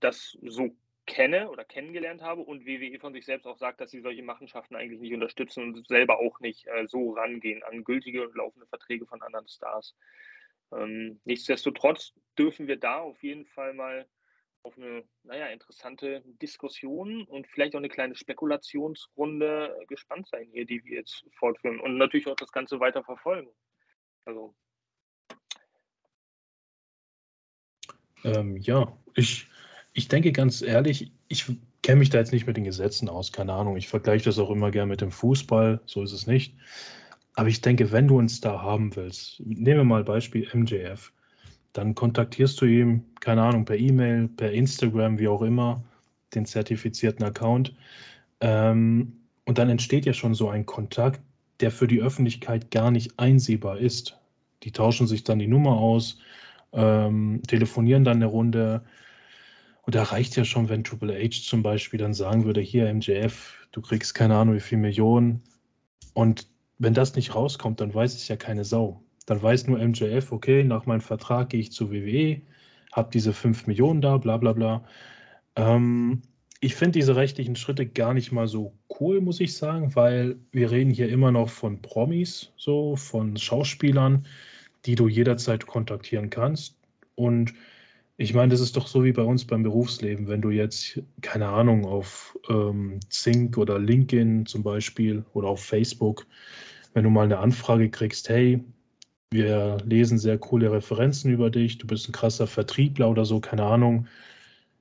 das 0.00 0.36
so 0.42 0.76
kenne 1.08 1.50
oder 1.50 1.64
kennengelernt 1.64 2.22
habe 2.22 2.42
und 2.42 2.66
WWE 2.66 3.00
von 3.00 3.12
sich 3.12 3.24
selbst 3.24 3.46
auch 3.46 3.56
sagt, 3.56 3.80
dass 3.80 3.90
sie 3.90 4.00
solche 4.00 4.22
Machenschaften 4.22 4.76
eigentlich 4.76 5.00
nicht 5.00 5.14
unterstützen 5.14 5.64
und 5.64 5.88
selber 5.88 6.20
auch 6.20 6.38
nicht 6.38 6.66
äh, 6.66 6.86
so 6.86 7.12
rangehen 7.12 7.62
an 7.64 7.82
gültige 7.82 8.22
und 8.28 8.36
laufende 8.36 8.66
Verträge 8.66 9.06
von 9.06 9.22
anderen 9.22 9.48
Stars. 9.48 9.96
Ähm, 10.70 11.18
nichtsdestotrotz 11.24 12.12
dürfen 12.38 12.68
wir 12.68 12.76
da 12.76 12.98
auf 12.98 13.22
jeden 13.22 13.46
Fall 13.46 13.72
mal 13.72 14.06
auf 14.62 14.76
eine, 14.76 15.04
naja, 15.22 15.46
interessante 15.46 16.22
Diskussion 16.42 17.24
und 17.24 17.46
vielleicht 17.48 17.74
auch 17.74 17.78
eine 17.78 17.88
kleine 17.88 18.14
Spekulationsrunde 18.14 19.84
gespannt 19.88 20.28
sein 20.28 20.48
hier, 20.52 20.66
die 20.66 20.84
wir 20.84 20.96
jetzt 20.98 21.24
fortführen 21.38 21.80
und 21.80 21.96
natürlich 21.96 22.26
auch 22.26 22.36
das 22.36 22.52
Ganze 22.52 22.80
weiter 22.80 23.02
verfolgen. 23.02 23.50
Also. 24.24 24.54
Ähm, 28.24 28.56
ja, 28.56 28.96
ich 29.14 29.48
ich 29.98 30.06
denke 30.06 30.30
ganz 30.30 30.62
ehrlich, 30.62 31.10
ich 31.26 31.46
kenne 31.82 31.98
mich 31.98 32.10
da 32.10 32.18
jetzt 32.18 32.32
nicht 32.32 32.46
mit 32.46 32.56
den 32.56 32.62
Gesetzen 32.62 33.08
aus, 33.08 33.32
keine 33.32 33.52
Ahnung. 33.52 33.76
Ich 33.76 33.88
vergleiche 33.88 34.26
das 34.26 34.38
auch 34.38 34.50
immer 34.50 34.70
gerne 34.70 34.90
mit 34.90 35.00
dem 35.00 35.10
Fußball, 35.10 35.80
so 35.86 36.04
ist 36.04 36.12
es 36.12 36.28
nicht. 36.28 36.54
Aber 37.34 37.48
ich 37.48 37.60
denke, 37.62 37.90
wenn 37.90 38.06
du 38.06 38.18
einen 38.18 38.28
Star 38.28 38.62
haben 38.62 38.94
willst, 38.94 39.40
nehmen 39.40 39.78
wir 39.78 39.84
mal 39.84 40.04
Beispiel 40.04 40.48
MJF, 40.52 41.12
dann 41.78 41.94
kontaktierst 41.94 42.60
du 42.60 42.66
ihn, 42.66 43.04
keine 43.20 43.42
Ahnung, 43.42 43.64
per 43.64 43.78
E-Mail, 43.78 44.28
per 44.28 44.52
Instagram, 44.52 45.18
wie 45.18 45.28
auch 45.28 45.42
immer, 45.42 45.84
den 46.34 46.44
zertifizierten 46.44 47.24
Account. 47.24 47.74
Ähm, 48.40 49.12
und 49.46 49.58
dann 49.58 49.70
entsteht 49.70 50.04
ja 50.04 50.12
schon 50.12 50.34
so 50.34 50.48
ein 50.48 50.66
Kontakt, 50.66 51.20
der 51.60 51.70
für 51.70 51.86
die 51.86 52.00
Öffentlichkeit 52.00 52.70
gar 52.70 52.90
nicht 52.90 53.18
einsehbar 53.18 53.78
ist. 53.78 54.18
Die 54.64 54.72
tauschen 54.72 55.06
sich 55.06 55.22
dann 55.24 55.38
die 55.38 55.46
Nummer 55.46 55.78
aus, 55.78 56.18
ähm, 56.72 57.42
telefonieren 57.46 58.04
dann 58.04 58.16
eine 58.16 58.26
Runde, 58.26 58.82
und 59.88 59.94
da 59.94 60.02
reicht 60.02 60.36
ja 60.36 60.44
schon, 60.44 60.68
wenn 60.68 60.84
Triple 60.84 61.18
H 61.18 61.30
zum 61.44 61.62
Beispiel 61.62 61.98
dann 61.98 62.12
sagen 62.12 62.44
würde, 62.44 62.60
hier 62.60 62.92
MJF, 62.92 63.66
du 63.72 63.80
kriegst 63.80 64.14
keine 64.14 64.36
Ahnung 64.36 64.54
wie 64.56 64.60
viel 64.60 64.76
Millionen. 64.76 65.42
Und 66.12 66.46
wenn 66.76 66.92
das 66.92 67.14
nicht 67.14 67.34
rauskommt, 67.34 67.80
dann 67.80 67.94
weiß 67.94 68.14
es 68.14 68.28
ja 68.28 68.36
keine 68.36 68.66
Sau. 68.66 69.02
Dann 69.28 69.42
weiß 69.42 69.66
nur 69.66 69.78
MJF, 69.78 70.32
okay, 70.32 70.64
nach 70.64 70.86
meinem 70.86 71.02
Vertrag 71.02 71.50
gehe 71.50 71.60
ich 71.60 71.70
zu 71.70 71.92
WWE, 71.92 72.40
habe 72.92 73.10
diese 73.12 73.34
5 73.34 73.66
Millionen 73.66 74.00
da, 74.00 74.16
bla 74.16 74.38
bla 74.38 74.54
bla. 74.54 74.84
Ähm, 75.54 76.22
ich 76.60 76.74
finde 76.74 76.98
diese 76.98 77.14
rechtlichen 77.14 77.54
Schritte 77.54 77.86
gar 77.86 78.14
nicht 78.14 78.32
mal 78.32 78.48
so 78.48 78.72
cool, 78.98 79.20
muss 79.20 79.40
ich 79.40 79.54
sagen, 79.54 79.94
weil 79.94 80.36
wir 80.50 80.70
reden 80.70 80.90
hier 80.90 81.10
immer 81.10 81.30
noch 81.30 81.50
von 81.50 81.82
Promis, 81.82 82.52
so 82.56 82.96
von 82.96 83.36
Schauspielern, 83.36 84.26
die 84.86 84.94
du 84.94 85.08
jederzeit 85.08 85.66
kontaktieren 85.66 86.30
kannst. 86.30 86.78
Und 87.14 87.52
ich 88.16 88.32
meine, 88.32 88.50
das 88.50 88.60
ist 88.60 88.78
doch 88.78 88.86
so 88.86 89.04
wie 89.04 89.12
bei 89.12 89.22
uns 89.22 89.44
beim 89.44 89.62
Berufsleben. 89.62 90.26
Wenn 90.26 90.40
du 90.40 90.48
jetzt, 90.48 91.02
keine 91.20 91.48
Ahnung, 91.48 91.84
auf 91.84 92.38
ähm, 92.48 93.00
Zink 93.10 93.58
oder 93.58 93.78
LinkedIn 93.78 94.46
zum 94.46 94.62
Beispiel 94.62 95.26
oder 95.34 95.48
auf 95.48 95.62
Facebook, 95.62 96.26
wenn 96.94 97.04
du 97.04 97.10
mal 97.10 97.26
eine 97.26 97.38
Anfrage 97.38 97.90
kriegst, 97.90 98.30
hey, 98.30 98.64
wir 99.30 99.78
lesen 99.84 100.18
sehr 100.18 100.38
coole 100.38 100.72
Referenzen 100.72 101.30
über 101.30 101.50
dich, 101.50 101.78
du 101.78 101.86
bist 101.86 102.08
ein 102.08 102.12
krasser 102.12 102.46
Vertriebler 102.46 103.10
oder 103.10 103.24
so, 103.24 103.40
keine 103.40 103.64
Ahnung, 103.64 104.06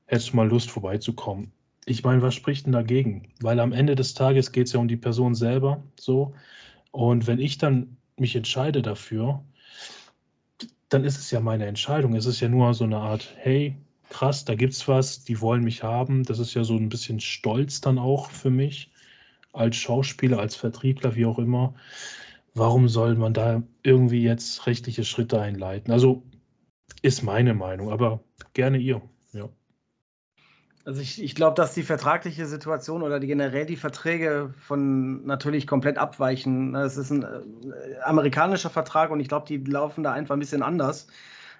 hättest 0.05 0.31
du 0.31 0.37
mal 0.37 0.47
Lust 0.47 0.71
vorbeizukommen. 0.71 1.51
Ich 1.85 2.03
meine, 2.03 2.21
was 2.21 2.35
spricht 2.35 2.65
denn 2.65 2.73
dagegen? 2.73 3.29
Weil 3.41 3.59
am 3.59 3.71
Ende 3.71 3.95
des 3.95 4.13
Tages 4.13 4.51
geht 4.51 4.67
es 4.67 4.73
ja 4.73 4.79
um 4.79 4.87
die 4.87 4.97
Person 4.97 5.35
selber 5.35 5.83
so. 5.99 6.33
Und 6.91 7.27
wenn 7.27 7.39
ich 7.39 7.57
dann 7.57 7.97
mich 8.17 8.35
entscheide 8.35 8.81
dafür, 8.81 9.43
dann 10.89 11.03
ist 11.03 11.17
es 11.17 11.31
ja 11.31 11.39
meine 11.39 11.65
Entscheidung. 11.65 12.15
Es 12.15 12.25
ist 12.25 12.39
ja 12.39 12.49
nur 12.49 12.73
so 12.73 12.83
eine 12.83 12.97
Art, 12.97 13.33
hey, 13.37 13.75
krass, 14.09 14.45
da 14.45 14.55
gibt's 14.55 14.87
was, 14.87 15.23
die 15.23 15.41
wollen 15.41 15.63
mich 15.63 15.83
haben. 15.83 16.23
Das 16.23 16.39
ist 16.39 16.53
ja 16.53 16.63
so 16.63 16.75
ein 16.75 16.89
bisschen 16.89 17.19
Stolz 17.19 17.81
dann 17.81 17.99
auch 17.99 18.31
für 18.31 18.49
mich 18.49 18.91
als 19.53 19.75
Schauspieler, 19.75 20.39
als 20.39 20.55
Vertriebler, 20.55 21.15
wie 21.15 21.25
auch 21.25 21.39
immer. 21.39 21.73
Warum 22.57 22.89
soll 22.89 23.15
man 23.15 23.33
da 23.33 23.61
irgendwie 23.83 24.23
jetzt 24.23 24.65
rechtliche 24.65 25.03
Schritte 25.03 25.39
einleiten? 25.39 25.91
Also 25.91 26.23
ist 27.03 27.21
meine 27.21 27.53
Meinung, 27.53 27.91
aber 27.91 28.21
gerne 28.53 28.79
ihr. 28.79 29.01
Ja. 29.31 29.49
Also 30.83 31.01
ich, 31.01 31.21
ich 31.21 31.35
glaube, 31.35 31.55
dass 31.55 31.75
die 31.75 31.83
vertragliche 31.83 32.47
Situation 32.47 33.03
oder 33.03 33.19
die 33.19 33.27
generell 33.27 33.65
die 33.65 33.75
Verträge 33.75 34.53
von 34.59 35.23
natürlich 35.25 35.67
komplett 35.67 35.97
abweichen. 35.97 36.73
Es 36.73 36.97
ist 36.97 37.11
ein 37.11 37.23
äh, 37.23 37.99
amerikanischer 38.03 38.71
Vertrag 38.71 39.11
und 39.11 39.19
ich 39.19 39.27
glaube, 39.27 39.45
die 39.47 39.57
laufen 39.57 40.03
da 40.03 40.13
einfach 40.13 40.35
ein 40.35 40.39
bisschen 40.39 40.63
anders. 40.63 41.07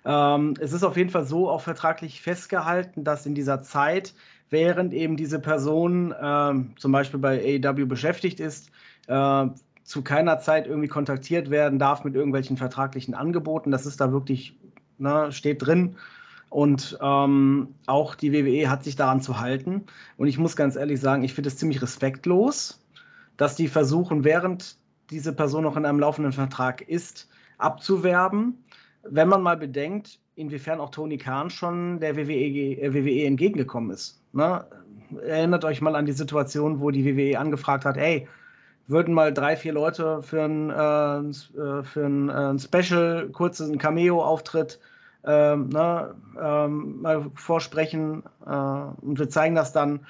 Ähm, 0.03 0.55
es 0.59 0.73
ist 0.73 0.83
auf 0.83 0.97
jeden 0.97 1.09
Fall 1.09 1.25
so 1.25 1.49
auch 1.49 1.61
vertraglich 1.61 2.21
festgehalten, 2.21 3.03
dass 3.03 3.25
in 3.25 3.35
dieser 3.35 3.61
Zeit, 3.61 4.15
während 4.49 4.93
eben 4.93 5.17
diese 5.17 5.39
Person 5.39 6.15
ähm, 6.19 6.73
zum 6.77 6.91
Beispiel 6.91 7.19
bei 7.19 7.61
AEW 7.63 7.85
beschäftigt 7.85 8.39
ist, 8.39 8.71
äh, 9.07 9.47
zu 9.88 10.01
keiner 10.01 10.38
Zeit 10.39 10.67
irgendwie 10.67 10.89
kontaktiert 10.89 11.49
werden 11.49 11.79
darf 11.79 12.03
mit 12.03 12.13
irgendwelchen 12.13 12.57
vertraglichen 12.57 13.13
Angeboten. 13.13 13.71
Das 13.71 13.85
ist 13.85 14.01
da 14.01 14.11
wirklich, 14.11 14.59
ne, 14.97 15.31
steht 15.31 15.65
drin. 15.65 15.95
Und 16.49 16.99
ähm, 17.01 17.73
auch 17.85 18.13
die 18.15 18.33
WWE 18.33 18.69
hat 18.69 18.83
sich 18.83 18.97
daran 18.97 19.21
zu 19.21 19.39
halten. 19.39 19.85
Und 20.17 20.27
ich 20.27 20.38
muss 20.38 20.57
ganz 20.57 20.75
ehrlich 20.75 20.99
sagen, 20.99 21.23
ich 21.23 21.33
finde 21.33 21.47
es 21.47 21.55
ziemlich 21.55 21.81
respektlos, 21.81 22.83
dass 23.38 23.55
die 23.55 23.69
versuchen, 23.69 24.25
während 24.25 24.75
diese 25.09 25.31
Person 25.31 25.63
noch 25.63 25.77
in 25.77 25.85
einem 25.85 26.01
laufenden 26.01 26.33
Vertrag 26.33 26.81
ist, 26.81 27.29
abzuwerben. 27.57 28.65
Wenn 29.03 29.29
man 29.29 29.41
mal 29.41 29.55
bedenkt, 29.55 30.19
inwiefern 30.35 30.81
auch 30.81 30.89
Tony 30.89 31.17
Khan 31.17 31.49
schon 31.49 32.01
der 32.01 32.17
WWE, 32.17 32.33
äh, 32.33 32.93
WWE 32.93 33.25
entgegengekommen 33.25 33.91
ist. 33.91 34.21
Ne? 34.33 34.65
Erinnert 35.25 35.63
euch 35.63 35.79
mal 35.79 35.95
an 35.95 36.05
die 36.05 36.11
Situation, 36.11 36.81
wo 36.81 36.91
die 36.91 37.05
WWE 37.05 37.39
angefragt 37.39 37.85
hat, 37.85 37.95
hey, 37.95 38.27
würden 38.88 39.13
mal 39.13 39.33
drei, 39.33 39.55
vier 39.55 39.73
Leute 39.73 40.21
für 40.23 40.43
ein, 40.43 40.69
äh, 40.69 41.59
äh 41.59 41.83
für 41.83 42.05
ein, 42.05 42.29
äh, 42.29 42.33
ein 42.33 42.59
Special, 42.59 43.29
kurzes 43.29 43.77
Cameo-Auftritt 43.77 44.79
ähm, 45.27 45.69
ne, 45.69 46.15
ähm, 46.41 47.01
mal 47.01 47.29
vorsprechen 47.35 48.23
äh, 48.45 48.49
und 48.49 49.19
wir 49.19 49.29
zeigen 49.29 49.55
das 49.55 49.73
dann. 49.73 50.05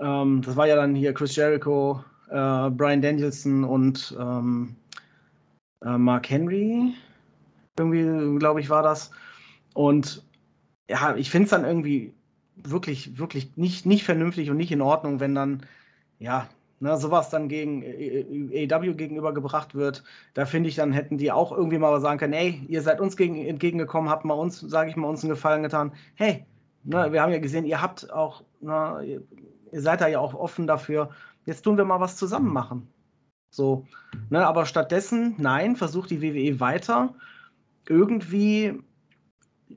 Ähm, 0.00 0.42
das 0.42 0.56
war 0.56 0.66
ja 0.66 0.76
dann 0.76 0.94
hier 0.94 1.14
Chris 1.14 1.36
Jericho, 1.36 2.02
äh, 2.28 2.70
Brian 2.70 3.00
Danielson 3.00 3.64
und 3.64 4.16
ähm, 4.18 4.76
äh, 5.84 5.96
Mark 5.96 6.28
Henry. 6.28 6.94
Irgendwie, 7.78 8.38
glaube 8.38 8.60
ich, 8.60 8.70
war 8.70 8.82
das. 8.82 9.10
Und 9.74 10.24
ja, 10.88 11.14
ich 11.16 11.30
finde 11.30 11.44
es 11.44 11.50
dann 11.50 11.64
irgendwie 11.64 12.14
wirklich, 12.56 13.18
wirklich 13.18 13.56
nicht, 13.56 13.86
nicht 13.86 14.04
vernünftig 14.04 14.50
und 14.50 14.56
nicht 14.56 14.72
in 14.72 14.80
Ordnung, 14.80 15.20
wenn 15.20 15.34
dann, 15.34 15.64
ja, 16.18 16.48
ne, 16.80 16.96
sowas 16.96 17.30
dann 17.30 17.48
gegen 17.48 17.82
AEW 17.82 18.94
gegenübergebracht 18.94 19.74
wird. 19.74 20.04
Da 20.34 20.46
finde 20.46 20.68
ich, 20.68 20.76
dann 20.76 20.92
hätten 20.92 21.18
die 21.18 21.32
auch 21.32 21.52
irgendwie 21.52 21.78
mal 21.78 22.00
sagen 22.00 22.18
können, 22.18 22.32
ey, 22.32 22.62
ihr 22.68 22.82
seid 22.82 23.00
uns 23.00 23.16
gegen, 23.16 23.36
entgegengekommen, 23.44 24.10
habt 24.10 24.24
mal 24.24 24.34
uns, 24.34 24.60
sage 24.60 24.90
ich 24.90 24.96
mal, 24.96 25.08
uns 25.08 25.22
einen 25.22 25.30
Gefallen 25.30 25.62
getan. 25.62 25.92
Hey, 26.14 26.46
ne, 26.84 27.12
wir 27.12 27.22
haben 27.22 27.32
ja 27.32 27.38
gesehen, 27.38 27.64
ihr 27.64 27.80
habt 27.80 28.12
auch, 28.12 28.44
ne, 28.60 29.00
ihr, 29.04 29.22
ihr 29.72 29.80
seid 29.80 30.00
da 30.00 30.08
ja 30.08 30.18
auch 30.18 30.34
offen 30.34 30.66
dafür. 30.66 31.10
Jetzt 31.46 31.62
tun 31.62 31.76
wir 31.76 31.84
mal 31.84 32.00
was 32.00 32.16
zusammen 32.16 32.52
machen. 32.52 32.88
So, 33.50 33.86
ne, 34.30 34.46
aber 34.46 34.66
stattdessen, 34.66 35.36
nein, 35.38 35.76
versucht 35.76 36.10
die 36.10 36.22
WWE 36.22 36.60
weiter 36.60 37.14
irgendwie 37.88 38.80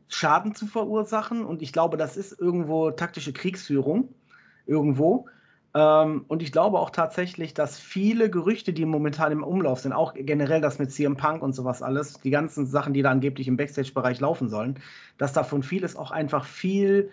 Schaden 0.08 0.56
zu 0.56 0.68
verursachen. 0.68 1.46
Und 1.46 1.62
ich 1.62 1.74
glaube, 1.74 1.98
das 1.98 2.18
ist 2.18 2.40
irgendwo 2.40 2.92
taktische 2.92 3.34
Kriegsführung. 3.34 4.14
Irgendwo. 4.66 5.28
Ähm, 5.78 6.26
und 6.28 6.42
ich 6.42 6.52
glaube 6.52 6.80
auch 6.80 6.90
tatsächlich, 6.90 7.54
dass 7.54 7.78
viele 7.78 8.32
Gerüchte, 8.32 8.74
die 8.74 8.84
momentan 8.84 9.32
im 9.32 9.44
Umlauf 9.44 9.82
sind, 9.82 9.94
auch 9.94 10.16
generell 10.16 10.60
das 10.60 10.80
mit 10.80 10.92
CM 10.92 11.18
Punk 11.18 11.44
und 11.44 11.54
sowas 11.54 11.84
alles, 11.84 12.20
die 12.20 12.32
ganzen 12.32 12.66
Sachen, 12.66 12.96
die 12.96 13.04
da 13.04 13.12
angeblich 13.12 13.48
im 13.48 13.58
Backstage-Bereich 13.58 14.20
laufen 14.20 14.50
sollen, 14.50 14.80
dass 15.20 15.34
davon 15.34 15.62
vieles 15.62 15.96
auch 15.96 16.10
einfach 16.10 16.46
viel 16.46 17.12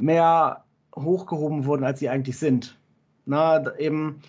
mehr 0.00 0.64
hochgehoben 0.96 1.66
wurden, 1.66 1.84
als 1.84 1.98
sie 1.98 2.08
eigentlich 2.08 2.38
sind. 2.38 2.78
Na, 3.26 3.76
eben. 3.78 4.22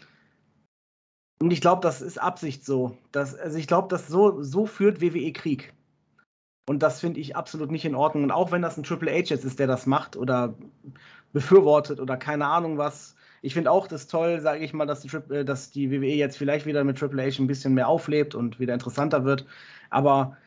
Und 1.41 1.51
ich 1.51 1.61
glaube, 1.61 1.81
das 1.81 2.01
ist 2.01 2.21
Absicht 2.21 2.65
so. 2.65 2.97
Dass, 3.13 3.35
also 3.35 3.57
ich 3.57 3.67
glaube, 3.67 3.87
dass 3.87 4.09
so, 4.09 4.43
so 4.43 4.65
führt 4.65 4.99
WWE 4.99 5.31
Krieg. 5.31 5.73
Und 6.67 6.83
das 6.83 6.99
finde 6.99 7.21
ich 7.21 7.37
absolut 7.37 7.71
nicht 7.71 7.85
in 7.85 7.95
Ordnung. 7.95 8.25
Und 8.25 8.31
auch 8.31 8.51
wenn 8.51 8.61
das 8.61 8.77
ein 8.77 8.83
Triple 8.83 9.11
H 9.11 9.29
jetzt 9.29 9.45
ist, 9.45 9.59
der 9.59 9.67
das 9.67 9.85
macht 9.85 10.17
oder 10.17 10.55
befürwortet 11.31 12.01
oder 12.01 12.17
keine 12.17 12.47
Ahnung 12.47 12.77
was. 12.77 13.15
Ich 13.41 13.53
finde 13.53 13.71
auch 13.71 13.87
das 13.87 14.07
toll, 14.07 14.39
sage 14.39 14.63
ich 14.63 14.73
mal, 14.73 14.85
dass 14.85 15.01
die, 15.01 15.09
äh, 15.33 15.43
dass 15.43 15.71
die 15.71 15.91
WWE 15.91 16.15
jetzt 16.15 16.37
vielleicht 16.37 16.65
wieder 16.65 16.83
mit 16.83 16.97
Triple 16.97 17.23
H 17.23 17.41
ein 17.41 17.47
bisschen 17.47 17.73
mehr 17.73 17.87
auflebt 17.87 18.35
und 18.35 18.59
wieder 18.59 18.73
interessanter 18.73 19.25
wird. 19.25 19.45
Aber 19.89 20.37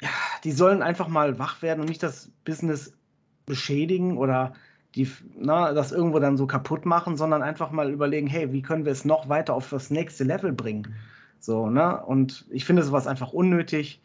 ja, 0.00 0.08
die 0.44 0.52
sollen 0.52 0.82
einfach 0.82 1.08
mal 1.08 1.38
wach 1.38 1.62
werden 1.62 1.80
und 1.80 1.88
nicht 1.88 2.02
das 2.02 2.30
Business 2.44 2.96
beschädigen 3.46 4.16
oder 4.16 4.54
die, 4.94 5.10
na, 5.36 5.72
das 5.72 5.92
irgendwo 5.92 6.20
dann 6.20 6.36
so 6.36 6.46
kaputt 6.46 6.86
machen, 6.86 7.16
sondern 7.16 7.42
einfach 7.42 7.70
mal 7.70 7.90
überlegen, 7.90 8.28
hey, 8.28 8.52
wie 8.52 8.62
können 8.62 8.84
wir 8.84 8.92
es 8.92 9.04
noch 9.04 9.28
weiter 9.28 9.54
auf 9.54 9.70
das 9.70 9.90
nächste 9.90 10.24
Level 10.24 10.52
bringen? 10.52 10.94
So, 11.40 11.68
ne? 11.68 12.04
Und 12.04 12.46
ich 12.50 12.64
finde 12.64 12.82
sowas 12.84 13.06
einfach 13.06 13.32
unnötig. 13.32 14.00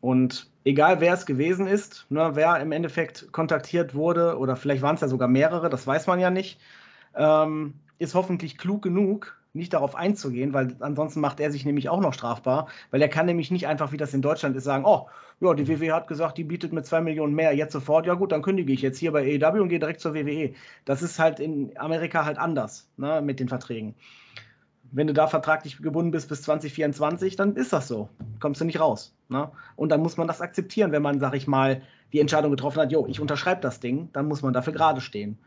Und 0.00 0.50
egal 0.64 1.00
wer 1.00 1.14
es 1.14 1.26
gewesen 1.26 1.66
ist, 1.66 2.06
ne, 2.08 2.30
wer 2.34 2.60
im 2.60 2.72
Endeffekt 2.72 3.32
kontaktiert 3.32 3.94
wurde, 3.94 4.38
oder 4.38 4.56
vielleicht 4.56 4.82
waren 4.82 4.96
es 4.96 5.00
ja 5.00 5.08
sogar 5.08 5.28
mehrere, 5.28 5.70
das 5.70 5.86
weiß 5.86 6.06
man 6.06 6.20
ja 6.20 6.30
nicht, 6.30 6.60
ähm, 7.18 7.74
ist 7.98 8.14
hoffentlich 8.14 8.56
klug 8.56 8.80
genug, 8.82 9.36
nicht 9.52 9.74
darauf 9.74 9.94
einzugehen, 9.94 10.54
weil 10.54 10.76
ansonsten 10.80 11.20
macht 11.20 11.40
er 11.40 11.50
sich 11.50 11.66
nämlich 11.66 11.88
auch 11.88 12.00
noch 12.00 12.14
strafbar, 12.14 12.68
weil 12.90 13.02
er 13.02 13.08
kann 13.08 13.26
nämlich 13.26 13.50
nicht 13.50 13.66
einfach, 13.66 13.92
wie 13.92 13.96
das 13.96 14.14
in 14.14 14.22
Deutschland 14.22 14.56
ist, 14.56 14.64
sagen, 14.64 14.84
oh, 14.86 15.08
ja, 15.40 15.52
die 15.54 15.68
WWE 15.68 15.94
hat 15.94 16.08
gesagt, 16.08 16.38
die 16.38 16.44
bietet 16.44 16.72
mit 16.72 16.86
zwei 16.86 17.00
Millionen 17.00 17.34
mehr, 17.34 17.54
jetzt 17.54 17.72
sofort, 17.72 18.06
ja 18.06 18.14
gut, 18.14 18.32
dann 18.32 18.42
kündige 18.42 18.72
ich 18.72 18.82
jetzt 18.82 18.98
hier 18.98 19.12
bei 19.12 19.38
AEW 19.42 19.60
und 19.60 19.68
gehe 19.68 19.78
direkt 19.78 20.00
zur 20.00 20.14
WWE. 20.14 20.54
Das 20.84 21.02
ist 21.02 21.18
halt 21.18 21.40
in 21.40 21.76
Amerika 21.76 22.24
halt 22.24 22.38
anders, 22.38 22.88
ne, 22.96 23.20
mit 23.20 23.40
den 23.40 23.48
Verträgen 23.48 23.94
wenn 24.90 25.06
du 25.06 25.12
da 25.12 25.26
vertraglich 25.26 25.78
gebunden 25.78 26.10
bist 26.10 26.28
bis 26.28 26.42
2024, 26.42 27.36
dann 27.36 27.56
ist 27.56 27.72
das 27.72 27.88
so. 27.88 28.08
Kommst 28.40 28.60
du 28.60 28.64
nicht 28.64 28.80
raus. 28.80 29.14
Ne? 29.28 29.50
Und 29.76 29.90
dann 29.90 30.00
muss 30.00 30.16
man 30.16 30.26
das 30.26 30.40
akzeptieren, 30.40 30.92
wenn 30.92 31.02
man, 31.02 31.20
sag 31.20 31.34
ich 31.34 31.46
mal, 31.46 31.82
die 32.12 32.20
Entscheidung 32.20 32.50
getroffen 32.50 32.80
hat, 32.80 32.92
jo, 32.92 33.06
ich 33.06 33.20
unterschreibe 33.20 33.60
das 33.60 33.80
Ding, 33.80 34.08
dann 34.12 34.26
muss 34.26 34.42
man 34.42 34.52
dafür 34.52 34.72
gerade 34.72 35.00
stehen. 35.00 35.38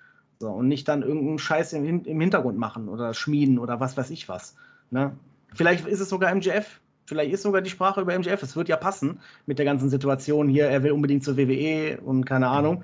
So, 0.42 0.50
und 0.50 0.68
nicht 0.68 0.88
dann 0.88 1.04
irgendeinen 1.04 1.38
Scheiß 1.38 1.72
im, 1.74 2.04
im, 2.04 2.20
Hintergrund 2.20 2.58
machen 2.58 2.89
oder 2.89 3.14
schmieden 3.14 3.60
oder 3.60 3.80
was 3.80 3.96
weiß 3.96 4.10
ich 4.10 4.28
was. 4.28 4.56
Ne? 4.89 5.16
Vielleicht 5.54 5.86
ist 5.86 6.00
es 6.00 6.10
sogar 6.10 6.32
MGF. 6.32 6.82
Vielleicht 7.06 7.32
ist 7.32 7.44
sogar 7.44 7.62
die 7.62 7.70
Sprache 7.70 8.02
über 8.02 8.16
MGF. 8.16 8.42
Es 8.42 8.56
wird 8.56 8.68
ja 8.68 8.76
passen 8.76 9.22
mit 9.46 9.60
der 9.60 9.66
ganzen 9.66 9.92
Situation 9.92 10.50
hier. 10.50 10.66
Er 10.66 10.82
will 10.82 10.94
unbedingt 10.94 11.24
zur 11.24 11.38
WWE 11.38 12.02
und 12.02 12.26
keine 12.26 12.48
Ahnung. 12.48 12.84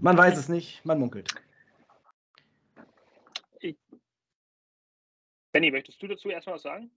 Man 0.00 0.16
weiß 0.16 0.38
es 0.38 0.48
nicht, 0.48 0.82
man 0.86 0.98
munkelt. 0.98 1.34
Benny, 5.52 5.70
möchtest 5.70 6.00
du 6.02 6.06
dazu 6.06 6.30
erstmal 6.30 6.54
was 6.54 6.62
sagen? 6.62 6.90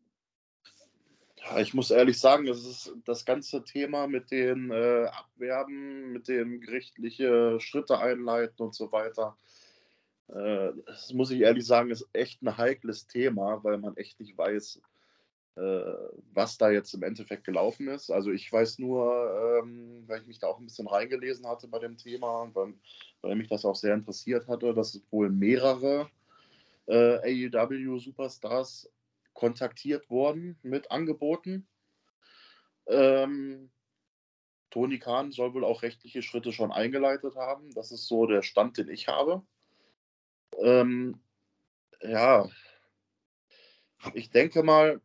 Ich 1.58 1.74
muss 1.74 1.91
ehrlich 1.91 2.20
sagen, 2.20 2.48
es 2.48 2.66
ist 2.66 2.94
das 3.06 3.26
ganze 3.26 3.64
Thema 3.64 4.08
mit 4.08 4.32
den 4.32 4.72
äh, 4.72 5.06
Abwerben, 5.06 6.14
mit 6.14 6.28
den 6.28 6.62
gerichtliche 6.62 7.60
Schritte 7.60 8.00
einleiten 8.00 8.62
und 8.64 8.74
so 8.74 8.91
weiter. 8.91 9.36
Äh, 10.30 10.72
das 10.86 11.14
muss 11.14 11.32
ich 11.32 11.41
ehrlich 11.41 11.66
sagen, 11.66 11.91
ist 11.91 12.08
echt 12.14 12.41
ein 12.41 12.58
heikles 12.58 13.08
Thema, 13.08 13.64
weil 13.64 13.78
man 13.78 13.98
echt 13.98 14.20
nicht 14.20 14.38
weiß, 14.38 14.82
äh, 15.56 15.94
was 16.34 16.58
da 16.58 16.72
jetzt 16.72 16.94
im 16.94 17.04
Endeffekt 17.04 17.44
gelaufen 17.44 17.88
ist. 17.88 18.10
Also 18.10 18.32
ich 18.32 18.52
weiß 18.52 18.80
nur, 18.80 19.62
ähm, 19.62 20.04
weil 20.08 20.22
ich 20.22 20.28
mich 20.28 20.39
da 20.39 20.48
auch 20.48 20.60
ein 20.60 20.66
bisschen 20.66 20.88
reingelesen 20.88 21.48
hatte 21.48 21.68
bei 21.68 21.80
dem 21.80 21.98
Thema, 21.98 22.50
weil, 22.54 22.74
weil 23.22 23.36
mich 23.36 23.50
das 23.50 23.66
auch 23.66 23.76
sehr 23.76 23.94
interessiert 23.94 24.48
hatte, 24.48 24.74
dass 24.74 24.96
es 24.96 25.04
wohl 25.12 25.30
mehrere 25.30 26.10
äh, 26.88 27.48
AEW 27.52 28.00
Superstars 28.00 28.89
kontaktiert 29.34 30.09
worden 30.09 30.57
mit 30.61 30.91
Angeboten. 30.91 31.67
Ähm, 32.88 33.71
Tony 34.69 34.99
Khan 34.99 35.31
soll 35.31 35.53
wohl 35.53 35.63
auch 35.63 35.84
rechtliche 35.84 36.21
Schritte 36.21 36.51
schon 36.51 36.71
eingeleitet 36.71 37.36
haben. 37.36 37.69
Das 37.73 37.91
ist 37.91 38.07
so 38.07 38.25
der 38.25 38.41
Stand, 38.41 38.77
den 38.77 38.89
ich 38.89 39.07
habe. 39.07 39.45
Ähm, 40.59 41.21
ja, 42.01 42.49
ich 44.13 44.29
denke 44.29 44.63
mal, 44.63 45.01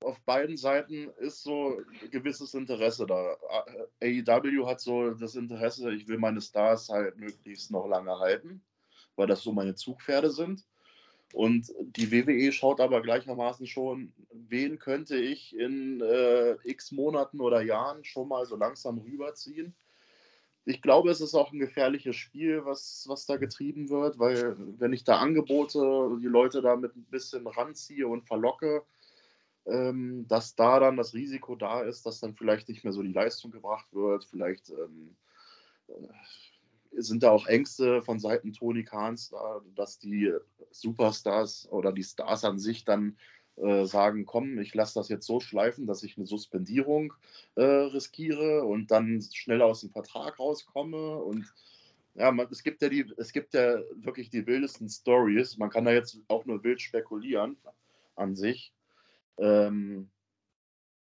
auf 0.00 0.20
beiden 0.22 0.56
Seiten 0.56 1.10
ist 1.18 1.42
so 1.42 1.78
ein 1.78 2.10
gewisses 2.10 2.54
Interesse 2.54 3.06
da. 3.06 3.36
AEW 4.02 4.66
hat 4.66 4.80
so 4.80 5.10
das 5.10 5.36
Interesse, 5.36 5.92
ich 5.92 6.08
will 6.08 6.18
meine 6.18 6.40
Stars 6.40 6.88
halt 6.88 7.16
möglichst 7.16 7.70
noch 7.70 7.86
lange 7.86 8.18
halten, 8.18 8.64
weil 9.16 9.26
das 9.26 9.42
so 9.42 9.52
meine 9.52 9.74
Zugpferde 9.74 10.30
sind. 10.30 10.66
Und 11.32 11.72
die 11.80 12.12
WWE 12.12 12.52
schaut 12.52 12.80
aber 12.80 13.00
gleichermaßen 13.00 13.66
schon, 13.66 14.12
wen 14.32 14.78
könnte 14.78 15.16
ich 15.16 15.56
in 15.56 16.00
äh, 16.00 16.56
x 16.64 16.92
Monaten 16.92 17.40
oder 17.40 17.62
Jahren 17.62 18.04
schon 18.04 18.28
mal 18.28 18.44
so 18.46 18.56
langsam 18.56 18.98
rüberziehen. 18.98 19.74
Ich 20.64 20.80
glaube, 20.80 21.10
es 21.10 21.20
ist 21.20 21.34
auch 21.34 21.52
ein 21.52 21.58
gefährliches 21.58 22.14
Spiel, 22.14 22.64
was, 22.64 23.06
was 23.08 23.26
da 23.26 23.36
getrieben 23.36 23.88
wird, 23.88 24.18
weil 24.18 24.56
wenn 24.78 24.92
ich 24.92 25.04
da 25.04 25.18
Angebote, 25.18 26.18
die 26.20 26.28
Leute 26.28 26.62
da 26.62 26.76
mit 26.76 26.94
ein 26.94 27.06
bisschen 27.10 27.46
ranziehe 27.46 28.06
und 28.06 28.22
verlocke, 28.22 28.84
ähm, 29.66 30.26
dass 30.28 30.54
da 30.54 30.78
dann 30.78 30.96
das 30.96 31.14
Risiko 31.14 31.56
da 31.56 31.82
ist, 31.82 32.06
dass 32.06 32.20
dann 32.20 32.34
vielleicht 32.34 32.68
nicht 32.68 32.84
mehr 32.84 32.92
so 32.92 33.02
die 33.02 33.12
Leistung 33.12 33.50
gebracht 33.50 33.86
wird, 33.92 34.24
vielleicht 34.24 34.70
ähm, 34.70 35.16
sind 36.96 37.22
da 37.22 37.30
auch 37.30 37.46
Ängste 37.46 38.02
von 38.02 38.18
Seiten 38.18 38.52
Tony 38.52 38.84
Kahns 38.84 39.30
da, 39.30 39.60
dass 39.74 39.98
die 39.98 40.32
Superstars 40.70 41.68
oder 41.70 41.92
die 41.92 42.04
Stars 42.04 42.44
an 42.44 42.58
sich 42.58 42.84
dann 42.84 43.16
äh, 43.56 43.84
sagen, 43.84 44.24
komm, 44.26 44.58
ich 44.58 44.74
lasse 44.74 44.94
das 44.94 45.08
jetzt 45.08 45.26
so 45.26 45.40
schleifen, 45.40 45.86
dass 45.86 46.02
ich 46.02 46.16
eine 46.16 46.26
Suspendierung 46.26 47.12
äh, 47.54 47.62
riskiere 47.62 48.64
und 48.64 48.90
dann 48.90 49.22
schnell 49.32 49.62
aus 49.62 49.80
dem 49.80 49.90
Vertrag 49.90 50.38
rauskomme 50.38 51.16
und 51.16 51.52
ja, 52.14 52.30
man, 52.30 52.46
es 52.50 52.62
gibt 52.62 52.82
ja 52.82 52.88
die, 52.88 53.10
es 53.16 53.32
gibt 53.32 53.54
ja 53.54 53.78
wirklich 53.94 54.28
die 54.28 54.46
wildesten 54.46 54.88
Stories. 54.88 55.56
Man 55.56 55.70
kann 55.70 55.86
da 55.86 55.92
jetzt 55.92 56.18
auch 56.28 56.44
nur 56.44 56.62
wild 56.62 56.80
spekulieren 56.80 57.56
an 58.16 58.36
sich. 58.36 58.74
Ähm, 59.38 60.10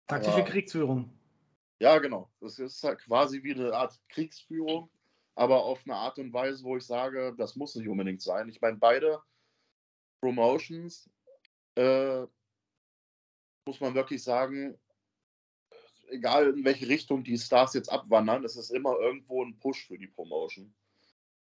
Taktische 0.07 0.35
aber, 0.35 0.45
Kriegsführung. 0.45 1.11
Ja, 1.79 1.97
genau. 1.99 2.29
Das 2.39 2.59
ist 2.59 2.83
halt 2.83 2.99
quasi 2.99 3.43
wie 3.43 3.53
eine 3.53 3.73
Art 3.73 3.99
Kriegsführung 4.07 4.89
aber 5.35 5.63
auf 5.63 5.81
eine 5.85 5.95
Art 5.95 6.19
und 6.19 6.33
Weise, 6.33 6.63
wo 6.63 6.77
ich 6.77 6.85
sage, 6.85 7.33
das 7.37 7.55
muss 7.55 7.75
nicht 7.75 7.87
unbedingt 7.87 8.21
sein. 8.21 8.49
Ich 8.49 8.61
meine, 8.61 8.77
beide 8.77 9.21
Promotions, 10.21 11.09
äh, 11.75 12.25
muss 13.65 13.79
man 13.79 13.95
wirklich 13.95 14.23
sagen, 14.23 14.77
egal 16.09 16.49
in 16.49 16.65
welche 16.65 16.87
Richtung 16.87 17.23
die 17.23 17.37
Stars 17.37 17.73
jetzt 17.73 17.91
abwandern, 17.91 18.43
es 18.43 18.55
ist 18.55 18.71
immer 18.71 18.99
irgendwo 18.99 19.43
ein 19.43 19.57
Push 19.57 19.87
für 19.87 19.97
die 19.97 20.07
Promotion. 20.07 20.73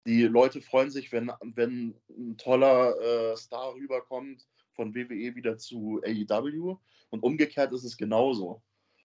Die 0.06 0.22
Leute 0.22 0.60
freuen 0.60 0.90
sich, 0.90 1.12
wenn, 1.12 1.30
wenn 1.40 1.94
ein 2.08 2.36
toller 2.36 2.98
äh, 3.00 3.36
Star 3.36 3.74
rüberkommt 3.74 4.46
von 4.72 4.94
WWE 4.94 5.34
wieder 5.34 5.58
zu 5.58 6.00
AEW 6.04 6.78
und 7.10 7.22
umgekehrt 7.22 7.72
ist 7.72 7.84
es 7.84 7.96
genauso. 7.96 8.62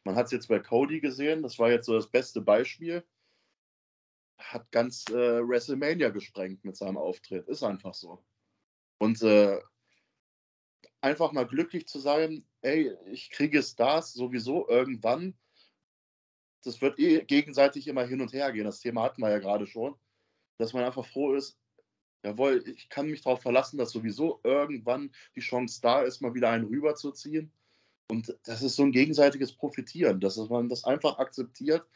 Man 0.04 0.16
hat 0.16 0.26
es 0.26 0.32
jetzt 0.32 0.48
bei 0.48 0.60
Cody 0.60 1.00
gesehen, 1.00 1.44
das 1.44 1.60
war 1.60 1.70
jetzt 1.70 1.86
so 1.86 1.94
das 1.94 2.10
beste 2.10 2.42
Beispiel. 2.42 3.06
Hat 4.52 4.72
ganz 4.72 5.06
äh, 5.10 5.48
WrestleMania 5.48 6.10
gesprengt 6.10 6.66
mit 6.66 6.76
seinem 6.76 6.98
Auftritt. 6.98 7.48
Ist 7.48 7.64
einfach 7.64 7.94
so. 7.94 8.24
Und 8.98 9.22
äh, 9.22 9.60
einfach 11.00 11.32
mal 11.32 11.48
glücklich 11.48 11.88
zu 11.88 12.00
sein, 12.00 12.46
ey, 12.62 12.96
ich 13.12 13.30
kriege 13.32 13.64
Stars 13.64 14.14
sowieso 14.14 14.68
irgendwann. 14.68 15.38
Das 16.64 16.82
wird 16.82 17.00
eh 17.00 17.24
gegenseitig 17.24 17.88
immer 17.88 18.06
hin 18.06 18.22
und 18.22 18.34
her 18.34 18.52
gehen. 18.52 18.66
Das 18.66 18.82
Thema 18.82 19.04
hatten 19.04 19.22
wir 19.22 19.30
ja 19.30 19.40
gerade 19.40 19.66
schon. 19.66 19.96
Dass 20.58 20.74
man 20.74 20.84
einfach 20.84 21.06
froh 21.06 21.34
ist, 21.34 21.58
jawohl, 22.24 22.64
ich 22.68 22.90
kann 22.90 23.08
mich 23.10 23.22
darauf 23.22 23.42
verlassen, 23.42 23.78
dass 23.78 23.92
sowieso 23.92 24.42
irgendwann 24.44 25.12
die 25.36 25.40
Chance 25.40 25.80
da 25.82 26.02
ist, 26.02 26.22
mal 26.22 26.36
wieder 26.36 26.50
einen 26.50 26.66
rüberzuziehen. 26.66 27.52
Und 28.10 28.38
das 28.44 28.62
ist 28.62 28.76
so 28.76 28.84
ein 28.84 28.92
gegenseitiges 28.92 29.54
Profitieren, 29.54 30.20
dass 30.20 30.38
man 30.50 30.70
das 30.70 30.84
einfach 30.84 31.18
akzeptiert, 31.18 31.88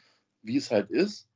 wie 0.42 0.56
es 0.56 0.70
halt 0.70 0.90
ist. 0.90 1.28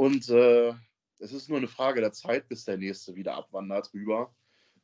Und 0.00 0.30
äh, 0.30 0.72
es 1.18 1.34
ist 1.34 1.50
nur 1.50 1.58
eine 1.58 1.68
Frage 1.68 2.00
der 2.00 2.12
Zeit, 2.12 2.48
bis 2.48 2.64
der 2.64 2.78
nächste 2.78 3.16
wieder 3.16 3.34
abwandert 3.34 3.92
rüber 3.92 4.34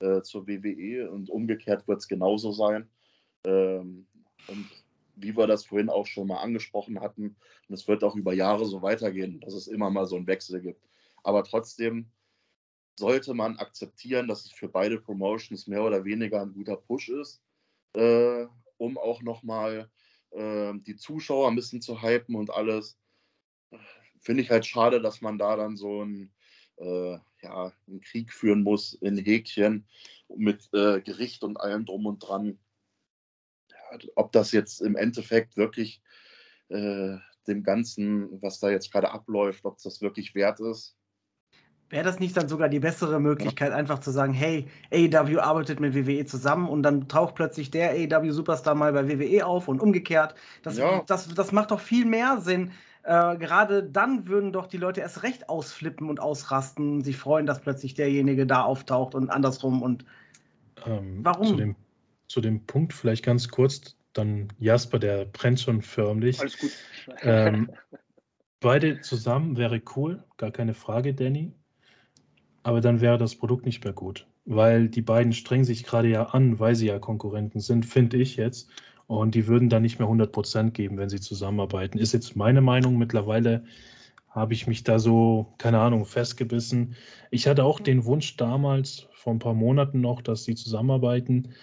äh, 0.01 0.21
zur 0.21 0.47
WWE 0.47 1.11
und 1.11 1.31
umgekehrt 1.31 1.89
wird 1.89 2.01
es 2.01 2.07
genauso 2.07 2.53
sein. 2.53 2.91
Ähm, 3.45 4.07
und 4.47 4.69
wie 5.15 5.35
wir 5.35 5.47
das 5.47 5.65
vorhin 5.65 5.89
auch 5.89 6.05
schon 6.07 6.27
mal 6.27 6.43
angesprochen 6.43 7.01
hatten, 7.01 7.35
und 7.67 7.75
es 7.75 7.89
wird 7.89 8.05
auch 8.05 8.15
über 8.15 8.35
Jahre 8.35 8.67
so 8.67 8.83
weitergehen, 8.83 9.41
dass 9.41 9.55
es 9.55 9.69
immer 9.69 9.89
mal 9.89 10.05
so 10.05 10.17
einen 10.17 10.27
Wechsel 10.27 10.61
gibt. 10.61 10.87
Aber 11.23 11.45
trotzdem 11.45 12.11
sollte 12.99 13.33
man 13.33 13.57
akzeptieren, 13.57 14.29
dass 14.29 14.45
es 14.45 14.53
für 14.53 14.69
beide 14.69 15.01
Promotions 15.01 15.67
mehr 15.67 15.83
oder 15.83 16.05
weniger 16.05 16.43
ein 16.43 16.53
guter 16.53 16.77
Push 16.77 17.09
ist. 17.09 17.41
Äh, 17.95 18.45
um 18.77 18.99
auch 18.99 19.23
nochmal 19.23 19.91
äh, 20.33 20.75
die 20.75 20.97
Zuschauer 20.97 21.49
ein 21.49 21.57
bisschen 21.57 21.81
zu 21.81 22.03
hypen 22.03 22.35
und 22.35 22.51
alles. 22.51 22.99
Finde 24.27 24.43
ich 24.43 24.51
halt 24.51 24.67
schade, 24.67 25.01
dass 25.01 25.21
man 25.21 25.39
da 25.39 25.55
dann 25.55 25.77
so 25.77 26.03
ein, 26.03 26.33
äh, 26.79 27.17
ja, 27.43 27.73
einen 27.87 28.01
Krieg 28.01 28.33
führen 28.33 28.65
muss 28.65 28.93
in 28.95 29.17
Häkchen 29.17 29.87
mit 30.37 30.69
äh, 30.73 31.01
Gericht 31.01 31.45
und 31.45 31.61
allem 31.61 31.85
drum 31.85 32.07
und 32.07 32.19
dran. 32.19 32.59
Ja, 33.71 33.99
ob 34.17 34.33
das 34.33 34.51
jetzt 34.51 34.81
im 34.81 34.97
Endeffekt 34.97 35.57
wirklich 35.57 36.03
äh, 36.71 37.19
dem 37.47 37.63
Ganzen, 37.63 38.43
was 38.43 38.59
da 38.59 38.69
jetzt 38.69 38.91
gerade 38.91 39.13
abläuft, 39.13 39.65
ob 39.65 39.81
das 39.81 40.03
wirklich 40.03 40.35
wert 40.35 40.59
ist, 40.59 40.97
Wäre 41.89 42.03
das 42.03 42.19
nicht 42.19 42.37
dann 42.37 42.49
sogar 42.49 42.69
die 42.69 42.81
bessere 42.81 43.21
Möglichkeit, 43.21 43.71
ja. 43.71 43.77
einfach 43.77 44.01
zu 44.01 44.11
sagen, 44.11 44.33
hey, 44.33 44.67
AEW 44.93 45.39
arbeitet 45.39 45.79
mit 45.79 45.95
WWE 45.95 46.27
zusammen 46.27 46.69
und 46.69 46.83
dann 46.83 47.07
taucht 47.07 47.37
plötzlich 47.37 47.71
der 47.71 47.91
AEW-Superstar 47.93 48.75
mal 48.75 48.93
bei 48.93 49.09
WWE 49.09 49.47
auf 49.47 49.69
und 49.69 49.81
umgekehrt. 49.81 50.35
Das, 50.63 50.79
ja. 50.79 51.05
das, 51.07 51.33
das 51.33 51.53
macht 51.53 51.71
doch 51.71 51.79
viel 51.79 52.05
mehr 52.05 52.41
Sinn. 52.41 52.73
Äh, 53.07 53.39
gerade 53.39 53.83
dann 53.85 54.27
würden 54.27 54.53
doch 54.53 54.67
die 54.67 54.77
Leute 54.77 55.01
erst 55.01 55.23
recht 55.23 55.49
ausflippen 55.49 56.11
und 56.11 56.21
ausrasten, 56.21 57.03
sich 57.03 57.17
freuen, 57.17 57.47
dass 57.47 57.61
plötzlich 57.61 57.95
derjenige 57.95 58.47
da 58.47 58.63
auftaucht 58.63 59.15
und 59.15 59.31
andersrum. 59.31 59.83
Und 59.83 60.05
ähm, 60.85 61.21
warum? 61.23 61.47
Zu 61.47 61.57
dem, 61.57 61.77
zu 62.29 62.41
dem 62.41 62.67
Punkt 62.67 62.93
vielleicht 62.93 63.25
ganz 63.25 63.49
kurz, 63.49 63.97
dann 64.13 64.49
Jasper, 64.59 64.99
der 64.99 65.25
brennt 65.25 65.61
schon 65.61 65.83
förmlich. 65.83 66.41
Alles 66.41 66.59
gut. 66.59 66.71
Ähm, 67.23 67.71
beide 68.61 69.01
zusammen 69.01 69.57
wäre 69.57 69.81
cool, 69.95 70.25
gar 70.37 70.51
keine 70.51 70.75
Frage, 70.75 71.15
Danny 71.15 71.55
aber 72.67 72.81
dann 72.81 73.01
wäre 73.01 73.17
das 73.17 73.37
Produkt 73.37 73.65
nicht 73.65 73.85
mehr 73.85 73.93
gut. 73.93 74.27
Weil 74.45 74.89
die 74.89 75.01
beiden 75.01 75.33
strengen 75.33 75.65
sich 75.65 75.85
gerade 75.85 76.09
ja 76.09 76.25
an, 76.31 76.59
weil 76.59 76.75
sie 76.75 76.89
ja 76.89 76.99
Konkurrenten 76.99 77.61
sind, 77.61 77.87
finde 77.87 78.17
ich 78.17 78.35
jetzt. 78.35 78.69
Und 79.07 79.35
die 79.35 79.47
würden 79.47 79.69
dann 79.69 79.83
nicht 79.83 79.99
mehr 79.99 80.09
100% 80.09 80.71
geben, 80.71 80.99
wenn 80.99 81.09
sie 81.09 81.21
zusammenarbeiten. 81.21 81.99
Ist 81.99 82.13
jetzt 82.13 82.37
meine 82.37 82.61
Meinung. 82.61 82.99
Mittlerweile 82.99 83.65
habe 84.31 84.53
ich 84.53 84.67
mich 84.67 84.85
da 84.85 84.99
so, 84.99 85.55
keine 85.59 85.79
Ahnung, 85.79 86.05
festgebissen. 86.05 86.95
Ich 87.31 87.47
hatte 87.47 87.65
auch 87.65 87.81
den 87.81 88.05
Wunsch 88.05 88.37
damals, 88.37 89.07
vor 89.13 89.33
ein 89.33 89.39
paar 89.39 89.55
Monaten 89.55 90.01
noch, 90.01 90.21
dass 90.21 90.45
sie 90.45 90.55
zusammenarbeiten. 90.55 91.55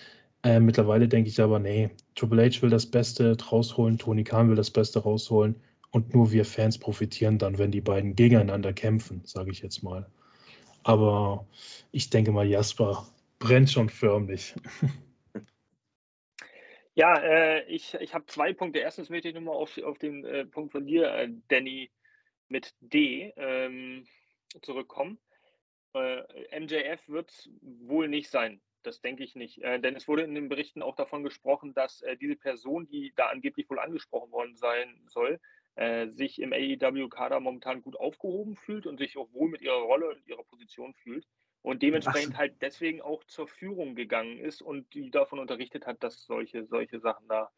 Äh, 0.44 0.60
mittlerweile 0.60 1.08
denke 1.08 1.30
ich 1.30 1.40
aber, 1.40 1.60
nee, 1.60 1.92
Triple 2.16 2.44
H 2.44 2.62
will 2.62 2.70
das 2.70 2.86
Beste 2.86 3.38
rausholen, 3.40 3.98
Tony 3.98 4.24
Khan 4.24 4.50
will 4.50 4.56
das 4.56 4.72
Beste 4.72 5.00
rausholen 5.00 5.56
und 5.92 6.14
nur 6.14 6.32
wir 6.32 6.46
Fans 6.46 6.78
profitieren 6.78 7.38
dann, 7.38 7.60
wenn 7.60 7.72
die 7.72 7.82
beiden 7.82 8.16
gegeneinander 8.16 8.74
kämpfen, 8.74 9.22
sage 9.26 9.52
ich 9.52 9.62
jetzt 9.62 9.84
mal. 9.84 10.08
Aber 10.84 11.46
ich 11.92 12.10
denke 12.10 12.32
mal, 12.32 12.48
Jasper 12.48 13.06
brennt 13.40 13.70
schon 13.70 13.90
förmlich. 13.90 14.56
Ja, 16.96 17.18
äh, 17.18 17.64
ich, 17.66 17.96
ich 17.96 18.14
habe 18.14 18.26
zwei 18.28 18.54
Punkte. 18.54 18.80
Erstens 18.80 19.10
möchte 19.10 19.28
ich 19.28 19.34
nochmal 19.34 19.56
auf, 19.56 19.78
auf 19.80 19.98
den 19.98 20.24
äh, 20.26 20.46
Punkt 20.46 20.72
von 20.72 20.86
dir, 20.86 21.12
äh, 21.12 21.30
Danny, 21.48 21.92
mit 22.50 22.76
D 22.82 23.34
ähm, 23.36 24.06
zurückkommen. 24.62 25.20
Äh, 25.96 26.60
MJF 26.60 27.08
wird 27.08 27.32
es 27.32 27.50
wohl 27.62 28.08
nicht 28.08 28.30
sein. 28.30 28.62
Das 28.84 29.02
denke 29.02 29.24
ich 29.24 29.34
nicht. 29.36 29.60
Äh, 29.64 29.80
denn 29.80 29.96
es 29.96 30.08
wurde 30.08 30.24
in 30.24 30.36
den 30.36 30.50
Berichten 30.50 30.84
auch 30.84 30.96
davon 30.96 31.24
gesprochen, 31.24 31.74
dass 31.74 32.02
äh, 32.02 32.16
diese 32.16 32.36
Person, 32.36 32.88
die 32.88 33.12
da 33.16 33.28
angeblich 33.28 33.70
wohl 33.72 33.80
angesprochen 33.80 34.32
worden 34.32 34.56
sein 34.56 35.02
soll, 35.08 35.40
sich 36.14 36.40
im 36.40 36.54
AEW-Kader 36.54 37.40
momentan 37.40 37.82
gut 37.82 37.96
aufgehoben 37.96 38.56
fühlt 38.58 38.86
und 38.86 39.00
sich 39.00 39.18
auch 39.18 39.34
wohl 39.34 39.50
mit 39.50 39.64
ihrer 39.64 39.82
Rolle 39.82 40.08
und 40.10 40.28
ihrer 40.28 40.44
Position 40.44 40.94
fühlt 40.94 41.26
und 41.64 41.82
dementsprechend 41.82 42.38
halt 42.38 42.62
deswegen 42.62 43.02
auch 43.02 43.24
zur 43.24 43.48
Führung 43.48 43.96
gegangen 43.96 44.38
ist 44.38 44.62
und 44.62 44.94
die 44.94 45.10
davon 45.10 45.40
unterrichtet 45.40 45.88
hat, 45.88 46.04
dass 46.04 46.26
solche, 46.26 46.66
solche 46.66 47.00
Sachen 47.00 47.28
da 47.28 47.50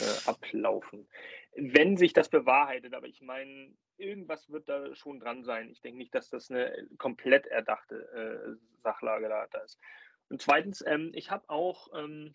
äh, 0.00 0.28
ablaufen. 0.28 1.08
Wenn 1.54 1.96
sich 1.96 2.12
das 2.12 2.28
bewahrheitet, 2.28 2.92
aber 2.92 3.06
ich 3.06 3.22
meine, 3.22 3.72
irgendwas 3.96 4.50
wird 4.50 4.68
da 4.68 4.94
schon 4.96 5.20
dran 5.20 5.44
sein. 5.44 5.70
Ich 5.70 5.80
denke 5.80 5.98
nicht, 5.98 6.14
dass 6.14 6.28
das 6.28 6.50
eine 6.50 6.88
komplett 6.98 7.46
erdachte 7.46 7.96
äh, 8.12 8.82
Sachlage 8.82 9.28
da, 9.28 9.46
da, 9.50 9.60
ist. 9.60 9.78
Und 10.28 10.42
zweitens, 10.42 10.84
ähm, 10.84 11.12
ich 11.14 11.30
habe 11.30 11.48
auch 11.48 11.88
ähm, 11.94 12.34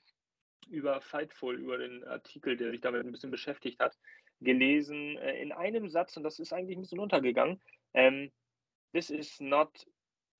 über 0.69 1.01
Fightful, 1.01 1.55
über 1.55 1.77
den 1.77 2.05
Artikel, 2.05 2.55
der 2.55 2.71
sich 2.71 2.79
damit 2.79 3.05
ein 3.05 3.11
bisschen 3.11 3.31
beschäftigt 3.31 3.81
hat, 3.81 3.97
gelesen 4.39 5.17
äh, 5.17 5.41
in 5.41 5.51
einem 5.51 5.89
Satz, 5.89 6.15
und 6.15 6.23
das 6.23 6.39
ist 6.39 6.53
eigentlich 6.53 6.77
ein 6.77 6.81
bisschen 6.81 6.99
untergegangen. 6.99 7.61
Ähm, 7.93 8.31
This 8.93 9.09
is 9.09 9.39
not 9.41 9.85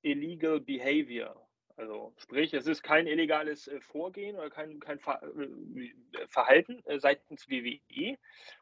illegal 0.01 0.59
behavior. 0.59 1.47
Also 1.75 2.13
sprich, 2.17 2.53
es 2.53 2.65
ist 2.65 2.81
kein 2.81 3.05
illegales 3.05 3.67
äh, 3.67 3.79
Vorgehen 3.81 4.35
oder 4.35 4.49
kein, 4.49 4.79
kein 4.79 4.97
äh, 4.97 6.27
Verhalten 6.27 6.83
äh, 6.85 6.99
seitens 6.99 7.47
WWE. 7.49 8.17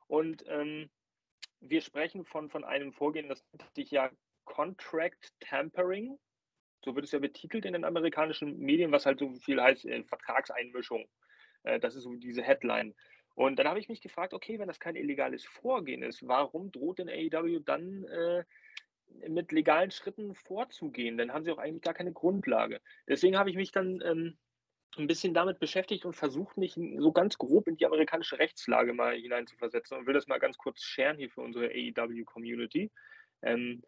Und 0.07 0.43
ähm, 0.47 0.89
wir 1.61 1.81
sprechen 1.81 2.25
von, 2.25 2.49
von 2.49 2.65
einem 2.65 2.91
Vorgehen, 2.91 3.29
das 3.29 3.43
nennt 3.53 3.73
sich 3.73 3.91
ja 3.91 4.11
Contract 4.43 5.33
Tampering. 5.39 6.17
So 6.83 6.93
wird 6.93 7.05
es 7.05 7.11
ja 7.11 7.19
betitelt 7.19 7.65
in 7.65 7.73
den 7.73 7.86
amerikanischen 7.86 8.59
Medien, 8.59 8.91
was 8.91 9.05
halt 9.05 9.19
so 9.19 9.33
viel 9.36 9.61
heißt, 9.61 9.86
äh, 9.86 10.03
Vertragseinmischung. 10.03 11.07
Äh, 11.63 11.79
das 11.79 11.95
ist 11.95 12.03
so 12.03 12.13
diese 12.15 12.43
Headline. 12.43 12.93
Und 13.33 13.57
dann 13.57 13.67
habe 13.67 13.79
ich 13.79 13.89
mich 13.89 14.01
gefragt, 14.01 14.33
okay, 14.33 14.59
wenn 14.59 14.67
das 14.67 14.79
kein 14.79 14.95
illegales 14.95 15.45
Vorgehen 15.45 16.03
ist, 16.03 16.25
warum 16.27 16.71
droht 16.71 16.99
denn 16.99 17.09
AEW 17.09 17.59
dann 17.59 18.05
äh, 18.05 18.43
mit 19.28 19.51
legalen 19.51 19.91
Schritten 19.91 20.36
vorzugehen? 20.36 21.18
Dann 21.18 21.34
haben 21.34 21.43
sie 21.43 21.51
auch 21.51 21.58
eigentlich 21.58 21.84
gar 21.84 21.93
keine 21.93 22.14
Grundlage. 22.14 22.82
Deswegen 23.08 23.38
habe 23.38 23.49
ich 23.49 23.56
mich 23.56 23.72
dann 23.72 24.01
ähm, 24.03 24.38
ein 24.97 25.08
bisschen 25.08 25.34
damit 25.34 25.60
beschäftigt 25.60 26.06
und 26.06 26.14
versucht, 26.14 26.58
mich 26.58 26.74
so 26.74 27.12
ganz 27.12 27.38
grob 27.38 27.68
in 27.68 27.78
die 27.78 27.86
amerikanische 27.86 28.39
Rechtslage 28.39 28.93
mal 28.93 29.16
hineinzuversetzen 29.16 29.97
und 29.97 30.08
will 30.08 30.14
das 30.14 30.28
mal 30.28 30.39
ganz 30.39 30.58
kurz 30.58 30.82
scheren 30.82 31.18
hier 31.18 31.30
für 31.30 31.41
unsere 31.41 31.68
AEW-Community. 31.68 32.91
Ähm, 33.41 33.84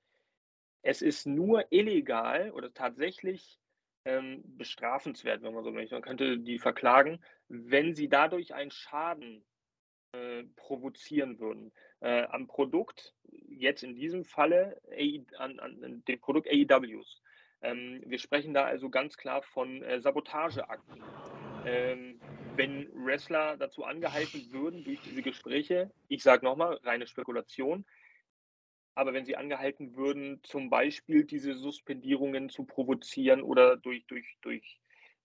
es 0.81 1.01
ist 1.01 1.25
nur 1.25 1.65
illegal 1.71 2.51
oder 2.51 2.73
tatsächlich 2.73 3.59
ähm, 4.05 4.41
bestrafenswert, 4.45 5.41
wenn 5.41 5.53
man 5.53 5.63
so 5.63 5.71
möchte. 5.71 5.95
Man 5.95 6.01
könnte 6.01 6.39
die 6.39 6.59
verklagen, 6.59 7.19
wenn 7.47 7.95
sie 7.95 8.09
dadurch 8.09 8.53
einen 8.53 8.71
Schaden 8.71 9.45
äh, 10.17 10.43
provozieren 10.55 11.39
würden. 11.39 11.71
Äh, 11.99 12.23
am 12.23 12.47
Produkt, 12.47 13.13
jetzt 13.47 13.83
in 13.83 13.95
diesem 13.95 14.25
Falle 14.25 14.81
AI, 14.91 15.23
an, 15.37 15.59
an, 15.59 16.03
dem 16.07 16.19
Produkt 16.19 16.47
AEWs. 16.49 17.21
Ähm, 17.61 18.01
wir 18.05 18.19
sprechen 18.19 18.53
da 18.53 18.65
also 18.65 18.89
ganz 18.89 19.17
klar 19.17 19.41
von 19.41 19.83
äh, 19.83 19.99
Sabotageakten. 19.99 21.03
Ähm, 21.65 22.19
wenn 22.55 22.89
Wrestler 22.93 23.57
dazu 23.57 23.83
angehalten 23.83 24.51
würden 24.51 24.83
durch 24.83 24.99
diese 25.01 25.21
Gespräche, 25.21 25.91
ich 26.07 26.23
sage 26.23 26.45
nochmal, 26.45 26.79
reine 26.83 27.07
Spekulation, 27.07 27.85
aber 28.95 29.13
wenn 29.13 29.25
sie 29.25 29.35
angehalten 29.35 29.95
würden, 29.95 30.39
zum 30.43 30.71
Beispiel 30.71 31.23
diese 31.23 31.53
Suspendierungen 31.53 32.49
zu 32.49 32.63
provozieren 32.63 33.43
oder 33.43 33.77
durch, 33.77 34.07
durch, 34.07 34.37
durch 34.41 34.79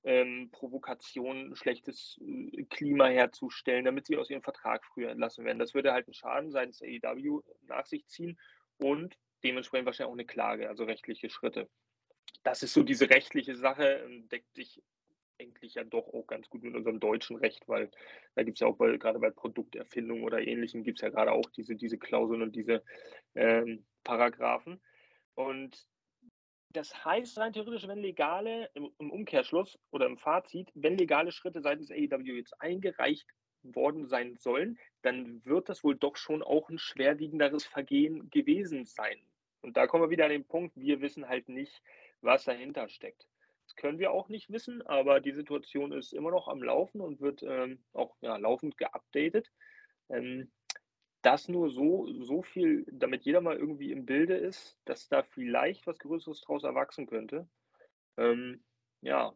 ähm, 0.04 0.50
Provokation, 0.50 1.54
schlechtes 1.54 2.20
äh, 2.20 2.64
Klima 2.64 3.06
herzustellen, 3.06 3.84
damit 3.84 4.06
sie 4.06 4.16
aus 4.16 4.30
ihrem 4.30 4.42
Vertrag 4.42 4.84
früher 4.84 5.10
entlassen 5.10 5.44
werden. 5.44 5.58
Das 5.58 5.74
würde 5.74 5.92
halt 5.92 6.06
einen 6.06 6.14
Schaden 6.14 6.50
seitens 6.50 6.82
AEW 6.82 7.42
nach 7.66 7.86
sich 7.86 8.06
ziehen 8.06 8.38
und 8.78 9.16
dementsprechend 9.44 9.86
wahrscheinlich 9.86 10.10
auch 10.10 10.16
eine 10.16 10.26
Klage, 10.26 10.68
also 10.68 10.84
rechtliche 10.84 11.30
Schritte. 11.30 11.68
Das 12.42 12.62
ist 12.62 12.74
so 12.74 12.82
diese 12.82 13.10
rechtliche 13.10 13.54
Sache, 13.54 14.02
ähm, 14.04 14.28
deckt 14.28 14.54
sich 14.54 14.82
eigentlich 15.38 15.74
ja 15.74 15.84
doch 15.84 16.08
auch 16.08 16.26
ganz 16.26 16.48
gut 16.48 16.62
mit 16.62 16.74
unserem 16.74 17.00
deutschen 17.00 17.36
Recht, 17.36 17.66
weil 17.68 17.90
da 18.34 18.42
gibt 18.42 18.58
es 18.58 18.60
ja 18.60 18.68
auch 18.68 18.76
bei, 18.76 18.96
gerade 18.96 19.18
bei 19.18 19.30
Produkterfindung 19.30 20.22
oder 20.22 20.40
ähnlichem 20.40 20.84
gibt 20.84 20.98
es 20.98 21.02
ja 21.02 21.08
gerade 21.08 21.32
auch 21.32 21.48
diese, 21.50 21.74
diese 21.74 21.98
Klauseln 21.98 22.42
und 22.42 22.54
diese 22.54 22.82
ähm, 23.34 23.84
Paragraphen. 24.04 24.80
Und 25.34 25.86
das 26.72 27.04
heißt 27.04 27.38
rein 27.38 27.52
theoretisch, 27.52 27.86
wenn 27.86 27.98
legale, 27.98 28.70
im, 28.74 29.10
Umkehrschluss 29.10 29.78
oder 29.90 30.06
im 30.06 30.18
Fazit, 30.18 30.70
wenn 30.74 30.96
legale 30.96 31.32
Schritte 31.32 31.60
seitens 31.60 31.90
AEW 31.90 32.36
jetzt 32.36 32.60
eingereicht 32.60 33.26
worden 33.62 34.06
sein 34.06 34.36
sollen, 34.36 34.78
dann 35.02 35.44
wird 35.44 35.68
das 35.68 35.84
wohl 35.84 35.96
doch 35.96 36.16
schon 36.16 36.42
auch 36.42 36.68
ein 36.68 36.78
schwerwiegenderes 36.78 37.64
Vergehen 37.64 38.30
gewesen 38.30 38.84
sein. 38.84 39.18
Und 39.60 39.76
da 39.76 39.86
kommen 39.86 40.04
wir 40.04 40.10
wieder 40.10 40.24
an 40.24 40.32
den 40.32 40.44
Punkt, 40.44 40.76
wir 40.76 41.00
wissen 41.00 41.28
halt 41.28 41.48
nicht, 41.48 41.82
was 42.20 42.44
dahinter 42.44 42.88
steckt. 42.88 43.28
Das 43.66 43.76
können 43.76 43.98
wir 43.98 44.10
auch 44.10 44.28
nicht 44.28 44.50
wissen, 44.50 44.82
aber 44.82 45.20
die 45.20 45.32
Situation 45.32 45.92
ist 45.92 46.12
immer 46.12 46.30
noch 46.30 46.48
am 46.48 46.62
Laufen 46.62 47.00
und 47.00 47.20
wird 47.20 47.42
ähm, 47.42 47.78
auch 47.92 48.16
ja, 48.20 48.36
laufend 48.36 48.76
geupdatet. 48.76 49.50
Ähm, 50.08 50.50
das 51.22 51.48
nur 51.48 51.70
so, 51.70 52.12
so 52.22 52.42
viel, 52.42 52.84
damit 52.90 53.24
jeder 53.24 53.40
mal 53.40 53.56
irgendwie 53.56 53.92
im 53.92 54.04
Bilde 54.06 54.36
ist, 54.36 54.78
dass 54.84 55.08
da 55.08 55.22
vielleicht 55.22 55.86
was 55.86 55.98
Größeres 55.98 56.40
draus 56.40 56.64
erwachsen 56.64 57.06
könnte. 57.06 57.48
Ähm, 58.16 58.62
ja, 59.00 59.34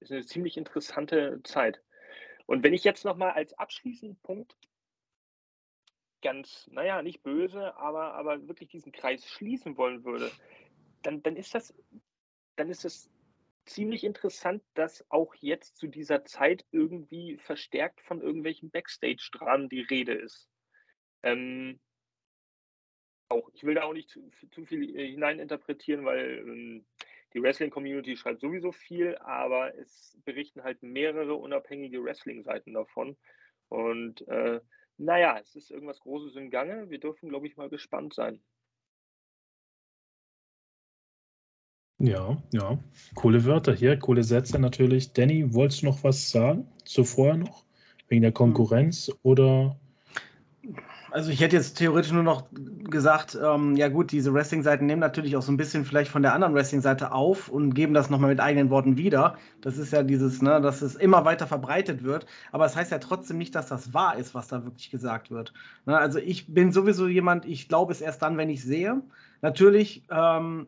ist 0.00 0.12
eine 0.12 0.24
ziemlich 0.24 0.56
interessante 0.56 1.40
Zeit. 1.44 1.82
Und 2.46 2.62
wenn 2.62 2.74
ich 2.74 2.84
jetzt 2.84 3.04
nochmal 3.04 3.32
als 3.32 3.52
abschließenden 3.54 4.18
Punkt 4.22 4.56
ganz, 6.22 6.68
naja, 6.70 7.02
nicht 7.02 7.22
böse, 7.22 7.76
aber, 7.76 8.14
aber 8.14 8.46
wirklich 8.48 8.68
diesen 8.68 8.92
Kreis 8.92 9.26
schließen 9.26 9.76
wollen 9.76 10.04
würde, 10.04 10.30
dann, 11.02 11.22
dann 11.22 11.36
ist 11.36 11.54
das, 11.54 11.74
dann 12.56 12.68
ist 12.68 12.84
das 12.84 13.10
ziemlich 13.64 14.04
interessant, 14.04 14.62
dass 14.74 15.04
auch 15.10 15.34
jetzt 15.36 15.76
zu 15.76 15.86
dieser 15.86 16.24
Zeit 16.24 16.64
irgendwie 16.72 17.38
verstärkt 17.38 18.00
von 18.02 18.20
irgendwelchen 18.20 18.70
Backstage-Dramen 18.70 19.68
die 19.68 19.82
Rede 19.82 20.14
ist. 20.14 20.49
Ähm, 21.22 21.80
auch, 23.28 23.48
ich 23.54 23.64
will 23.64 23.74
da 23.74 23.82
auch 23.82 23.92
nicht 23.92 24.10
zu, 24.10 24.28
zu 24.50 24.64
viel 24.64 24.96
äh, 24.96 25.10
hineininterpretieren, 25.10 26.04
weil 26.04 26.38
ähm, 26.38 26.86
die 27.32 27.42
Wrestling-Community 27.42 28.16
schreibt 28.16 28.40
sowieso 28.40 28.72
viel, 28.72 29.16
aber 29.18 29.76
es 29.78 30.18
berichten 30.24 30.64
halt 30.64 30.82
mehrere 30.82 31.34
unabhängige 31.34 32.02
Wrestling-Seiten 32.02 32.72
davon. 32.74 33.16
Und 33.68 34.26
äh, 34.28 34.60
naja, 34.96 35.38
es 35.40 35.54
ist 35.54 35.70
irgendwas 35.70 36.00
Großes 36.00 36.36
im 36.36 36.50
Gange. 36.50 36.90
Wir 36.90 36.98
dürfen, 36.98 37.28
glaube 37.28 37.46
ich, 37.46 37.56
mal 37.56 37.70
gespannt 37.70 38.14
sein. 38.14 38.42
Ja, 41.98 42.42
ja. 42.52 42.78
Coole 43.14 43.44
Wörter 43.44 43.74
hier, 43.74 43.98
coole 43.98 44.24
Sätze 44.24 44.58
natürlich. 44.58 45.12
Danny, 45.12 45.54
wolltest 45.54 45.82
du 45.82 45.86
noch 45.86 46.02
was 46.02 46.30
sagen? 46.30 46.66
Zuvor 46.84 47.36
noch? 47.36 47.64
Wegen 48.08 48.22
der 48.22 48.32
Konkurrenz 48.32 49.12
oder 49.22 49.78
also 51.12 51.30
ich 51.30 51.40
hätte 51.40 51.56
jetzt 51.56 51.78
theoretisch 51.78 52.12
nur 52.12 52.22
noch 52.22 52.44
gesagt, 52.52 53.38
ähm, 53.42 53.76
ja 53.76 53.88
gut, 53.88 54.12
diese 54.12 54.32
Wrestling-Seiten 54.32 54.86
nehmen 54.86 55.00
natürlich 55.00 55.36
auch 55.36 55.42
so 55.42 55.52
ein 55.52 55.56
bisschen 55.56 55.84
vielleicht 55.84 56.10
von 56.10 56.22
der 56.22 56.34
anderen 56.34 56.54
Wrestling-Seite 56.54 57.12
auf 57.12 57.48
und 57.48 57.74
geben 57.74 57.94
das 57.94 58.10
nochmal 58.10 58.30
mit 58.30 58.40
eigenen 58.40 58.70
Worten 58.70 58.96
wieder. 58.96 59.36
Das 59.60 59.78
ist 59.78 59.92
ja 59.92 60.02
dieses, 60.02 60.42
ne, 60.42 60.60
dass 60.60 60.82
es 60.82 60.94
immer 60.94 61.24
weiter 61.24 61.46
verbreitet 61.46 62.02
wird. 62.02 62.26
Aber 62.52 62.64
es 62.66 62.72
das 62.72 62.80
heißt 62.80 62.92
ja 62.92 62.98
trotzdem 62.98 63.38
nicht, 63.38 63.54
dass 63.54 63.66
das 63.68 63.94
wahr 63.94 64.16
ist, 64.16 64.34
was 64.34 64.48
da 64.48 64.64
wirklich 64.64 64.90
gesagt 64.90 65.30
wird. 65.30 65.52
Ne, 65.86 65.96
also 65.98 66.18
ich 66.18 66.52
bin 66.52 66.72
sowieso 66.72 67.06
jemand, 67.08 67.44
ich 67.44 67.68
glaube 67.68 67.92
es 67.92 68.00
erst 68.00 68.22
dann, 68.22 68.36
wenn 68.36 68.50
ich 68.50 68.62
sehe. 68.62 69.02
Natürlich, 69.42 70.04
ähm, 70.10 70.66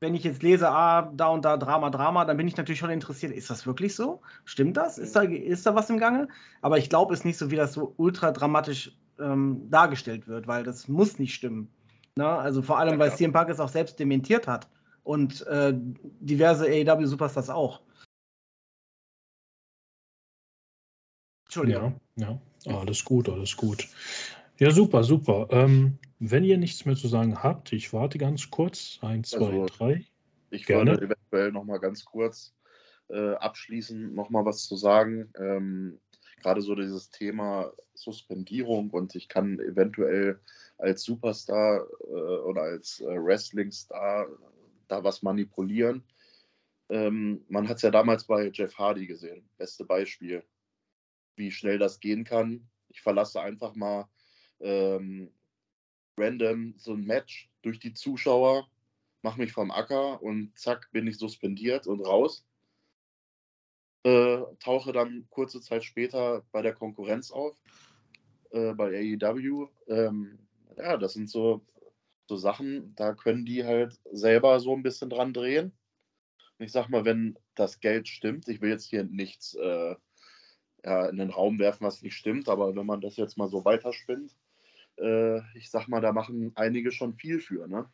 wenn 0.00 0.14
ich 0.16 0.24
jetzt 0.24 0.42
lese, 0.42 0.68
ah, 0.68 1.12
da 1.14 1.28
und 1.28 1.44
da 1.44 1.56
Drama, 1.56 1.90
Drama, 1.90 2.24
dann 2.24 2.36
bin 2.36 2.48
ich 2.48 2.56
natürlich 2.56 2.80
schon 2.80 2.90
interessiert. 2.90 3.32
Ist 3.32 3.50
das 3.50 3.66
wirklich 3.66 3.94
so? 3.94 4.20
Stimmt 4.44 4.76
das? 4.76 4.98
Ist 4.98 5.14
da, 5.14 5.22
ist 5.22 5.64
da 5.64 5.76
was 5.76 5.90
im 5.90 5.98
Gange? 5.98 6.28
Aber 6.60 6.78
ich 6.78 6.90
glaube 6.90 7.14
es 7.14 7.24
nicht 7.24 7.38
so, 7.38 7.50
wie 7.52 7.56
das 7.56 7.72
so 7.72 7.94
ultra 7.96 8.32
dramatisch 8.32 8.96
ähm, 9.22 9.70
dargestellt 9.70 10.26
wird, 10.26 10.46
weil 10.46 10.64
das 10.64 10.88
muss 10.88 11.18
nicht 11.18 11.34
stimmen. 11.34 11.72
Na, 12.14 12.38
also 12.38 12.62
vor 12.62 12.78
allem, 12.78 12.94
ja, 12.94 12.98
weil 12.98 13.12
CM 13.12 13.32
Punk 13.32 13.48
es 13.48 13.60
auch 13.60 13.68
selbst 13.68 13.98
dementiert 13.98 14.46
hat 14.46 14.68
und 15.02 15.46
äh, 15.46 15.72
diverse 15.74 16.66
AEW-Superstars 16.66 17.50
auch. 17.50 17.82
Entschuldigung. 21.46 22.00
Ja, 22.16 22.40
ja, 22.64 22.78
alles 22.78 23.04
gut, 23.04 23.28
alles 23.28 23.56
gut. 23.56 23.88
Ja, 24.58 24.70
super, 24.70 25.02
super. 25.04 25.48
Ähm, 25.50 25.98
wenn 26.18 26.44
ihr 26.44 26.56
nichts 26.56 26.84
mehr 26.84 26.96
zu 26.96 27.08
sagen 27.08 27.42
habt, 27.42 27.72
ich 27.72 27.92
warte 27.92 28.18
ganz 28.18 28.50
kurz. 28.50 28.98
Eins, 29.02 29.30
zwei, 29.30 29.46
also, 29.46 29.66
drei. 29.66 30.06
Ich 30.50 30.66
Gerne. 30.66 30.92
würde 30.92 31.06
eventuell 31.06 31.52
noch 31.52 31.64
mal 31.64 31.78
ganz 31.78 32.04
kurz 32.04 32.54
äh, 33.08 33.34
abschließend 33.34 34.14
noch 34.14 34.30
mal 34.30 34.44
was 34.44 34.66
zu 34.66 34.76
sagen. 34.76 35.32
Ähm, 35.38 35.98
gerade 36.42 36.62
so 36.62 36.74
dieses 36.74 37.10
Thema 37.10 37.72
Suspendierung 37.94 38.90
und 38.90 39.14
ich 39.14 39.28
kann 39.28 39.58
eventuell 39.60 40.40
als 40.78 41.04
Superstar 41.04 41.86
äh, 42.00 42.12
oder 42.12 42.62
als 42.62 43.00
äh, 43.00 43.06
Wrestling-Star 43.06 44.26
da 44.88 45.04
was 45.04 45.22
manipulieren. 45.22 46.02
Ähm, 46.88 47.44
man 47.48 47.68
hat 47.68 47.76
es 47.76 47.82
ja 47.82 47.90
damals 47.90 48.24
bei 48.24 48.50
Jeff 48.52 48.76
Hardy 48.76 49.06
gesehen, 49.06 49.48
beste 49.56 49.84
Beispiel, 49.84 50.44
wie 51.36 51.50
schnell 51.50 51.78
das 51.78 52.00
gehen 52.00 52.24
kann. 52.24 52.68
Ich 52.88 53.00
verlasse 53.00 53.40
einfach 53.40 53.74
mal 53.74 54.08
ähm, 54.60 55.30
random 56.18 56.74
so 56.76 56.92
ein 56.92 57.04
Match 57.04 57.50
durch 57.62 57.78
die 57.78 57.94
Zuschauer, 57.94 58.68
mache 59.22 59.40
mich 59.40 59.52
vom 59.52 59.70
Acker 59.70 60.22
und 60.22 60.58
zack 60.58 60.90
bin 60.92 61.06
ich 61.06 61.16
suspendiert 61.18 61.86
und 61.86 62.00
raus 62.00 62.44
äh, 64.04 64.42
tauche 64.60 64.92
dann 64.92 65.26
kurze 65.30 65.60
Zeit 65.60 65.84
später 65.84 66.44
bei 66.52 66.62
der 66.62 66.74
Konkurrenz 66.74 67.30
auf, 67.30 67.56
äh, 68.50 68.74
bei 68.74 69.16
AEW. 69.20 69.68
Ähm, 69.88 70.38
ja, 70.76 70.96
das 70.96 71.14
sind 71.14 71.30
so, 71.30 71.64
so 72.26 72.36
Sachen, 72.36 72.94
da 72.96 73.14
können 73.14 73.44
die 73.44 73.64
halt 73.64 74.00
selber 74.10 74.60
so 74.60 74.74
ein 74.74 74.82
bisschen 74.82 75.10
dran 75.10 75.32
drehen. 75.32 75.72
Ich 76.58 76.72
sag 76.72 76.88
mal, 76.88 77.04
wenn 77.04 77.38
das 77.54 77.80
Geld 77.80 78.08
stimmt, 78.08 78.48
ich 78.48 78.60
will 78.60 78.70
jetzt 78.70 78.88
hier 78.88 79.04
nichts 79.04 79.54
äh, 79.54 79.94
ja, 80.84 81.06
in 81.08 81.16
den 81.16 81.30
Raum 81.30 81.58
werfen, 81.58 81.84
was 81.84 82.02
nicht 82.02 82.16
stimmt, 82.16 82.48
aber 82.48 82.74
wenn 82.74 82.86
man 82.86 83.00
das 83.00 83.16
jetzt 83.16 83.36
mal 83.36 83.48
so 83.48 83.64
weiterspinnt, 83.64 84.36
äh, 84.98 85.40
ich 85.56 85.70
sag 85.70 85.88
mal, 85.88 86.00
da 86.00 86.12
machen 86.12 86.52
einige 86.54 86.92
schon 86.92 87.14
viel 87.14 87.40
für, 87.40 87.68
ne? 87.68 87.88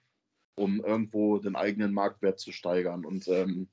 um 0.57 0.85
irgendwo 0.85 1.39
den 1.39 1.57
eigenen 1.57 1.93
Marktwert 1.93 2.41
zu 2.41 2.53
steigern. 2.53 3.05
Und 3.05 3.29
ähm, 3.29 3.69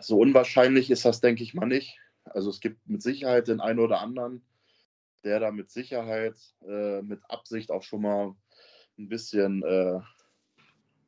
so 0.00 0.18
unwahrscheinlich 0.18 0.90
ist 0.90 1.04
das, 1.04 1.20
denke 1.20 1.42
ich 1.42 1.54
mal, 1.54 1.66
nicht. 1.66 1.98
Also 2.24 2.50
es 2.50 2.60
gibt 2.60 2.86
mit 2.88 3.02
Sicherheit 3.02 3.48
den 3.48 3.60
einen 3.60 3.78
oder 3.78 4.00
anderen, 4.00 4.42
der 5.24 5.40
da 5.40 5.50
mit 5.50 5.70
Sicherheit, 5.70 6.36
äh, 6.66 7.02
mit 7.02 7.20
Absicht 7.28 7.70
auch 7.70 7.82
schon 7.82 8.02
mal 8.02 8.34
ein 8.98 9.08
bisschen 9.08 9.62
äh, 9.62 10.00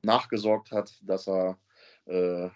nachgesorgt 0.03 0.73
hat, 0.73 0.99
dass 1.03 1.29
er 1.29 1.59
äh, 2.07 2.49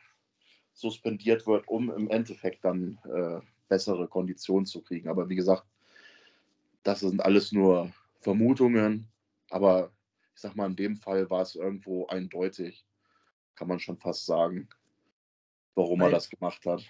suspendiert 0.73 1.47
wird, 1.47 1.69
um 1.69 1.91
im 1.91 2.11
Endeffekt 2.11 2.65
dann 2.65 2.99
äh, 3.05 3.41
bessere 3.69 4.09
Konditionen 4.09 4.67
zu 4.67 4.83
kriegen. 4.83 5.09
Aber 5.09 5.29
wie 5.29 5.37
gesagt, 5.37 5.65
das 6.83 7.01
sind 7.01 7.21
alles 7.21 7.53
nur 7.53 7.93
Vermutungen. 8.21 9.09
Aber 9.51 9.93
ich 10.35 10.41
sag 10.41 10.57
mal, 10.57 10.67
in 10.67 10.77
dem 10.77 10.97
Fall 10.97 11.31
war 11.31 11.43
es 11.43 11.55
irgendwo 11.55 12.07
eindeutig, 12.07 12.85
kann 13.55 13.69
man 13.69 13.81
schon 13.81 13.97
fast 13.97 14.27
sagen 14.27 14.69
warum 15.77 16.01
bei, 16.01 16.07
er 16.07 16.13
das 16.13 16.29
gemacht 16.29 16.67
hat. 16.67 16.83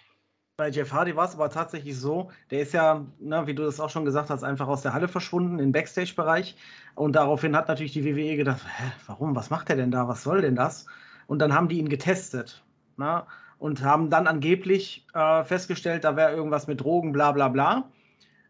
Bei 0.57 0.71
Jeff 0.71 0.93
Hardy 0.93 1.15
war 1.15 1.27
es 1.27 1.35
aber 1.35 1.51
tatsächlich 1.51 1.99
so, 1.99 2.31
der 2.51 2.61
ist 2.61 2.73
ja, 2.73 3.05
na, 3.19 3.47
wie 3.47 3.55
du 3.55 3.65
das 3.65 3.79
auch 3.79 3.91
schon 3.91 4.07
gesagt 4.07 4.31
hast, 4.31 4.43
einfach 4.43 4.69
aus 4.69 4.81
der 4.81 4.95
Halle 4.95 5.09
verschwunden, 5.09 5.59
im 5.59 5.73
Backstage-Bereich. 5.73 6.57
Und 6.95 7.15
daraufhin 7.15 7.55
hat 7.55 7.69
natürlich 7.69 7.93
die 7.93 8.07
WWE 8.07 8.37
gedacht, 8.37 8.63
hä, 8.65 8.93
warum, 9.07 9.37
was 9.37 9.51
macht 9.51 9.69
er 9.69 9.77
denn 9.77 9.91
da, 9.91 10.09
was 10.09 10.23
soll 10.23 10.41
denn 10.41 10.57
das? 10.57 10.87
Und 11.27 11.41
dann 11.41 11.53
haben 11.53 11.69
die 11.69 11.79
ihn 11.79 11.91
getestet. 11.91 12.65
Na? 12.97 13.27
Und 13.59 13.83
haben 13.83 14.09
dann 14.09 14.27
angeblich 14.27 15.07
äh, 15.13 15.45
festgestellt, 15.45 16.05
da 16.05 16.17
wäre 16.17 16.33
irgendwas 16.33 16.67
mit 16.67 16.81
Drogen, 16.81 17.13
bla 17.13 17.33
bla 17.33 17.49
bla. 17.49 17.91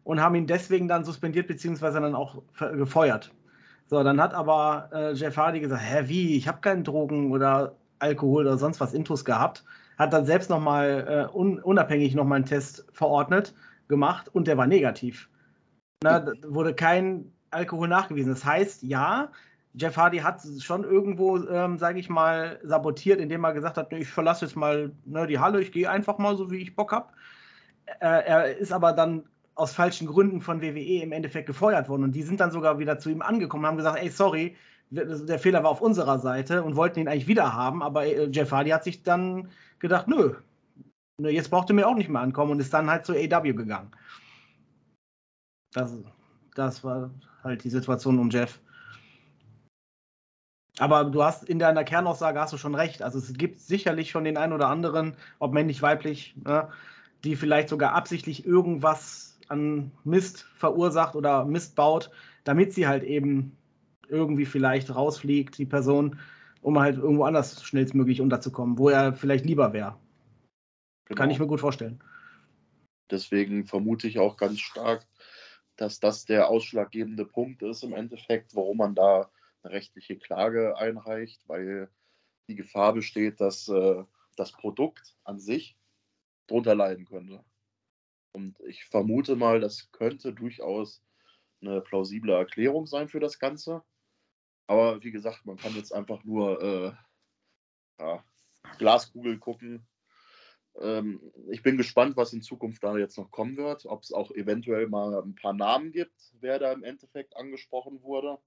Und 0.05 0.21
haben 0.21 0.35
ihn 0.35 0.47
deswegen 0.47 0.87
dann 0.87 1.03
suspendiert, 1.03 1.47
beziehungsweise 1.47 1.99
dann 1.99 2.15
auch 2.15 2.41
gefeuert. 2.57 3.33
So, 3.87 4.01
dann 4.03 4.21
hat 4.21 4.33
aber 4.33 4.89
äh, 4.93 5.11
Jeff 5.13 5.35
Hardy 5.35 5.59
gesagt, 5.59 5.81
hä, 5.83 6.03
wie, 6.05 6.37
ich 6.37 6.47
habe 6.47 6.61
keinen 6.61 6.85
Drogen 6.85 7.31
oder 7.31 7.75
Alkohol 7.99 8.47
oder 8.47 8.57
sonst 8.57 8.79
was 8.79 8.93
Intus 8.93 9.25
gehabt 9.25 9.65
hat 9.97 10.13
dann 10.13 10.25
selbst 10.25 10.49
nochmal 10.49 11.29
äh, 11.33 11.35
un, 11.35 11.59
unabhängig 11.59 12.15
nochmal 12.15 12.37
einen 12.37 12.45
Test 12.45 12.85
verordnet, 12.91 13.53
gemacht 13.87 14.29
und 14.33 14.47
der 14.47 14.57
war 14.57 14.67
negativ. 14.67 15.29
Na, 16.03 16.25
wurde 16.43 16.75
kein 16.75 17.31
Alkohol 17.49 17.87
nachgewiesen. 17.87 18.33
Das 18.33 18.45
heißt, 18.45 18.83
ja, 18.83 19.31
Jeff 19.73 19.97
Hardy 19.97 20.19
hat 20.19 20.41
schon 20.59 20.83
irgendwo, 20.83 21.37
ähm, 21.47 21.77
sage 21.77 21.99
ich 21.99 22.09
mal, 22.09 22.59
sabotiert, 22.63 23.19
indem 23.19 23.43
er 23.43 23.53
gesagt 23.53 23.77
hat, 23.77 23.93
ich 23.93 24.07
verlasse 24.07 24.45
jetzt 24.45 24.55
mal 24.55 24.91
ne, 25.05 25.27
die 25.27 25.39
Halle, 25.39 25.61
ich 25.61 25.71
gehe 25.71 25.89
einfach 25.89 26.17
mal 26.17 26.35
so, 26.35 26.51
wie 26.51 26.57
ich 26.57 26.75
Bock 26.75 26.91
habe. 26.91 27.09
Äh, 27.99 28.25
er 28.25 28.57
ist 28.57 28.71
aber 28.71 28.93
dann 28.93 29.23
aus 29.55 29.73
falschen 29.73 30.07
Gründen 30.07 30.41
von 30.41 30.61
WWE 30.61 31.01
im 31.01 31.11
Endeffekt 31.11 31.47
gefeuert 31.47 31.89
worden 31.89 32.03
und 32.03 32.11
die 32.11 32.23
sind 32.23 32.39
dann 32.39 32.51
sogar 32.51 32.77
wieder 32.79 32.99
zu 32.99 33.09
ihm 33.09 33.21
angekommen 33.21 33.63
und 33.63 33.69
haben 33.69 33.77
gesagt, 33.77 33.99
ey, 33.99 34.09
sorry, 34.09 34.55
der 34.89 35.39
Fehler 35.39 35.63
war 35.63 35.71
auf 35.71 35.81
unserer 35.81 36.19
Seite 36.19 36.63
und 36.63 36.75
wollten 36.75 36.99
ihn 36.99 37.07
eigentlich 37.07 37.27
wieder 37.27 37.53
haben, 37.53 37.83
aber 37.83 38.05
äh, 38.05 38.29
Jeff 38.31 38.51
Hardy 38.51 38.69
hat 38.69 38.83
sich 38.83 39.03
dann 39.03 39.49
gedacht, 39.79 40.07
nö, 40.07 40.35
jetzt 41.19 41.49
braucht 41.49 41.69
er 41.69 41.75
mir 41.75 41.87
auch 41.87 41.95
nicht 41.95 42.09
mehr 42.09 42.21
ankommen 42.21 42.51
und 42.51 42.59
ist 42.59 42.73
dann 42.73 42.89
halt 42.89 43.05
zu 43.05 43.13
AW 43.13 43.53
gegangen. 43.53 43.91
Das, 45.73 45.93
das 46.55 46.83
war 46.83 47.11
halt 47.43 47.63
die 47.63 47.69
Situation 47.69 48.19
um 48.19 48.29
Jeff. 48.29 48.59
Aber 50.79 51.05
du 51.05 51.23
hast 51.23 51.43
in 51.43 51.59
deiner 51.59 51.83
Kernaussage 51.83 52.39
hast 52.39 52.53
du 52.53 52.57
schon 52.57 52.75
recht. 52.75 53.01
Also 53.01 53.17
es 53.17 53.33
gibt 53.33 53.59
sicherlich 53.59 54.11
schon 54.11 54.23
den 54.23 54.37
einen 54.37 54.53
oder 54.53 54.67
anderen, 54.67 55.15
ob 55.39 55.53
männlich, 55.53 55.81
weiblich, 55.81 56.35
ne, 56.43 56.69
die 57.23 57.35
vielleicht 57.35 57.69
sogar 57.69 57.93
absichtlich 57.93 58.45
irgendwas 58.45 59.39
an 59.47 59.91
Mist 60.03 60.45
verursacht 60.55 61.15
oder 61.15 61.45
Mist 61.45 61.75
baut, 61.75 62.11
damit 62.43 62.73
sie 62.73 62.87
halt 62.87 63.03
eben 63.03 63.57
irgendwie 64.09 64.45
vielleicht 64.45 64.93
rausfliegt, 64.93 65.57
die 65.57 65.65
Person, 65.65 66.19
um 66.61 66.79
halt 66.79 66.97
irgendwo 66.97 67.23
anders 67.23 67.63
schnellstmöglich 67.63 68.21
unterzukommen, 68.21 68.77
wo 68.77 68.89
er 68.89 69.13
vielleicht 69.13 69.45
lieber 69.45 69.73
wäre. 69.73 69.97
Genau. 71.05 71.17
Kann 71.17 71.29
ich 71.29 71.39
mir 71.39 71.47
gut 71.47 71.61
vorstellen. 71.61 71.99
Deswegen 73.09 73.65
vermute 73.65 74.07
ich 74.07 74.19
auch 74.19 74.35
ganz 74.37 74.59
stark, 74.59 75.07
dass 75.77 75.99
das 75.99 76.25
der 76.25 76.49
ausschlaggebende 76.49 77.25
Punkt 77.25 77.61
ist 77.61 77.83
im 77.83 77.93
Endeffekt, 77.93 78.55
warum 78.55 78.77
man 78.77 78.95
da 78.95 79.31
eine 79.63 79.73
rechtliche 79.73 80.17
Klage 80.17 80.77
einreicht, 80.77 81.41
weil 81.47 81.89
die 82.49 82.55
Gefahr 82.55 82.93
besteht, 82.93 83.39
dass 83.39 83.67
äh, 83.69 84.03
das 84.35 84.51
Produkt 84.51 85.15
an 85.23 85.39
sich 85.39 85.77
drunter 86.47 86.75
leiden 86.75 87.05
könnte. 87.05 87.43
Und 88.33 88.59
ich 88.61 88.85
vermute 88.85 89.35
mal, 89.35 89.59
das 89.59 89.91
könnte 89.91 90.33
durchaus 90.33 91.01
eine 91.61 91.81
plausible 91.81 92.33
Erklärung 92.33 92.85
sein 92.85 93.09
für 93.09 93.19
das 93.19 93.39
Ganze. 93.39 93.83
Aber 94.67 95.01
wie 95.03 95.11
gesagt, 95.11 95.45
man 95.45 95.57
kann 95.57 95.75
jetzt 95.75 95.93
einfach 95.93 96.23
nur 96.23 96.61
äh, 96.61 96.91
ja, 97.99 98.23
Glaskugel 98.77 99.39
gucken. 99.39 99.87
Ähm, 100.79 101.31
ich 101.49 101.63
bin 101.63 101.77
gespannt, 101.77 102.17
was 102.17 102.33
in 102.33 102.41
Zukunft 102.41 102.83
da 102.83 102.97
jetzt 102.97 103.17
noch 103.17 103.31
kommen 103.31 103.57
wird. 103.57 103.85
Ob 103.85 104.03
es 104.03 104.11
auch 104.11 104.31
eventuell 104.31 104.87
mal 104.87 105.15
ein 105.21 105.35
paar 105.35 105.53
Namen 105.53 105.91
gibt, 105.91 106.33
wer 106.39 106.59
da 106.59 106.71
im 106.73 106.83
Endeffekt 106.83 107.35
angesprochen 107.35 108.03
wurde. 108.03 108.37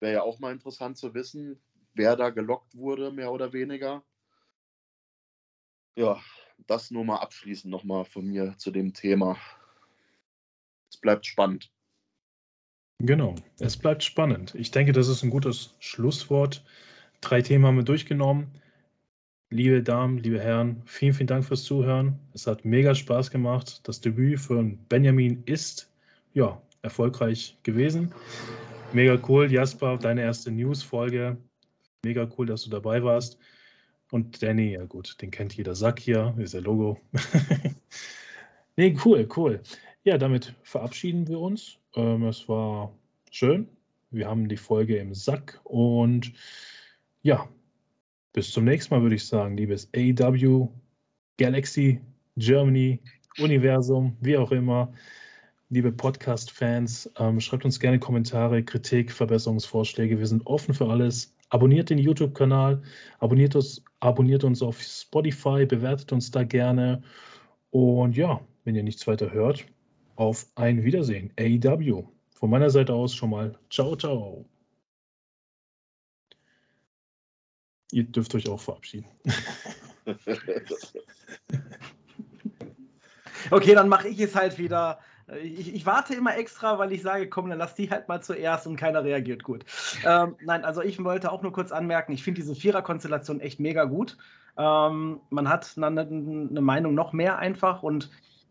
Wäre 0.00 0.14
ja 0.14 0.22
auch 0.22 0.38
mal 0.38 0.52
interessant 0.52 0.96
zu 0.98 1.14
wissen, 1.14 1.60
wer 1.94 2.14
da 2.14 2.30
gelockt 2.30 2.76
wurde, 2.76 3.10
mehr 3.10 3.32
oder 3.32 3.52
weniger. 3.52 4.04
Ja, 5.96 6.22
das 6.66 6.90
nur 6.92 7.04
mal 7.04 7.16
abschließend 7.16 7.72
nochmal 7.72 8.04
von 8.04 8.26
mir 8.26 8.54
zu 8.58 8.70
dem 8.70 8.92
Thema. 8.94 9.36
Es 10.90 10.96
bleibt 10.98 11.26
spannend. 11.26 11.72
Genau, 13.00 13.36
es 13.60 13.76
bleibt 13.76 14.02
spannend. 14.02 14.56
Ich 14.56 14.72
denke, 14.72 14.92
das 14.92 15.06
ist 15.06 15.22
ein 15.22 15.30
gutes 15.30 15.76
Schlusswort. 15.78 16.64
Drei 17.20 17.42
Themen 17.42 17.64
haben 17.64 17.76
wir 17.76 17.84
durchgenommen. 17.84 18.48
Liebe 19.50 19.84
Damen, 19.84 20.18
liebe 20.18 20.40
Herren, 20.40 20.82
vielen, 20.84 21.14
vielen 21.14 21.28
Dank 21.28 21.44
fürs 21.44 21.62
Zuhören. 21.62 22.18
Es 22.34 22.48
hat 22.48 22.64
mega 22.64 22.96
Spaß 22.96 23.30
gemacht. 23.30 23.80
Das 23.84 24.00
Debüt 24.00 24.40
von 24.40 24.78
Benjamin 24.88 25.44
ist 25.46 25.90
ja 26.34 26.60
erfolgreich 26.82 27.56
gewesen. 27.62 28.12
Mega 28.92 29.16
cool, 29.28 29.50
Jasper, 29.50 29.96
deine 29.96 30.22
erste 30.22 30.50
News-Folge. 30.50 31.36
Mega 32.04 32.28
cool, 32.36 32.46
dass 32.46 32.64
du 32.64 32.70
dabei 32.70 33.04
warst. 33.04 33.38
Und 34.10 34.42
Danny, 34.42 34.72
ja 34.72 34.84
gut, 34.86 35.22
den 35.22 35.30
kennt 35.30 35.54
jeder 35.54 35.76
Sack 35.76 36.00
hier, 36.00 36.34
ist 36.38 36.54
der 36.54 36.62
Logo. 36.62 36.98
nee, 38.76 38.96
cool, 39.04 39.28
cool. 39.36 39.60
Ja, 40.02 40.18
damit 40.18 40.54
verabschieden 40.62 41.28
wir 41.28 41.38
uns. 41.38 41.77
Ähm, 41.94 42.24
es 42.24 42.48
war 42.48 42.92
schön. 43.30 43.68
Wir 44.10 44.28
haben 44.28 44.48
die 44.48 44.56
Folge 44.56 44.96
im 44.96 45.14
Sack 45.14 45.60
und 45.64 46.32
ja, 47.22 47.48
bis 48.32 48.52
zum 48.52 48.64
nächsten 48.64 48.94
Mal 48.94 49.02
würde 49.02 49.16
ich 49.16 49.26
sagen, 49.26 49.56
liebes 49.56 49.90
AW, 49.94 50.68
Galaxy, 51.36 52.00
Germany, 52.36 53.00
Universum, 53.38 54.16
wie 54.20 54.36
auch 54.36 54.50
immer. 54.52 54.92
Liebe 55.70 55.92
Podcast-Fans, 55.92 57.12
ähm, 57.18 57.40
schreibt 57.40 57.66
uns 57.66 57.78
gerne 57.78 57.98
Kommentare, 57.98 58.62
Kritik, 58.62 59.12
Verbesserungsvorschläge. 59.12 60.18
Wir 60.18 60.26
sind 60.26 60.46
offen 60.46 60.72
für 60.72 60.88
alles. 60.88 61.34
Abonniert 61.50 61.90
den 61.90 61.98
YouTube-Kanal, 61.98 62.82
abonniert 63.18 63.56
uns, 63.56 63.84
abonniert 64.00 64.44
uns 64.44 64.62
auf 64.62 64.80
Spotify, 64.80 65.66
bewertet 65.66 66.12
uns 66.12 66.30
da 66.30 66.44
gerne. 66.44 67.02
Und 67.70 68.16
ja, 68.16 68.40
wenn 68.64 68.74
ihr 68.74 68.82
nichts 68.82 69.06
weiter 69.06 69.32
hört, 69.32 69.66
auf 70.18 70.46
ein 70.56 70.82
Wiedersehen. 70.82 71.32
AEW. 71.38 72.04
Von 72.34 72.50
meiner 72.50 72.70
Seite 72.70 72.92
aus 72.92 73.14
schon 73.14 73.30
mal 73.30 73.56
ciao, 73.70 73.94
ciao. 73.96 74.44
Ihr 77.92 78.02
dürft 78.04 78.34
euch 78.34 78.48
auch 78.48 78.60
verabschieden. 78.60 79.06
okay, 83.50 83.74
dann 83.74 83.88
mache 83.88 84.08
ich 84.08 84.18
es 84.20 84.34
halt 84.34 84.58
wieder. 84.58 84.98
Ich, 85.42 85.72
ich, 85.74 85.86
warte 85.86 86.14
immer 86.14 86.36
extra, 86.36 86.78
weil 86.78 86.92
ich 86.92 87.02
sage, 87.02 87.28
komm, 87.28 87.48
dann 87.48 87.58
lass 87.58 87.74
die 87.76 87.88
halt 87.90 88.08
mal 88.08 88.20
zuerst 88.20 88.66
und 88.66 88.76
keiner 88.76 89.04
reagiert 89.04 89.44
gut. 89.44 89.64
Ähm, 90.04 90.36
nein, 90.40 90.64
also 90.64 90.82
ich 90.82 91.02
wollte 91.04 91.30
auch 91.30 91.42
nur 91.42 91.52
kurz 91.52 91.70
anmerken, 91.70 92.12
ich 92.12 92.24
finde 92.24 92.40
diese 92.40 92.54
Vierer-Konstellation 92.56 93.40
echt 93.40 93.60
mega 93.60 93.84
gut. 93.84 94.16
Ähm, 94.56 95.20
man 95.30 95.48
hat 95.48 95.74
eine, 95.76 96.00
eine 96.00 96.60
Meinung 96.60 96.94
noch 96.94 97.12
mehr 97.12 97.38
einfach 97.38 97.82
und 97.82 98.10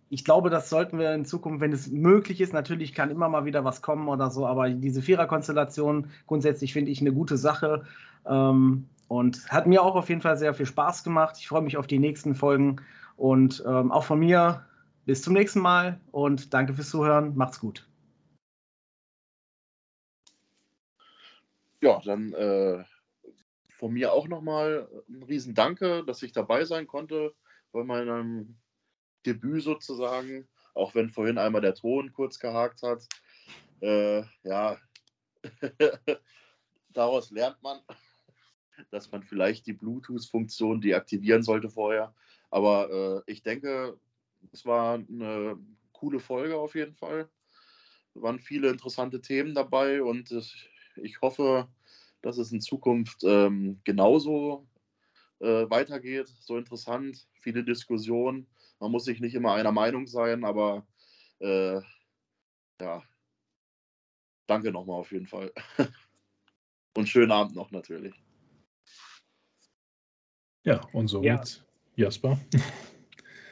ich 0.09 0.23
glaube, 0.23 0.49
das 0.49 0.69
sollten 0.69 0.99
wir 0.99 1.13
in 1.13 1.25
Zukunft, 1.25 1.61
wenn 1.61 1.73
es 1.73 1.87
möglich 1.87 2.39
ist, 2.39 2.53
natürlich 2.53 2.93
kann 2.93 3.09
immer 3.09 3.29
mal 3.29 3.45
wieder 3.45 3.65
was 3.65 3.81
kommen 3.81 4.07
oder 4.07 4.31
so, 4.31 4.45
aber 4.45 4.69
diese 4.69 5.01
Vierer-Konstellation 5.01 6.09
grundsätzlich 6.27 6.73
finde 6.73 6.91
ich 6.91 7.01
eine 7.01 7.11
gute 7.11 7.37
Sache 7.37 7.85
ähm, 8.25 8.87
und 9.07 9.49
hat 9.49 9.67
mir 9.67 9.83
auch 9.83 9.95
auf 9.95 10.09
jeden 10.09 10.21
Fall 10.21 10.37
sehr 10.37 10.53
viel 10.53 10.65
Spaß 10.65 11.03
gemacht. 11.03 11.35
Ich 11.39 11.47
freue 11.47 11.61
mich 11.61 11.77
auf 11.77 11.87
die 11.87 11.99
nächsten 11.99 12.35
Folgen 12.35 12.77
und 13.17 13.63
ähm, 13.67 13.91
auch 13.91 14.03
von 14.03 14.19
mir 14.19 14.65
bis 15.05 15.21
zum 15.21 15.33
nächsten 15.33 15.59
Mal 15.59 15.99
und 16.11 16.53
danke 16.53 16.73
fürs 16.73 16.89
Zuhören. 16.89 17.35
Macht's 17.35 17.59
gut. 17.59 17.87
Ja, 21.81 22.01
dann 22.03 22.33
äh, 22.33 22.83
von 23.69 23.93
mir 23.93 24.13
auch 24.13 24.27
nochmal 24.27 24.87
ein 25.07 25.23
riesen 25.23 25.53
Danke, 25.53 26.03
dass 26.05 26.23
ich 26.23 26.31
dabei 26.31 26.65
sein 26.65 26.87
konnte 26.87 27.33
bei 27.71 27.83
meinem 27.83 28.57
Debüt 29.27 29.63
sozusagen, 29.63 30.47
auch 30.73 30.95
wenn 30.95 31.09
vorhin 31.09 31.37
einmal 31.37 31.61
der 31.61 31.75
Ton 31.75 32.13
kurz 32.13 32.39
gehakt 32.39 32.81
hat. 32.81 33.05
Äh, 33.81 34.23
ja, 34.43 34.77
daraus 36.93 37.29
lernt 37.29 37.61
man, 37.61 37.79
dass 38.91 39.11
man 39.11 39.23
vielleicht 39.23 39.67
die 39.67 39.73
Bluetooth-Funktion 39.73 40.81
deaktivieren 40.81 41.43
sollte 41.43 41.69
vorher. 41.69 42.15
Aber 42.49 43.23
äh, 43.27 43.31
ich 43.31 43.43
denke, 43.43 43.99
es 44.53 44.65
war 44.65 44.95
eine 44.95 45.59
coole 45.91 46.19
Folge 46.19 46.57
auf 46.57 46.75
jeden 46.75 46.95
Fall. 46.95 47.29
Es 48.15 48.21
waren 48.21 48.39
viele 48.39 48.69
interessante 48.69 49.21
Themen 49.21 49.53
dabei 49.53 50.01
und 50.01 50.31
ich 50.95 51.21
hoffe, 51.21 51.67
dass 52.21 52.37
es 52.37 52.51
in 52.51 52.61
Zukunft 52.61 53.23
ähm, 53.23 53.79
genauso 53.83 54.67
äh, 55.39 55.69
weitergeht. 55.69 56.27
So 56.39 56.57
interessant, 56.57 57.27
viele 57.41 57.63
Diskussionen 57.63 58.47
man 58.79 58.91
muss 58.91 59.05
sich 59.05 59.19
nicht 59.19 59.35
immer 59.35 59.53
einer 59.53 59.71
Meinung 59.71 60.07
sein, 60.07 60.43
aber 60.43 60.85
äh, 61.39 61.81
ja, 62.81 63.03
danke 64.47 64.71
nochmal 64.71 64.99
auf 64.99 65.11
jeden 65.11 65.27
Fall. 65.27 65.51
und 66.97 67.07
schönen 67.07 67.31
Abend 67.31 67.55
noch 67.55 67.71
natürlich. 67.71 68.15
Ja, 70.63 70.81
und 70.93 71.07
somit 71.07 71.65
ja. 71.95 72.05
Jasper. 72.05 72.39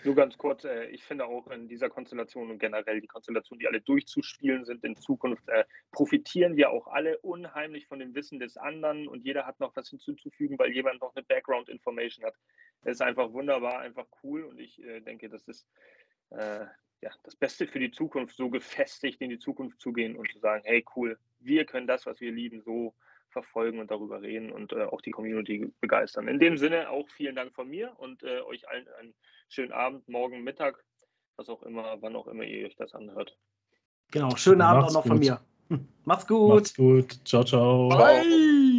Nur 0.06 0.14
ganz 0.14 0.38
kurz, 0.38 0.64
äh, 0.66 0.86
ich 0.86 1.04
finde 1.04 1.26
auch 1.26 1.48
in 1.48 1.68
dieser 1.68 1.90
Konstellation 1.90 2.52
und 2.52 2.60
generell 2.60 3.02
die 3.02 3.08
Konstellation, 3.08 3.58
die 3.58 3.68
alle 3.68 3.82
durchzuspielen 3.82 4.64
sind 4.64 4.84
in 4.84 4.96
Zukunft, 4.96 5.50
äh, 5.50 5.66
profitieren 5.92 6.56
wir 6.56 6.70
auch 6.70 6.88
alle 6.88 7.18
unheimlich 7.20 7.88
von 7.88 7.98
dem 7.98 8.14
Wissen 8.14 8.40
des 8.40 8.56
anderen 8.56 9.08
und 9.08 9.26
jeder 9.26 9.48
hat 9.48 9.60
noch 9.60 9.76
was 9.76 9.90
hinzuzufügen, 9.90 10.60
weil 10.60 10.72
jemand 10.72 11.02
noch 11.02 11.16
eine 11.16 11.26
Background-Information 11.26 12.24
hat. 12.24 12.36
Das 12.84 12.98
ist 12.98 13.02
einfach 13.02 13.34
wunderbar, 13.34 13.80
einfach 13.80 14.06
cool 14.24 14.44
und 14.44 14.60
ich 14.60 14.80
äh, 14.84 15.02
denke, 15.02 15.28
das 15.28 15.48
ist 15.48 15.68
äh, 16.30 16.66
ja, 17.02 17.10
das 17.24 17.36
Beste 17.36 17.66
für 17.66 17.80
die 17.80 17.92
Zukunft, 17.92 18.36
so 18.36 18.52
gefestigt 18.52 19.20
in 19.22 19.32
die 19.32 19.40
Zukunft 19.40 19.82
zu 19.82 19.92
gehen 19.92 20.16
und 20.16 20.32
zu 20.32 20.38
sagen, 20.38 20.62
hey 20.66 20.86
cool, 20.96 21.18
wir 21.40 21.66
können 21.66 21.88
das, 21.88 22.06
was 22.06 22.22
wir 22.22 22.32
lieben, 22.32 22.62
so 22.62 22.94
verfolgen 23.30 23.80
und 23.80 23.90
darüber 23.90 24.22
reden 24.22 24.52
und 24.52 24.72
äh, 24.72 24.84
auch 24.84 25.02
die 25.02 25.12
Community 25.12 25.74
begeistern. 25.82 26.28
In 26.28 26.40
dem 26.40 26.58
Sinne 26.58 26.90
auch 26.92 27.10
vielen 27.10 27.36
Dank 27.36 27.54
von 27.54 27.68
mir 27.68 27.94
und 27.98 28.24
äh, 28.24 28.42
euch 28.42 28.70
allen 28.70 28.88
einen 29.00 29.16
schönen 29.50 29.72
Abend, 29.72 30.08
morgen, 30.08 30.44
Mittag, 30.44 30.84
was 31.38 31.50
auch 31.50 31.64
immer, 31.64 32.02
wann 32.02 32.16
auch 32.16 32.28
immer 32.28 32.44
ihr 32.44 32.66
euch 32.66 32.76
das 32.76 32.94
anhört. 32.94 33.38
Genau, 34.12 34.36
schönen 34.36 34.62
Abend 34.62 34.86
auch 34.86 34.94
noch 34.94 35.06
von 35.06 35.20
mir. 35.20 35.42
Macht's 36.06 36.28
gut. 36.28 36.54
Macht's 36.54 36.76
gut. 36.76 37.20
Ciao, 37.26 37.44
ciao. 37.44 37.90
Bye. 37.90 38.72